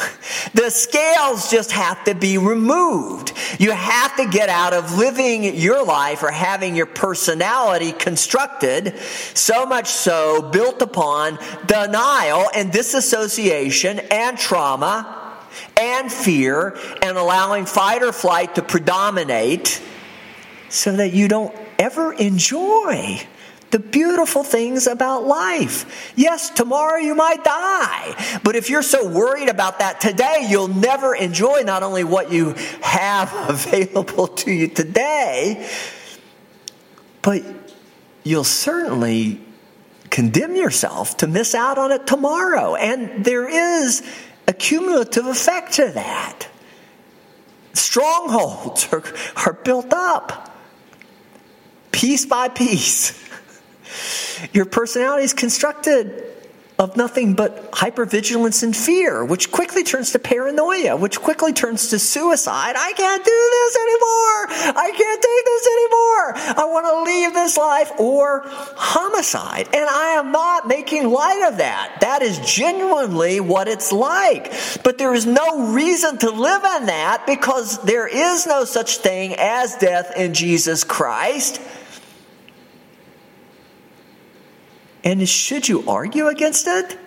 The 0.54 0.70
scales 0.70 1.50
just 1.50 1.72
have 1.72 2.04
to 2.04 2.14
be 2.14 2.36
removed. 2.36 3.32
You 3.58 3.70
have 3.70 4.16
to 4.16 4.28
get 4.28 4.48
out 4.48 4.74
of 4.74 4.98
living 4.98 5.44
your 5.56 5.84
life 5.84 6.22
or 6.22 6.30
having 6.30 6.74
your 6.74 6.86
personality 6.86 7.92
constructed 7.92 8.98
so 9.34 9.66
much 9.66 9.86
so 9.86 10.42
built 10.50 10.82
upon 10.82 11.38
denial 11.66 12.48
and 12.54 12.72
disassociation 12.72 14.00
and 14.10 14.36
trauma 14.36 15.38
and 15.80 16.10
fear 16.10 16.76
and 17.02 17.16
allowing 17.16 17.66
fight 17.66 18.02
or 18.02 18.12
flight 18.12 18.54
to 18.56 18.62
predominate 18.62 19.80
so 20.68 20.96
that 20.96 21.12
you 21.12 21.28
don't 21.28 21.54
ever 21.78 22.12
enjoy 22.12 23.20
the 23.72 23.78
beautiful 23.78 24.44
things 24.44 24.86
about 24.86 25.24
life. 25.24 26.12
Yes, 26.14 26.50
tomorrow 26.50 26.98
you 26.98 27.14
might 27.14 27.42
die, 27.42 28.40
but 28.44 28.54
if 28.54 28.68
you're 28.68 28.82
so 28.82 29.08
worried 29.08 29.48
about 29.48 29.80
that 29.80 30.00
today, 30.00 30.46
you'll 30.48 30.68
never 30.68 31.14
enjoy 31.14 31.62
not 31.62 31.82
only 31.82 32.04
what 32.04 32.30
you 32.30 32.54
have 32.82 33.32
available 33.48 34.28
to 34.28 34.52
you 34.52 34.68
today, 34.68 35.68
but 37.22 37.42
you'll 38.24 38.44
certainly 38.44 39.40
condemn 40.10 40.54
yourself 40.54 41.16
to 41.16 41.26
miss 41.26 41.54
out 41.54 41.78
on 41.78 41.92
it 41.92 42.06
tomorrow. 42.06 42.74
And 42.74 43.24
there 43.24 43.48
is 43.48 44.02
a 44.46 44.52
cumulative 44.52 45.26
effect 45.26 45.72
to 45.74 45.88
that. 45.88 46.46
Strongholds 47.72 48.86
are, 48.92 49.02
are 49.46 49.54
built 49.54 49.94
up 49.94 50.50
piece 51.90 52.26
by 52.26 52.48
piece. 52.48 53.21
Your 54.52 54.64
personality 54.64 55.24
is 55.24 55.34
constructed 55.34 56.32
of 56.78 56.96
nothing 56.96 57.34
but 57.34 57.70
hypervigilance 57.72 58.62
and 58.62 58.76
fear, 58.76 59.24
which 59.24 59.52
quickly 59.52 59.84
turns 59.84 60.12
to 60.12 60.18
paranoia, 60.18 60.96
which 60.96 61.20
quickly 61.20 61.52
turns 61.52 61.88
to 61.88 61.98
suicide. 61.98 62.74
I 62.76 62.92
can't 62.94 63.24
do 63.24 63.50
this 63.50 63.76
anymore. 63.76 64.82
I 64.82 64.90
can't 64.90 65.22
take 65.22 65.44
this 65.44 65.66
anymore. 65.66 66.58
I 66.58 66.64
want 66.72 66.86
to 66.86 67.12
leave 67.12 67.34
this 67.34 67.56
life 67.56 67.92
or 68.00 68.42
homicide. 68.44 69.68
And 69.72 69.88
I 69.88 70.14
am 70.18 70.32
not 70.32 70.66
making 70.66 71.08
light 71.08 71.48
of 71.48 71.58
that. 71.58 71.98
That 72.00 72.22
is 72.22 72.38
genuinely 72.40 73.40
what 73.40 73.68
it's 73.68 73.92
like. 73.92 74.52
But 74.82 74.98
there 74.98 75.14
is 75.14 75.26
no 75.26 75.72
reason 75.72 76.18
to 76.18 76.30
live 76.30 76.64
in 76.64 76.86
that 76.86 77.24
because 77.26 77.82
there 77.84 78.08
is 78.08 78.46
no 78.46 78.64
such 78.64 78.98
thing 78.98 79.34
as 79.38 79.76
death 79.76 80.16
in 80.16 80.34
Jesus 80.34 80.84
Christ. 80.84 81.60
And 85.04 85.28
should 85.28 85.68
you 85.68 85.88
argue 85.88 86.28
against 86.28 86.66
it? 86.66 86.98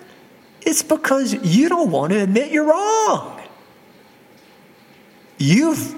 It's 0.62 0.82
because 0.82 1.34
you 1.34 1.70
don't 1.70 1.92
want 1.92 2.12
to 2.12 2.22
admit 2.22 2.52
you're 2.52 2.66
wrong. 2.66 3.42
You've 5.38 5.96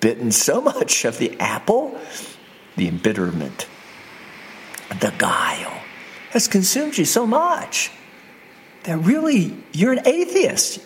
bitten 0.00 0.32
so 0.32 0.60
much 0.60 1.04
of 1.04 1.18
the 1.18 1.38
apple, 1.40 1.98
the 2.76 2.88
embitterment, 2.88 3.66
the 5.00 5.12
guile 5.18 5.80
has 6.30 6.46
consumed 6.48 6.96
you 6.96 7.04
so 7.04 7.26
much 7.26 7.90
that 8.84 8.96
really 8.98 9.56
you're 9.72 9.92
an 9.92 10.06
atheist 10.06 10.80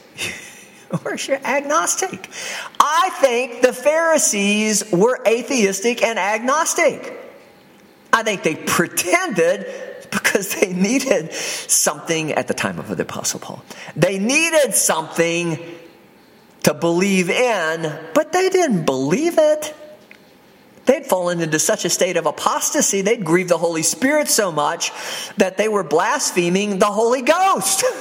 or 1.05 1.17
you're 1.17 1.45
agnostic. 1.45 2.29
I 2.81 3.11
think 3.21 3.63
the 3.63 3.73
Pharisees 3.73 4.91
were 4.91 5.21
atheistic 5.27 6.03
and 6.03 6.19
agnostic. 6.19 7.21
I 8.13 8.23
think 8.23 8.43
they 8.43 8.55
pretended 8.55 9.67
because 10.15 10.55
they 10.55 10.73
needed 10.73 11.33
something 11.33 12.33
at 12.33 12.49
the 12.49 12.55
time 12.55 12.79
of 12.79 12.95
the 12.97 13.03
Apostle 13.03 13.41
Paul. 13.41 13.63
They 13.97 14.19
needed 14.19 14.75
something 14.75 15.59
to 16.63 16.75
believe 16.75 17.29
in, 17.29 17.99
but 18.15 18.33
they 18.33 18.49
didn't 18.49 18.85
believe 18.85 19.35
it. 19.39 19.75
They'd 20.87 21.07
fallen 21.07 21.41
into 21.41 21.59
such 21.59 21.85
a 21.85 21.91
state 21.91 22.17
of 22.17 22.27
apostasy, 22.27 23.01
they'd 23.01 23.25
grieved 23.25 23.51
the 23.51 23.59
Holy 23.59 23.83
Spirit 23.83 24.29
so 24.29 24.53
much 24.53 24.93
that 25.37 25.57
they 25.57 25.69
were 25.69 25.85
blaspheming 25.85 26.79
the 26.79 26.87
Holy 26.87 27.23
Ghost. 27.23 27.85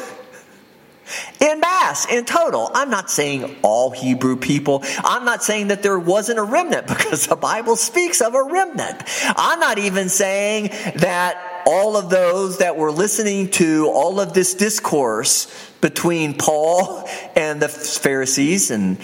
in 1.39 1.59
mass, 1.59 2.05
in 2.05 2.25
total. 2.25 2.71
I'm 2.73 2.89
not 2.89 3.09
saying 3.09 3.55
all 3.61 3.91
Hebrew 3.91 4.35
people. 4.35 4.83
I'm 5.03 5.25
not 5.25 5.43
saying 5.43 5.67
that 5.67 5.83
there 5.83 5.99
wasn't 5.99 6.39
a 6.39 6.43
remnant 6.43 6.87
because 6.87 7.27
the 7.27 7.35
Bible 7.35 7.75
speaks 7.75 8.21
of 8.21 8.35
a 8.35 8.43
remnant. 8.43 9.03
I'm 9.35 9.59
not 9.59 9.77
even 9.77 10.09
saying 10.09 10.69
that 10.97 11.52
all 11.65 11.97
of 11.97 12.09
those 12.09 12.59
that 12.59 12.77
were 12.77 12.91
listening 12.91 13.49
to 13.51 13.89
all 13.89 14.19
of 14.19 14.33
this 14.33 14.53
discourse 14.55 15.47
between 15.81 16.37
Paul 16.37 17.07
and 17.35 17.61
the 17.61 17.69
Pharisees 17.69 18.71
and 18.71 18.97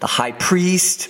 the 0.00 0.06
high 0.06 0.32
priest, 0.32 1.08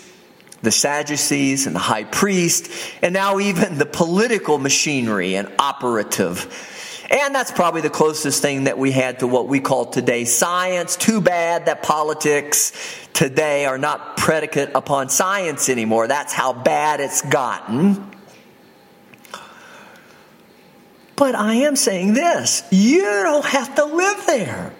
the 0.62 0.70
Sadducees 0.70 1.66
and 1.66 1.76
the 1.76 1.80
high 1.80 2.04
priest, 2.04 2.70
and 3.02 3.12
now 3.12 3.38
even 3.38 3.78
the 3.78 3.86
political 3.86 4.58
machinery 4.58 5.36
and 5.36 5.52
operative. 5.58 6.74
And 7.08 7.34
that's 7.34 7.52
probably 7.52 7.82
the 7.82 7.90
closest 7.90 8.42
thing 8.42 8.64
that 8.64 8.78
we 8.78 8.90
had 8.90 9.20
to 9.20 9.28
what 9.28 9.46
we 9.46 9.60
call 9.60 9.86
today 9.86 10.24
science. 10.24 10.96
Too 10.96 11.20
bad 11.20 11.66
that 11.66 11.82
politics 11.82 12.72
today 13.12 13.64
are 13.66 13.78
not 13.78 14.16
predicate 14.16 14.70
upon 14.74 15.08
science 15.08 15.68
anymore. 15.68 16.08
That's 16.08 16.32
how 16.32 16.52
bad 16.52 17.00
it's 17.00 17.22
gotten. 17.22 18.15
But 21.16 21.34
I 21.34 21.54
am 21.54 21.76
saying 21.76 22.12
this 22.12 22.62
you 22.70 23.02
don't 23.02 23.44
have 23.44 23.74
to 23.76 23.84
live 23.84 24.26
there. 24.26 24.72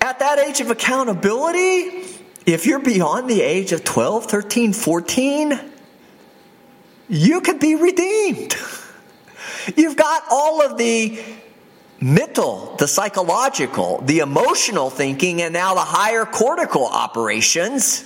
At 0.00 0.18
that 0.18 0.38
age 0.38 0.60
of 0.60 0.70
accountability, 0.70 2.04
if 2.44 2.66
you're 2.66 2.80
beyond 2.80 3.30
the 3.30 3.40
age 3.40 3.72
of 3.72 3.84
12, 3.84 4.26
13, 4.26 4.72
14, 4.74 5.60
you 7.08 7.40
could 7.40 7.60
be 7.60 7.74
redeemed. 7.74 8.54
You've 9.76 9.96
got 9.96 10.24
all 10.30 10.60
of 10.60 10.76
the 10.76 11.22
mental, 12.00 12.76
the 12.78 12.86
psychological, 12.86 14.02
the 14.02 14.18
emotional 14.18 14.90
thinking, 14.90 15.40
and 15.40 15.54
now 15.54 15.74
the 15.74 15.80
higher 15.80 16.26
cortical 16.26 16.86
operations 16.86 18.04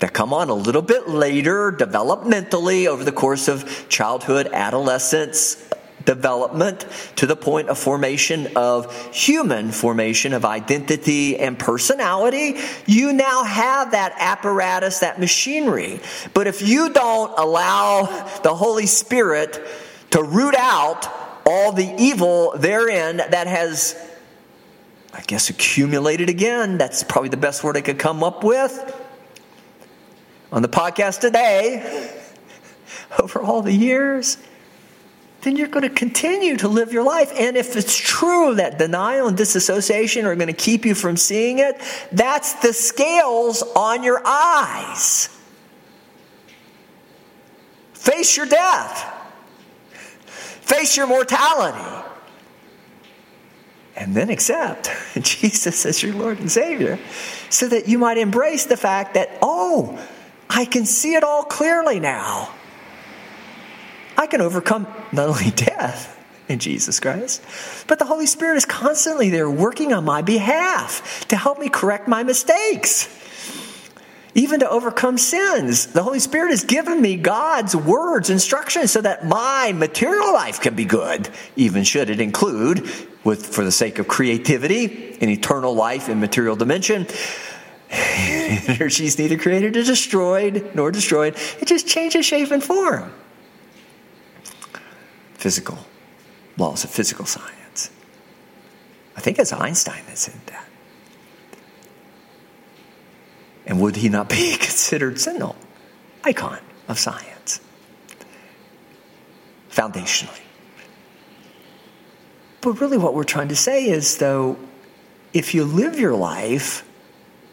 that 0.00 0.12
come 0.12 0.32
on 0.32 0.48
a 0.48 0.54
little 0.54 0.82
bit 0.82 1.08
later, 1.08 1.70
developmentally, 1.70 2.86
over 2.86 3.04
the 3.04 3.12
course 3.12 3.46
of 3.46 3.88
childhood, 3.88 4.48
adolescence, 4.52 5.62
development 6.04 6.86
to 7.16 7.26
the 7.26 7.36
point 7.36 7.68
of 7.68 7.78
formation 7.78 8.48
of 8.56 8.94
human 9.14 9.70
formation 9.72 10.32
of 10.32 10.44
identity 10.44 11.38
and 11.38 11.58
personality, 11.58 12.56
you 12.86 13.12
now 13.12 13.44
have 13.44 13.92
that 13.92 14.14
apparatus, 14.18 15.00
that 15.00 15.20
machinery. 15.20 16.00
But 16.34 16.46
if 16.46 16.66
you 16.66 16.90
don't 16.90 17.32
allow 17.38 18.04
the 18.42 18.54
Holy 18.54 18.86
Spirit 18.86 19.60
to 20.10 20.22
root 20.22 20.54
out 20.54 21.06
all 21.46 21.72
the 21.72 21.94
evil 21.98 22.52
therein 22.56 23.18
that 23.18 23.46
has, 23.46 23.96
I 25.12 25.22
guess, 25.22 25.50
accumulated 25.50 26.28
again, 26.28 26.78
that's 26.78 27.02
probably 27.02 27.30
the 27.30 27.36
best 27.36 27.64
word 27.64 27.76
I 27.76 27.80
could 27.80 27.98
come 27.98 28.22
up 28.22 28.44
with. 28.44 28.96
On 30.52 30.62
the 30.62 30.68
podcast 30.68 31.20
today, 31.20 32.12
over 33.22 33.40
all 33.40 33.62
the 33.62 33.72
years, 33.72 34.36
then 35.42 35.56
you're 35.56 35.68
going 35.68 35.88
to 35.88 35.94
continue 35.94 36.56
to 36.58 36.68
live 36.68 36.92
your 36.92 37.02
life. 37.02 37.32
And 37.38 37.56
if 37.56 37.76
it's 37.76 37.96
true 37.96 38.54
that 38.56 38.78
denial 38.78 39.28
and 39.28 39.36
disassociation 39.36 40.26
are 40.26 40.36
going 40.36 40.48
to 40.48 40.52
keep 40.52 40.84
you 40.84 40.94
from 40.94 41.16
seeing 41.16 41.58
it, 41.58 41.80
that's 42.12 42.54
the 42.54 42.72
scales 42.72 43.62
on 43.74 44.02
your 44.02 44.20
eyes. 44.24 45.28
Face 47.94 48.36
your 48.36 48.46
death, 48.46 49.04
face 50.62 50.96
your 50.96 51.06
mortality, 51.06 52.08
and 53.96 54.14
then 54.14 54.30
accept 54.30 54.90
Jesus 55.20 55.84
as 55.84 56.02
your 56.02 56.14
Lord 56.14 56.38
and 56.38 56.50
Savior 56.50 56.98
so 57.50 57.68
that 57.68 57.88
you 57.88 57.98
might 57.98 58.16
embrace 58.16 58.66
the 58.66 58.76
fact 58.76 59.14
that, 59.14 59.38
oh, 59.42 60.02
I 60.48 60.64
can 60.64 60.86
see 60.86 61.14
it 61.14 61.22
all 61.22 61.44
clearly 61.44 62.00
now. 62.00 62.54
I 64.20 64.26
can 64.26 64.42
overcome 64.42 64.86
not 65.12 65.30
only 65.30 65.50
death 65.56 66.14
in 66.46 66.58
Jesus 66.58 67.00
Christ, 67.00 67.42
but 67.88 67.98
the 67.98 68.04
Holy 68.04 68.26
Spirit 68.26 68.58
is 68.58 68.66
constantly 68.66 69.30
there 69.30 69.50
working 69.50 69.94
on 69.94 70.04
my 70.04 70.20
behalf 70.20 71.26
to 71.28 71.36
help 71.36 71.58
me 71.58 71.70
correct 71.70 72.06
my 72.06 72.22
mistakes 72.22 73.08
even 74.34 74.60
to 74.60 74.70
overcome 74.70 75.18
sins. 75.18 75.86
The 75.86 76.02
Holy 76.02 76.20
Spirit 76.20 76.50
has 76.50 76.62
given 76.62 77.00
me 77.00 77.16
God's 77.16 77.74
words, 77.74 78.30
instructions, 78.30 78.92
so 78.92 79.00
that 79.00 79.26
my 79.26 79.72
material 79.74 80.32
life 80.32 80.60
can 80.60 80.76
be 80.76 80.84
good, 80.84 81.28
even 81.56 81.82
should 81.82 82.10
it 82.10 82.20
include, 82.20 82.88
with 83.24 83.44
for 83.44 83.64
the 83.64 83.72
sake 83.72 83.98
of 83.98 84.06
creativity, 84.06 85.18
an 85.20 85.30
eternal 85.30 85.74
life 85.74 86.08
in 86.08 86.20
material 86.20 86.54
dimension. 86.54 87.08
Energies 87.90 89.18
neither 89.18 89.36
created 89.36 89.76
or 89.76 89.82
destroyed, 89.82 90.70
nor 90.76 90.92
destroyed. 90.92 91.36
It 91.60 91.66
just 91.66 91.88
changes 91.88 92.24
shape 92.24 92.52
and 92.52 92.62
form. 92.62 93.12
Physical 95.40 95.78
laws 96.58 96.84
of 96.84 96.90
physical 96.90 97.24
science. 97.24 97.90
I 99.16 99.20
think 99.20 99.38
it's 99.38 99.54
Einstein 99.54 100.02
that 100.06 100.18
said 100.18 100.38
that. 100.46 100.66
And 103.64 103.80
would 103.80 103.96
he 103.96 104.10
not 104.10 104.28
be 104.28 104.56
considered 104.58 105.18
sentinel, 105.18 105.56
icon 106.24 106.58
of 106.88 106.98
science? 106.98 107.60
Foundationally. 109.70 110.42
But 112.60 112.78
really, 112.82 112.98
what 112.98 113.14
we're 113.14 113.24
trying 113.24 113.48
to 113.48 113.56
say 113.56 113.88
is, 113.88 114.18
though, 114.18 114.58
if 115.32 115.54
you 115.54 115.64
live 115.64 115.98
your 115.98 116.14
life 116.14 116.86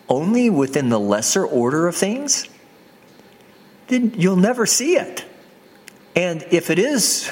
only 0.10 0.50
within 0.50 0.90
the 0.90 1.00
lesser 1.00 1.46
order 1.46 1.88
of 1.88 1.96
things, 1.96 2.50
then 3.88 4.14
you'll 4.18 4.36
never 4.36 4.66
see 4.66 4.98
it. 4.98 5.24
And 6.18 6.46
if 6.52 6.70
it 6.70 6.80
is 6.80 7.30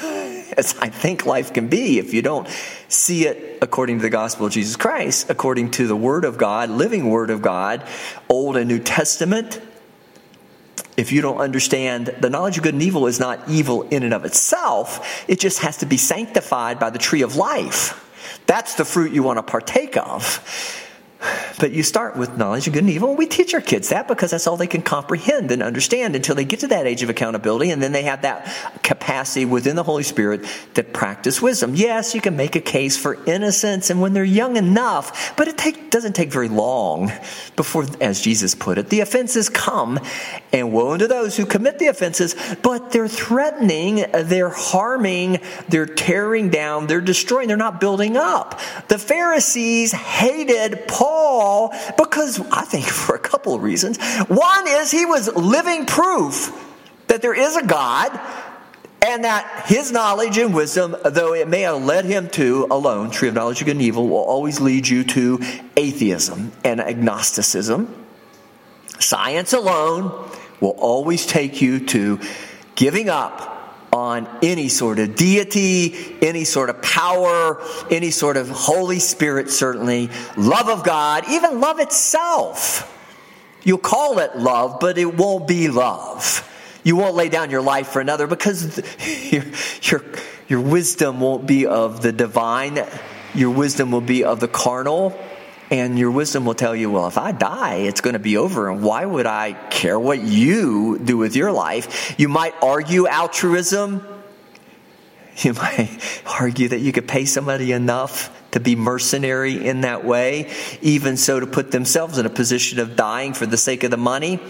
as 0.56 0.76
I 0.78 0.88
think 0.88 1.26
life 1.26 1.52
can 1.52 1.68
be 1.68 1.98
if 1.98 2.14
you 2.14 2.22
don't 2.22 2.48
see 2.88 3.26
it 3.26 3.58
according 3.62 3.98
to 3.98 4.02
the 4.02 4.10
gospel 4.10 4.46
of 4.46 4.52
Jesus 4.52 4.76
Christ, 4.76 5.30
according 5.30 5.72
to 5.72 5.86
the 5.86 5.96
Word 5.96 6.24
of 6.24 6.38
God, 6.38 6.70
living 6.70 7.08
Word 7.08 7.30
of 7.30 7.42
God, 7.42 7.86
Old 8.28 8.56
and 8.56 8.68
New 8.68 8.78
Testament. 8.78 9.60
If 10.96 11.12
you 11.12 11.20
don't 11.20 11.38
understand 11.38 12.06
the 12.20 12.30
knowledge 12.30 12.56
of 12.56 12.62
good 12.62 12.74
and 12.74 12.82
evil 12.82 13.06
is 13.06 13.20
not 13.20 13.48
evil 13.48 13.82
in 13.82 14.02
and 14.02 14.14
of 14.14 14.24
itself, 14.24 15.24
it 15.28 15.38
just 15.38 15.58
has 15.58 15.78
to 15.78 15.86
be 15.86 15.98
sanctified 15.98 16.78
by 16.78 16.90
the 16.90 16.98
tree 16.98 17.22
of 17.22 17.36
life. 17.36 18.02
That's 18.46 18.74
the 18.74 18.84
fruit 18.84 19.12
you 19.12 19.22
want 19.22 19.38
to 19.38 19.42
partake 19.42 19.96
of. 19.96 20.42
But 21.58 21.72
you 21.72 21.82
start 21.82 22.16
with 22.16 22.36
knowledge 22.36 22.66
of 22.66 22.74
good 22.74 22.82
and 22.82 22.90
evil. 22.90 23.16
We 23.16 23.26
teach 23.26 23.54
our 23.54 23.60
kids 23.60 23.88
that 23.88 24.08
because 24.08 24.32
that's 24.32 24.46
all 24.46 24.58
they 24.58 24.66
can 24.66 24.82
comprehend 24.82 25.50
and 25.50 25.62
understand 25.62 26.14
until 26.14 26.34
they 26.34 26.44
get 26.44 26.60
to 26.60 26.66
that 26.66 26.86
age 26.86 27.02
of 27.02 27.08
accountability, 27.08 27.70
and 27.70 27.82
then 27.82 27.92
they 27.92 28.02
have 28.02 28.22
that 28.22 28.82
capacity 28.82 29.46
within 29.46 29.74
the 29.74 29.82
Holy 29.82 30.02
Spirit 30.02 30.44
to 30.74 30.82
practice 30.82 31.40
wisdom. 31.40 31.74
Yes, 31.74 32.14
you 32.14 32.20
can 32.20 32.36
make 32.36 32.56
a 32.56 32.60
case 32.60 32.96
for 32.98 33.24
innocence, 33.24 33.88
and 33.88 34.02
when 34.02 34.12
they're 34.12 34.24
young 34.24 34.56
enough, 34.56 35.34
but 35.36 35.48
it 35.48 35.56
take, 35.56 35.90
doesn't 35.90 36.14
take 36.14 36.30
very 36.30 36.48
long 36.48 37.10
before, 37.56 37.86
as 38.00 38.20
Jesus 38.20 38.54
put 38.54 38.76
it, 38.76 38.90
the 38.90 39.00
offenses 39.00 39.48
come, 39.48 39.98
and 40.52 40.72
woe 40.72 40.92
unto 40.92 41.06
those 41.06 41.36
who 41.36 41.46
commit 41.46 41.78
the 41.78 41.86
offenses, 41.86 42.36
but 42.62 42.90
they're 42.90 43.08
threatening, 43.08 44.04
they're 44.12 44.50
harming, 44.50 45.38
they're 45.68 45.86
tearing 45.86 46.50
down, 46.50 46.86
they're 46.86 47.00
destroying, 47.00 47.48
they're 47.48 47.56
not 47.56 47.80
building 47.80 48.16
up. 48.16 48.60
The 48.88 48.98
Pharisees 48.98 49.92
hated 49.92 50.86
Paul 50.86 51.45
Paul 51.46 51.72
because 51.96 52.40
I 52.50 52.62
think 52.62 52.86
for 53.04 53.14
a 53.14 53.20
couple 53.20 53.54
of 53.54 53.62
reasons. 53.62 53.98
One 54.26 54.66
is 54.66 54.90
he 54.90 55.06
was 55.06 55.32
living 55.34 55.86
proof 55.86 56.50
that 57.06 57.22
there 57.22 57.34
is 57.34 57.56
a 57.56 57.64
God 57.64 58.18
and 59.00 59.22
that 59.22 59.66
his 59.66 59.92
knowledge 59.92 60.36
and 60.38 60.52
wisdom, 60.52 60.96
though 61.04 61.34
it 61.34 61.46
may 61.46 61.60
have 61.60 61.84
led 61.84 62.04
him 62.04 62.28
to 62.30 62.66
alone, 62.70 63.10
tree 63.10 63.28
of 63.28 63.34
knowledge 63.34 63.60
of 63.60 63.66
good 63.66 63.76
and 63.76 63.82
evil, 63.82 64.08
will 64.08 64.16
always 64.16 64.60
lead 64.60 64.88
you 64.88 65.04
to 65.04 65.38
atheism 65.76 66.50
and 66.64 66.80
agnosticism. 66.80 68.04
Science 68.98 69.52
alone 69.52 70.28
will 70.60 70.74
always 70.78 71.26
take 71.26 71.62
you 71.62 71.78
to 71.86 72.18
giving 72.74 73.08
up 73.08 73.55
on 73.92 74.28
any 74.42 74.68
sort 74.68 74.98
of 74.98 75.16
deity, 75.16 76.16
any 76.20 76.44
sort 76.44 76.70
of 76.70 76.82
power, 76.82 77.62
any 77.90 78.10
sort 78.10 78.36
of 78.36 78.48
Holy 78.48 78.98
Spirit, 78.98 79.50
certainly, 79.50 80.10
love 80.36 80.68
of 80.68 80.84
God, 80.84 81.24
even 81.28 81.60
love 81.60 81.78
itself. 81.78 82.92
You'll 83.64 83.78
call 83.78 84.18
it 84.18 84.36
love, 84.36 84.78
but 84.80 84.98
it 84.98 85.14
won't 85.14 85.48
be 85.48 85.68
love. 85.68 86.48
You 86.84 86.94
won't 86.96 87.16
lay 87.16 87.28
down 87.28 87.50
your 87.50 87.62
life 87.62 87.88
for 87.88 88.00
another 88.00 88.26
because 88.26 88.80
your, 89.32 89.44
your, 89.82 90.04
your 90.48 90.60
wisdom 90.60 91.20
won't 91.20 91.46
be 91.46 91.66
of 91.66 92.00
the 92.02 92.12
divine, 92.12 92.84
your 93.34 93.50
wisdom 93.50 93.90
will 93.90 94.00
be 94.00 94.24
of 94.24 94.40
the 94.40 94.48
carnal 94.48 95.18
and 95.70 95.98
your 95.98 96.10
wisdom 96.10 96.44
will 96.44 96.54
tell 96.54 96.76
you, 96.76 96.90
well, 96.90 97.08
if 97.08 97.18
I 97.18 97.32
die, 97.32 97.76
it's 97.76 98.00
going 98.00 98.14
to 98.14 98.20
be 98.20 98.36
over. 98.36 98.70
And 98.70 98.82
why 98.82 99.04
would 99.04 99.26
I 99.26 99.52
care 99.52 99.98
what 99.98 100.22
you 100.22 100.98
do 100.98 101.16
with 101.16 101.34
your 101.34 101.50
life? 101.50 102.14
You 102.18 102.28
might 102.28 102.54
argue 102.62 103.06
altruism. 103.06 104.06
You 105.40 105.52
might 105.52 105.90
argue 106.40 106.68
that 106.68 106.80
you 106.80 106.92
could 106.92 107.06
pay 107.06 107.26
somebody 107.26 107.72
enough 107.72 108.32
to 108.52 108.60
be 108.60 108.74
mercenary 108.74 109.66
in 109.66 109.82
that 109.82 110.02
way, 110.02 110.50
even 110.80 111.18
so 111.18 111.38
to 111.38 111.46
put 111.46 111.72
themselves 111.72 112.16
in 112.16 112.24
a 112.24 112.30
position 112.30 112.78
of 112.80 112.96
dying 112.96 113.34
for 113.34 113.44
the 113.44 113.58
sake 113.58 113.84
of 113.84 113.90
the 113.90 113.98
money. 113.98 114.40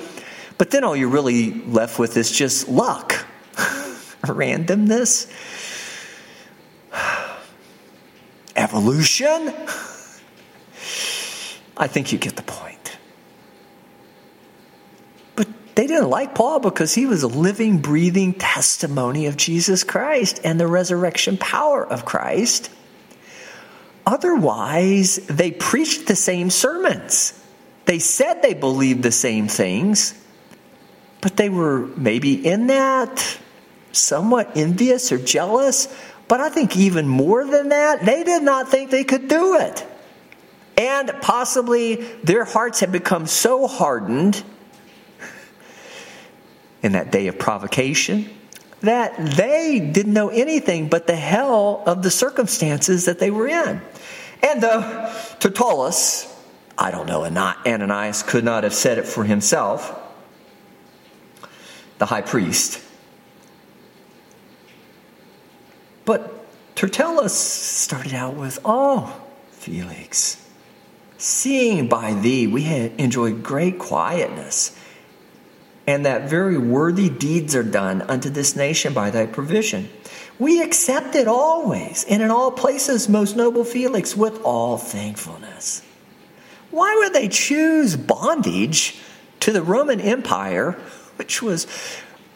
But 0.59 0.71
then 0.71 0.85
all 0.85 0.95
you're 0.95 1.09
really 1.09 1.51
left 1.51 1.99
with 1.99 2.17
is 2.17 2.31
just 2.31 2.69
luck, 2.69 3.27
randomness, 4.23 5.29
evolution. 8.55 9.53
I 11.77 11.87
think 11.87 12.13
you 12.13 12.19
get 12.19 12.37
the 12.37 12.43
point. 12.43 12.97
But 15.35 15.49
they 15.75 15.87
didn't 15.87 16.09
like 16.09 16.35
Paul 16.35 16.61
because 16.61 16.95
he 16.95 17.07
was 17.07 17.23
a 17.23 17.29
living, 17.29 17.79
breathing 17.79 18.33
testimony 18.33 19.27
of 19.27 19.37
Jesus 19.37 19.85
Christ 19.85 20.41
and 20.43 20.59
the 20.59 20.67
resurrection 20.67 21.37
power 21.37 21.87
of 21.87 22.05
Christ. 22.05 22.71
Otherwise, 24.07 25.17
they 25.27 25.51
preached 25.51 26.07
the 26.07 26.17
same 26.17 26.49
sermons. 26.49 27.33
They 27.87 27.99
said 27.99 28.41
they 28.41 28.55
believed 28.55 29.03
the 29.03 29.13
same 29.13 29.49
things, 29.49 30.15
but 31.21 31.37
they 31.37 31.49
were 31.49 31.87
maybe 31.97 32.47
in 32.47 32.69
that 32.69 33.39
somewhat 33.93 34.57
envious 34.57 35.13
or 35.13 35.19
jealous. 35.19 35.89
But 36.29 36.41
I 36.41 36.49
think 36.49 36.77
even 36.77 37.07
more 37.07 37.45
than 37.45 37.71
that, 37.71 38.05
they 38.05 38.25
did 38.25 38.43
not 38.43 38.69
think 38.69 38.91
they 38.91 39.05
could 39.05 39.29
do 39.29 39.59
it. 39.61 39.87
And 40.77 41.11
possibly 41.23 41.97
their 42.23 42.45
hearts 42.45 42.81
had 42.81 42.93
become 42.93 43.27
so 43.27 43.67
hardened 43.67 44.43
in 46.83 46.93
that 46.93 47.11
day 47.11 47.29
of 47.29 47.39
provocation 47.39 48.29
that 48.81 49.17
they 49.19 49.81
didn't 49.81 50.13
know 50.13 50.29
anything 50.29 50.89
but 50.89 51.07
the 51.07 51.17
hell 51.17 51.83
of 51.87 52.03
the 52.03 52.11
circumstances 52.11 53.07
that 53.07 53.19
they 53.19 53.31
were 53.31 53.49
in. 53.49 53.81
And 54.43 54.63
though 54.63 55.13
Tertullus, 55.41 56.33
I 56.77 56.91
don't 56.91 57.07
know, 57.07 57.25
Ananias 57.25 58.23
could 58.23 58.45
not 58.45 58.65
have 58.65 58.75
said 58.75 58.99
it 58.99 59.07
for 59.07 59.25
himself, 59.25 59.99
the 61.99 62.07
high 62.07 62.21
priest. 62.21 62.83
But 66.05 66.47
Tertullus 66.77 67.35
started 67.35 68.13
out 68.13 68.35
with, 68.35 68.59
Oh, 68.65 69.21
Felix, 69.51 70.46
Seeing 71.19 71.89
by 71.89 72.15
thee, 72.15 72.47
we 72.47 72.67
enjoy 72.99 73.33
great 73.33 73.79
quietness, 73.79 74.79
and 75.87 76.05
that 76.05 76.29
very 76.29 76.59
worthy 76.59 77.09
deeds 77.09 77.55
are 77.55 77.63
done 77.63 78.03
unto 78.03 78.29
this 78.29 78.55
nation 78.55 78.93
by 78.93 79.11
thy 79.11 79.27
provision. 79.27 79.89
We 80.39 80.63
accept 80.63 81.15
it 81.15 81.27
always, 81.27 82.05
and 82.09 82.23
in 82.23 82.31
all 82.31 82.51
places, 82.51 83.09
most 83.09 83.37
noble 83.37 83.65
Felix, 83.65 84.15
with 84.15 84.39
all 84.43 84.77
thankfulness. 84.77 85.83
Why 86.71 86.95
would 86.97 87.15
they 87.15 87.29
choose 87.29 87.97
bondage 87.97 88.99
to 89.41 89.53
the 89.53 89.63
Roman 89.63 90.01
Empire, 90.01 90.73
which 91.17 91.41
was 91.43 91.67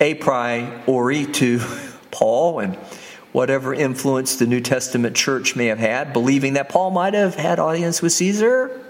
a 0.00 0.14
priori 0.14 1.26
to 1.26 1.60
Paul 2.10 2.60
and 2.60 2.78
whatever 3.32 3.72
influence 3.72 4.36
the 4.36 4.46
New 4.46 4.60
Testament 4.60 5.16
church 5.16 5.54
may 5.54 5.66
have 5.66 5.78
had, 5.78 6.12
believing 6.12 6.54
that 6.54 6.68
Paul 6.68 6.90
might 6.90 7.14
have 7.14 7.34
had 7.34 7.58
audience 7.58 8.02
with 8.02 8.12
Caesar, 8.12 8.80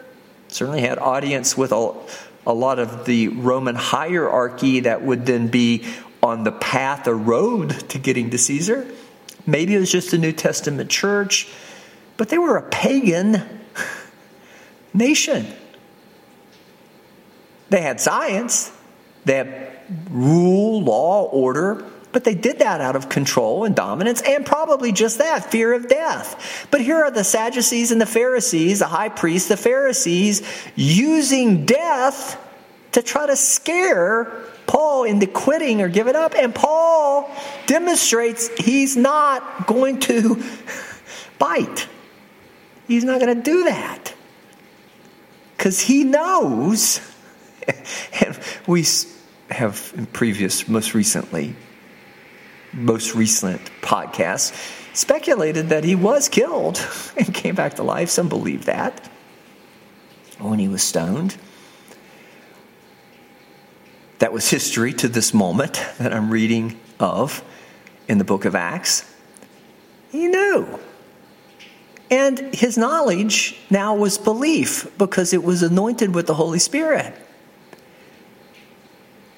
certainly 0.48 0.80
had 0.80 0.98
audience 0.98 1.56
with 1.56 1.72
a, 1.72 1.92
a 2.46 2.54
lot 2.54 2.78
of 2.78 3.04
the 3.04 3.28
Roman 3.28 3.74
hierarchy 3.74 4.80
that 4.80 5.02
would 5.02 5.26
then 5.26 5.48
be 5.48 5.84
on 6.22 6.44
the 6.44 6.52
path 6.52 7.06
or 7.06 7.14
road 7.14 7.70
to 7.90 7.98
getting 7.98 8.30
to 8.30 8.38
Caesar. 8.38 8.86
Maybe 9.46 9.74
it 9.74 9.78
was 9.78 9.90
just 9.90 10.10
the 10.10 10.18
New 10.18 10.32
Testament 10.32 10.90
church, 10.90 11.48
but 12.16 12.28
they 12.28 12.38
were 12.38 12.56
a 12.56 12.62
pagan 12.62 13.42
nation. 14.94 15.46
They 17.68 17.82
had 17.82 18.00
science, 18.00 18.72
they 19.24 19.36
had 19.36 19.80
rule, 20.10 20.82
law, 20.82 21.24
order, 21.24 21.84
but 22.12 22.24
they 22.24 22.34
did 22.34 22.58
that 22.58 22.80
out 22.80 22.96
of 22.96 23.08
control 23.08 23.64
and 23.64 23.74
dominance 23.74 24.20
and 24.22 24.44
probably 24.44 24.92
just 24.92 25.18
that 25.18 25.50
fear 25.50 25.72
of 25.72 25.88
death. 25.88 26.66
But 26.70 26.80
here 26.80 26.96
are 27.04 27.10
the 27.10 27.24
Sadducees 27.24 27.92
and 27.92 28.00
the 28.00 28.06
Pharisees, 28.06 28.80
the 28.80 28.86
high 28.86 29.08
priests, 29.08 29.48
the 29.48 29.56
Pharisees, 29.56 30.42
using 30.74 31.66
death 31.66 32.38
to 32.92 33.02
try 33.02 33.26
to 33.26 33.36
scare 33.36 34.24
Paul 34.66 35.04
into 35.04 35.26
quitting 35.26 35.80
or 35.80 35.88
giving 35.88 36.16
up. 36.16 36.34
And 36.34 36.54
Paul 36.54 37.30
demonstrates 37.66 38.48
he's 38.58 38.96
not 38.96 39.66
going 39.66 40.00
to 40.00 40.42
bite, 41.38 41.86
he's 42.88 43.04
not 43.04 43.20
going 43.20 43.36
to 43.36 43.42
do 43.42 43.64
that. 43.64 44.14
Because 45.56 45.78
he 45.78 46.04
knows, 46.04 47.00
and 48.20 48.40
we 48.66 48.84
have 49.50 49.92
in 49.94 50.06
previous, 50.06 50.66
most 50.66 50.94
recently, 50.94 51.54
most 52.72 53.14
recent 53.14 53.60
podcast, 53.82 54.54
speculated 54.94 55.68
that 55.68 55.84
he 55.84 55.94
was 55.94 56.28
killed 56.28 56.86
and 57.16 57.34
came 57.34 57.54
back 57.54 57.74
to 57.74 57.82
life. 57.82 58.10
Some 58.10 58.28
believe 58.28 58.64
that 58.66 59.08
when 60.38 60.58
he 60.58 60.68
was 60.68 60.82
stoned. 60.82 61.36
That 64.18 64.32
was 64.32 64.50
history 64.50 64.92
to 64.94 65.08
this 65.08 65.32
moment 65.32 65.84
that 65.98 66.12
I'm 66.12 66.30
reading 66.30 66.78
of 66.98 67.42
in 68.08 68.18
the 68.18 68.24
book 68.24 68.44
of 68.44 68.54
Acts. 68.54 69.10
He 70.10 70.26
knew. 70.26 70.78
And 72.10 72.54
his 72.54 72.76
knowledge 72.76 73.56
now 73.70 73.94
was 73.94 74.18
belief 74.18 74.86
because 74.98 75.32
it 75.32 75.44
was 75.44 75.62
anointed 75.62 76.14
with 76.14 76.26
the 76.26 76.34
Holy 76.34 76.58
Spirit. 76.58 77.14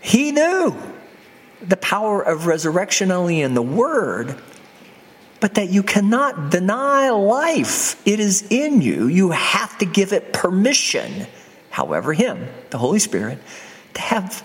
He 0.00 0.32
knew 0.32 0.74
the 1.66 1.76
power 1.76 2.22
of 2.22 2.46
resurrection 2.46 3.10
only 3.10 3.40
in 3.40 3.54
the 3.54 3.62
Word, 3.62 4.36
but 5.40 5.54
that 5.54 5.70
you 5.70 5.82
cannot 5.82 6.50
deny 6.50 7.10
life. 7.10 8.00
It 8.06 8.20
is 8.20 8.46
in 8.50 8.80
you. 8.80 9.06
You 9.06 9.30
have 9.30 9.76
to 9.78 9.86
give 9.86 10.12
it 10.12 10.32
permission, 10.32 11.26
however, 11.70 12.12
Him, 12.12 12.48
the 12.70 12.78
Holy 12.78 12.98
Spirit, 12.98 13.38
to 13.94 14.00
have 14.00 14.44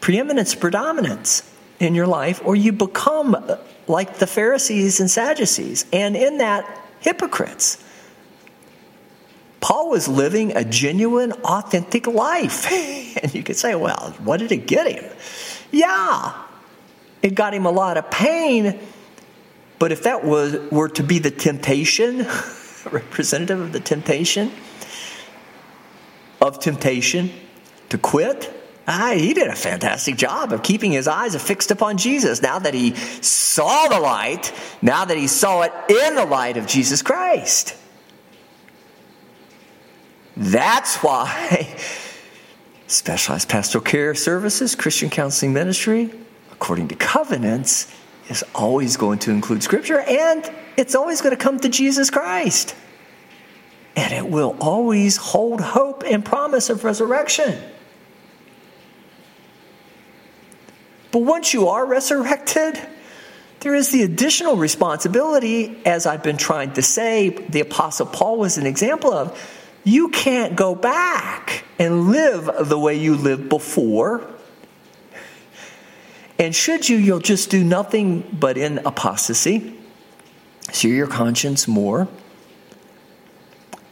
preeminence, 0.00 0.54
predominance 0.54 1.50
in 1.78 1.94
your 1.94 2.06
life, 2.06 2.40
or 2.44 2.56
you 2.56 2.72
become 2.72 3.36
like 3.88 4.18
the 4.18 4.26
Pharisees 4.26 5.00
and 5.00 5.10
Sadducees, 5.10 5.86
and 5.92 6.16
in 6.16 6.38
that, 6.38 6.82
hypocrites. 7.00 7.82
Paul 9.60 9.90
was 9.90 10.06
living 10.06 10.56
a 10.56 10.64
genuine, 10.64 11.32
authentic 11.32 12.06
life. 12.06 12.70
And 13.16 13.34
you 13.34 13.42
could 13.42 13.56
say, 13.56 13.74
well, 13.74 14.14
what 14.22 14.40
did 14.40 14.52
it 14.52 14.66
get 14.66 14.86
him? 14.92 15.10
Yeah, 15.76 16.32
it 17.22 17.34
got 17.34 17.52
him 17.52 17.66
a 17.66 17.70
lot 17.70 17.98
of 17.98 18.10
pain, 18.10 18.78
but 19.78 19.92
if 19.92 20.04
that 20.04 20.24
was, 20.24 20.56
were 20.70 20.88
to 20.88 21.02
be 21.02 21.18
the 21.18 21.30
temptation, 21.30 22.18
representative 22.90 23.60
of 23.60 23.72
the 23.72 23.80
temptation, 23.80 24.50
of 26.40 26.60
temptation 26.60 27.30
to 27.90 27.98
quit, 27.98 28.52
Ah, 28.88 29.12
he 29.16 29.34
did 29.34 29.48
a 29.48 29.56
fantastic 29.56 30.16
job 30.16 30.52
of 30.52 30.62
keeping 30.62 30.92
his 30.92 31.08
eyes 31.08 31.34
fixed 31.42 31.72
upon 31.72 31.98
Jesus. 31.98 32.40
Now 32.40 32.60
that 32.60 32.72
he 32.72 32.94
saw 32.94 33.88
the 33.88 33.98
light, 33.98 34.54
now 34.80 35.04
that 35.04 35.16
he 35.16 35.26
saw 35.26 35.62
it 35.62 35.72
in 35.90 36.14
the 36.14 36.24
light 36.24 36.56
of 36.56 36.68
Jesus 36.68 37.02
Christ. 37.02 37.74
That's 40.36 41.02
why 41.02 41.76
specialized 42.86 43.48
pastoral 43.48 43.82
care 43.82 44.14
services, 44.14 44.74
Christian 44.74 45.10
counseling 45.10 45.52
ministry, 45.52 46.10
according 46.52 46.88
to 46.88 46.94
covenants, 46.94 47.92
is 48.28 48.44
always 48.54 48.96
going 48.96 49.18
to 49.20 49.30
include 49.30 49.62
Scripture 49.62 50.00
and 50.00 50.50
it's 50.76 50.94
always 50.94 51.20
going 51.20 51.36
to 51.36 51.42
come 51.42 51.58
to 51.60 51.68
Jesus 51.68 52.10
Christ. 52.10 52.74
And 53.96 54.12
it 54.12 54.28
will 54.28 54.56
always 54.60 55.16
hold 55.16 55.60
hope 55.60 56.04
and 56.04 56.24
promise 56.24 56.68
of 56.68 56.84
resurrection. 56.84 57.58
But 61.12 61.20
once 61.20 61.54
you 61.54 61.68
are 61.68 61.86
resurrected, 61.86 62.78
there 63.60 63.74
is 63.74 63.90
the 63.90 64.02
additional 64.02 64.56
responsibility, 64.56 65.80
as 65.86 66.04
I've 66.04 66.22
been 66.22 66.36
trying 66.36 66.74
to 66.74 66.82
say, 66.82 67.30
the 67.30 67.60
Apostle 67.60 68.06
Paul 68.06 68.38
was 68.38 68.58
an 68.58 68.66
example 68.66 69.12
of. 69.12 69.38
You 69.86 70.08
can't 70.08 70.56
go 70.56 70.74
back 70.74 71.62
and 71.78 72.10
live 72.10 72.68
the 72.68 72.76
way 72.76 72.96
you 72.96 73.14
lived 73.14 73.48
before. 73.48 74.28
And 76.40 76.52
should 76.52 76.88
you, 76.88 76.96
you'll 76.96 77.20
just 77.20 77.50
do 77.50 77.62
nothing 77.62 78.22
but 78.32 78.58
in 78.58 78.78
apostasy. 78.78 79.78
Sear 80.72 80.92
your 80.92 81.06
conscience 81.06 81.68
more. 81.68 82.08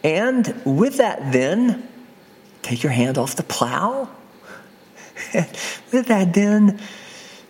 And 0.03 0.61
with 0.65 0.97
that, 0.97 1.31
then, 1.31 1.89
take 2.63 2.83
your 2.83 2.91
hand 2.91 3.17
off 3.17 3.37
the 3.37 3.45
plow. 3.45 4.09
with 5.33 6.09
that, 6.09 6.35
then, 6.35 6.81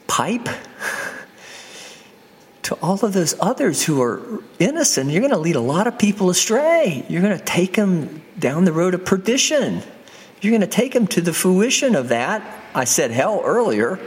pipe 0.07 0.51
to 2.65 2.75
all 2.77 3.05
of 3.05 3.13
those 3.13 3.35
others 3.41 3.85
who 3.85 4.03
are 4.03 4.43
innocent, 4.59 5.11
you're 5.11 5.21
going 5.21 5.33
to 5.33 5.39
lead 5.39 5.57
a 5.57 5.61
lot 5.61 5.87
of 5.87 5.99
people 5.99 6.31
astray. 6.31 7.05
You're 7.09 7.23
going 7.23 7.39
to 7.39 7.45
take 7.45 7.75
them 7.75 8.23
down 8.39 8.65
the 8.65 8.73
road 8.73 8.95
of 8.95 9.05
perdition. 9.05 9.83
You're 10.41 10.51
going 10.51 10.63
to 10.63 10.67
take 10.67 10.93
them 10.93 11.07
to 11.09 11.21
the 11.21 11.33
fruition 11.33 11.95
of 11.95 12.09
that. 12.09 12.43
I 12.75 12.85
said 12.85 13.11
hell 13.11 13.43
earlier, 13.45 13.99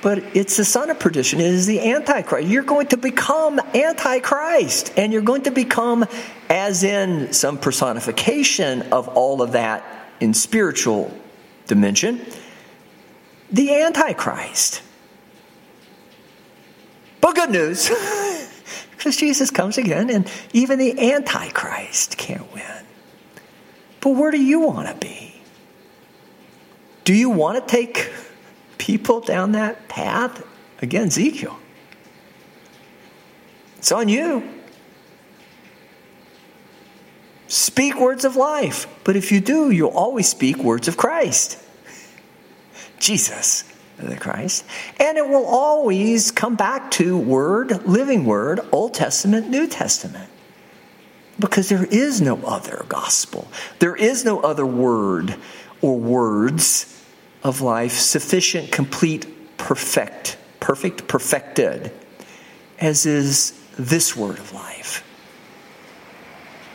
but 0.00 0.18
it's 0.36 0.56
the 0.56 0.64
son 0.64 0.90
of 0.90 0.98
perdition. 0.98 1.40
It 1.40 1.46
is 1.46 1.66
the 1.66 1.90
Antichrist. 1.92 2.48
You're 2.48 2.62
going 2.62 2.86
to 2.88 2.96
become 2.96 3.58
Antichrist, 3.74 4.92
and 4.96 5.12
you're 5.12 5.22
going 5.22 5.42
to 5.42 5.50
become, 5.50 6.06
as 6.48 6.84
in 6.84 7.32
some 7.32 7.58
personification 7.58 8.82
of 8.92 9.08
all 9.08 9.42
of 9.42 9.52
that 9.52 9.84
in 10.20 10.34
spiritual 10.34 11.12
dimension 11.66 12.24
the 13.50 13.74
Antichrist. 13.74 14.82
But 17.28 17.34
good 17.34 17.50
news, 17.50 17.90
because 18.92 19.18
Jesus 19.18 19.50
comes 19.50 19.76
again, 19.76 20.08
and 20.08 20.26
even 20.54 20.78
the 20.78 21.12
Antichrist 21.12 22.16
can't 22.16 22.50
win. 22.54 22.86
But 24.00 24.10
where 24.12 24.30
do 24.30 24.42
you 24.42 24.60
want 24.60 24.88
to 24.88 24.94
be? 24.94 25.38
Do 27.04 27.12
you 27.12 27.28
want 27.28 27.58
to 27.58 27.70
take 27.70 28.10
people 28.78 29.20
down 29.20 29.52
that 29.52 29.90
path? 29.90 30.42
Again, 30.80 31.08
Ezekiel. 31.08 31.58
It's 33.76 33.92
on 33.92 34.08
you. 34.08 34.48
Speak 37.46 38.00
words 38.00 38.24
of 38.24 38.36
life. 38.36 38.86
But 39.04 39.16
if 39.16 39.32
you 39.32 39.40
do, 39.40 39.70
you'll 39.70 39.90
always 39.90 40.26
speak 40.26 40.56
words 40.56 40.88
of 40.88 40.96
Christ. 40.96 41.62
Jesus 42.98 43.64
the 44.06 44.16
Christ. 44.16 44.64
And 45.00 45.18
it 45.18 45.28
will 45.28 45.46
always 45.46 46.30
come 46.30 46.56
back 46.56 46.90
to 46.92 47.16
Word, 47.18 47.86
living 47.86 48.24
Word, 48.24 48.60
Old 48.72 48.94
Testament, 48.94 49.48
New 49.48 49.66
Testament. 49.66 50.30
Because 51.38 51.68
there 51.68 51.84
is 51.84 52.20
no 52.20 52.36
other 52.44 52.84
gospel. 52.88 53.48
There 53.78 53.94
is 53.94 54.24
no 54.24 54.40
other 54.40 54.66
word 54.66 55.36
or 55.80 55.96
words 55.96 56.94
of 57.44 57.60
life 57.60 57.92
sufficient, 57.92 58.72
complete, 58.72 59.56
perfect, 59.56 60.36
perfect, 60.58 61.06
perfected, 61.06 61.92
as 62.80 63.06
is 63.06 63.52
this 63.78 64.16
word 64.16 64.38
of 64.38 64.52
life. 64.52 65.04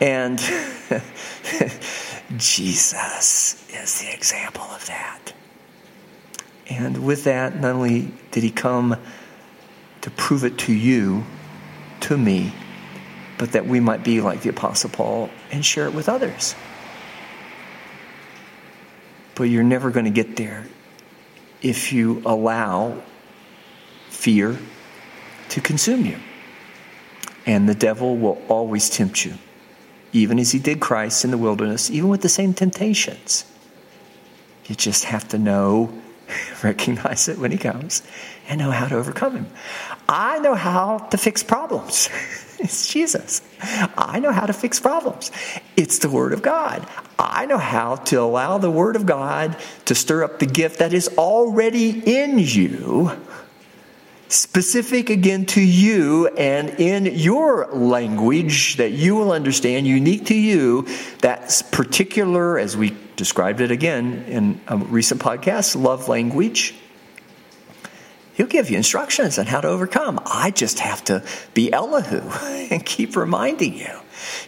And 0.00 0.38
Jesus 2.38 3.70
is 3.72 4.00
the 4.00 4.12
example 4.12 4.64
of 4.64 4.86
that. 4.86 5.32
And 6.68 7.04
with 7.04 7.24
that, 7.24 7.60
not 7.60 7.74
only 7.74 8.12
did 8.30 8.42
he 8.42 8.50
come 8.50 8.96
to 10.00 10.10
prove 10.10 10.44
it 10.44 10.58
to 10.58 10.72
you, 10.72 11.24
to 12.00 12.16
me, 12.16 12.52
but 13.38 13.52
that 13.52 13.66
we 13.66 13.80
might 13.80 14.04
be 14.04 14.20
like 14.20 14.42
the 14.42 14.50
Apostle 14.50 14.90
Paul 14.90 15.30
and 15.50 15.64
share 15.64 15.86
it 15.86 15.94
with 15.94 16.08
others. 16.08 16.54
But 19.34 19.44
you're 19.44 19.64
never 19.64 19.90
going 19.90 20.04
to 20.04 20.10
get 20.10 20.36
there 20.36 20.66
if 21.60 21.92
you 21.92 22.22
allow 22.24 23.02
fear 24.10 24.58
to 25.48 25.60
consume 25.60 26.06
you. 26.06 26.18
And 27.46 27.68
the 27.68 27.74
devil 27.74 28.16
will 28.16 28.40
always 28.48 28.88
tempt 28.88 29.24
you, 29.24 29.34
even 30.12 30.38
as 30.38 30.52
he 30.52 30.58
did 30.58 30.80
Christ 30.80 31.24
in 31.24 31.30
the 31.30 31.38
wilderness, 31.38 31.90
even 31.90 32.08
with 32.08 32.22
the 32.22 32.28
same 32.28 32.54
temptations. 32.54 33.44
You 34.66 34.74
just 34.74 35.04
have 35.04 35.28
to 35.28 35.38
know 35.38 35.92
recognize 36.62 37.28
it 37.28 37.38
when 37.38 37.50
he 37.50 37.58
comes, 37.58 38.02
and 38.48 38.58
know 38.58 38.70
how 38.70 38.86
to 38.88 38.96
overcome 38.96 39.36
him. 39.36 39.46
I 40.08 40.38
know 40.38 40.54
how 40.54 40.98
to 40.98 41.18
fix 41.18 41.42
problems. 41.42 42.08
it's 42.58 42.92
Jesus. 42.92 43.42
I 43.96 44.20
know 44.20 44.32
how 44.32 44.46
to 44.46 44.52
fix 44.52 44.80
problems. 44.80 45.30
It's 45.76 45.98
the 45.98 46.08
Word 46.08 46.32
of 46.32 46.42
God. 46.42 46.86
I 47.18 47.46
know 47.46 47.58
how 47.58 47.96
to 47.96 48.16
allow 48.16 48.58
the 48.58 48.70
Word 48.70 48.96
of 48.96 49.06
God 49.06 49.56
to 49.86 49.94
stir 49.94 50.24
up 50.24 50.38
the 50.38 50.46
gift 50.46 50.78
that 50.78 50.92
is 50.92 51.08
already 51.16 52.02
in 52.04 52.38
you, 52.38 53.12
specific 54.28 55.10
again 55.10 55.46
to 55.46 55.60
you 55.60 56.28
and 56.28 56.70
in 56.80 57.06
your 57.06 57.66
language 57.72 58.76
that 58.76 58.92
you 58.92 59.14
will 59.14 59.32
understand, 59.32 59.86
unique 59.86 60.26
to 60.26 60.34
you, 60.34 60.86
that's 61.20 61.62
particular, 61.62 62.58
as 62.58 62.76
we 62.76 62.96
described 63.16 63.60
it 63.60 63.70
again 63.70 64.24
in 64.26 64.60
a 64.66 64.76
recent 64.76 65.20
podcast, 65.20 65.80
love 65.80 66.08
language. 66.08 66.74
He'll 68.34 68.48
give 68.48 68.68
you 68.68 68.76
instructions 68.76 69.38
on 69.38 69.46
how 69.46 69.60
to 69.60 69.68
overcome. 69.68 70.20
I 70.26 70.50
just 70.50 70.80
have 70.80 71.04
to 71.04 71.22
be 71.54 71.72
Elihu 71.72 72.18
and 72.70 72.84
keep 72.84 73.16
reminding 73.16 73.74
you. 73.74 74.00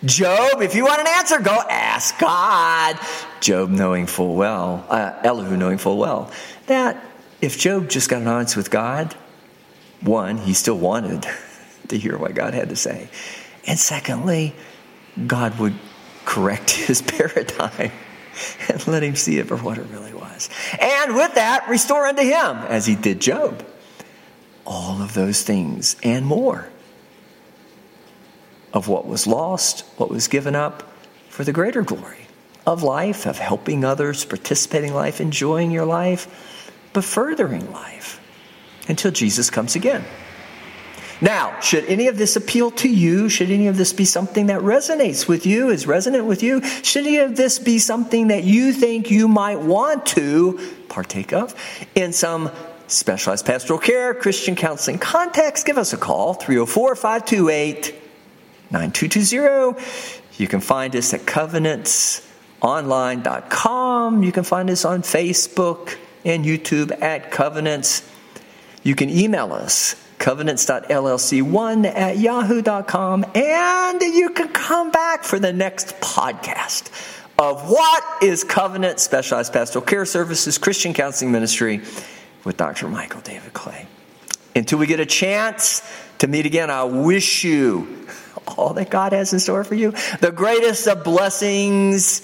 Job, 0.04 0.62
if 0.62 0.74
you 0.74 0.84
want 0.84 1.00
an 1.00 1.06
answer, 1.08 1.38
go 1.38 1.56
ask 1.70 2.18
God. 2.18 2.98
Job 3.40 3.70
knowing 3.70 4.06
full 4.06 4.34
well, 4.34 4.84
uh, 4.88 5.12
Elihu 5.22 5.56
knowing 5.56 5.78
full 5.78 5.98
well, 5.98 6.30
that 6.66 7.02
if 7.40 7.58
Job 7.58 7.88
just 7.88 8.08
got 8.08 8.22
an 8.22 8.28
answer 8.28 8.58
with 8.58 8.70
God, 8.70 9.14
one, 10.06 10.38
he 10.38 10.54
still 10.54 10.78
wanted 10.78 11.26
to 11.88 11.98
hear 11.98 12.16
what 12.16 12.34
God 12.34 12.54
had 12.54 12.70
to 12.70 12.76
say. 12.76 13.08
And 13.66 13.78
secondly, 13.78 14.54
God 15.26 15.58
would 15.58 15.74
correct 16.24 16.70
his 16.86 17.02
paradigm 17.02 17.92
and 18.68 18.86
let 18.86 19.02
him 19.02 19.16
see 19.16 19.38
it 19.38 19.48
for 19.48 19.56
what 19.56 19.78
it 19.78 19.86
really 19.90 20.14
was. 20.14 20.48
And 20.80 21.14
with 21.14 21.34
that, 21.34 21.68
restore 21.68 22.06
unto 22.06 22.22
him, 22.22 22.56
as 22.68 22.86
he 22.86 22.94
did 22.94 23.20
Job, 23.20 23.64
all 24.66 25.00
of 25.00 25.14
those 25.14 25.42
things 25.42 25.96
and 26.02 26.26
more 26.26 26.68
of 28.72 28.88
what 28.88 29.06
was 29.06 29.26
lost, 29.26 29.84
what 29.96 30.10
was 30.10 30.28
given 30.28 30.54
up 30.54 30.82
for 31.28 31.44
the 31.44 31.52
greater 31.52 31.82
glory 31.82 32.26
of 32.66 32.82
life, 32.82 33.26
of 33.26 33.38
helping 33.38 33.84
others, 33.84 34.24
participating 34.24 34.90
in 34.90 34.96
life, 34.96 35.20
enjoying 35.20 35.70
your 35.70 35.86
life, 35.86 36.72
but 36.92 37.04
furthering 37.04 37.70
life 37.72 38.20
until 38.88 39.10
Jesus 39.10 39.50
comes 39.50 39.76
again. 39.76 40.04
Now, 41.20 41.58
should 41.60 41.84
any 41.86 42.08
of 42.08 42.18
this 42.18 42.36
appeal 42.36 42.70
to 42.72 42.88
you? 42.88 43.30
Should 43.30 43.50
any 43.50 43.68
of 43.68 43.78
this 43.78 43.92
be 43.92 44.04
something 44.04 44.48
that 44.48 44.60
resonates 44.60 45.26
with 45.26 45.46
you, 45.46 45.70
is 45.70 45.86
resonant 45.86 46.26
with 46.26 46.42
you? 46.42 46.62
Should 46.82 47.06
any 47.06 47.18
of 47.18 47.36
this 47.36 47.58
be 47.58 47.78
something 47.78 48.28
that 48.28 48.44
you 48.44 48.72
think 48.72 49.10
you 49.10 49.26
might 49.26 49.60
want 49.60 50.04
to 50.06 50.60
partake 50.88 51.32
of 51.32 51.54
in 51.94 52.12
some 52.12 52.50
specialized 52.86 53.46
pastoral 53.46 53.78
care, 53.78 54.12
Christian 54.12 54.56
counseling 54.56 54.98
context? 54.98 55.64
Give 55.64 55.78
us 55.78 55.94
a 55.94 55.96
call, 55.96 56.34
304 56.34 56.96
528 56.96 57.94
9220. 58.70 59.82
You 60.36 60.48
can 60.48 60.60
find 60.60 60.94
us 60.94 61.14
at 61.14 61.22
covenantsonline.com. 61.22 64.22
You 64.22 64.32
can 64.32 64.44
find 64.44 64.68
us 64.68 64.84
on 64.84 65.00
Facebook 65.00 65.96
and 66.26 66.44
YouTube 66.44 67.00
at 67.00 67.30
Covenants. 67.30 68.02
You 68.86 68.94
can 68.94 69.10
email 69.10 69.52
us, 69.52 69.96
covenants.llc1 70.20 71.86
at 71.86 72.18
yahoo.com, 72.18 73.26
and 73.34 74.00
you 74.00 74.30
can 74.30 74.46
come 74.50 74.92
back 74.92 75.24
for 75.24 75.40
the 75.40 75.52
next 75.52 75.98
podcast 75.98 76.92
of 77.36 77.68
What 77.68 78.22
is 78.22 78.44
Covenant 78.44 79.00
Specialized 79.00 79.52
Pastoral 79.52 79.84
Care 79.84 80.06
Services 80.06 80.56
Christian 80.56 80.94
Counseling 80.94 81.32
Ministry 81.32 81.80
with 82.44 82.56
Dr. 82.58 82.86
Michael 82.86 83.22
David 83.22 83.52
Clay. 83.52 83.88
Until 84.54 84.78
we 84.78 84.86
get 84.86 85.00
a 85.00 85.06
chance 85.06 85.82
to 86.18 86.28
meet 86.28 86.46
again, 86.46 86.70
I 86.70 86.84
wish 86.84 87.42
you 87.42 88.06
all 88.46 88.72
that 88.74 88.88
God 88.88 89.12
has 89.14 89.32
in 89.32 89.40
store 89.40 89.64
for 89.64 89.74
you. 89.74 89.94
The 90.20 90.30
greatest 90.30 90.86
of 90.86 91.02
blessings, 91.02 92.22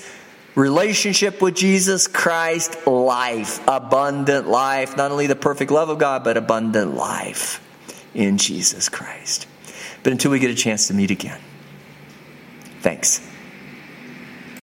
relationship 0.55 1.40
with 1.40 1.55
Jesus 1.55 2.07
Christ, 2.07 2.86
life, 2.86 3.61
abundant 3.66 4.48
life. 4.48 4.96
Not 4.96 5.11
only 5.11 5.26
the 5.26 5.36
perfect 5.36 5.70
love 5.70 5.88
of 5.88 5.98
God, 5.98 6.24
but 6.24 6.36
abundant 6.36 6.94
life 6.94 7.61
in 8.14 8.38
Jesus 8.38 8.88
Christ. 8.88 9.46
But 10.03 10.12
until 10.12 10.30
we 10.30 10.38
get 10.38 10.50
a 10.50 10.55
chance 10.55 10.88
to 10.88 10.94
meet 10.94 11.11
again, 11.11 11.40
thanks. 12.80 13.20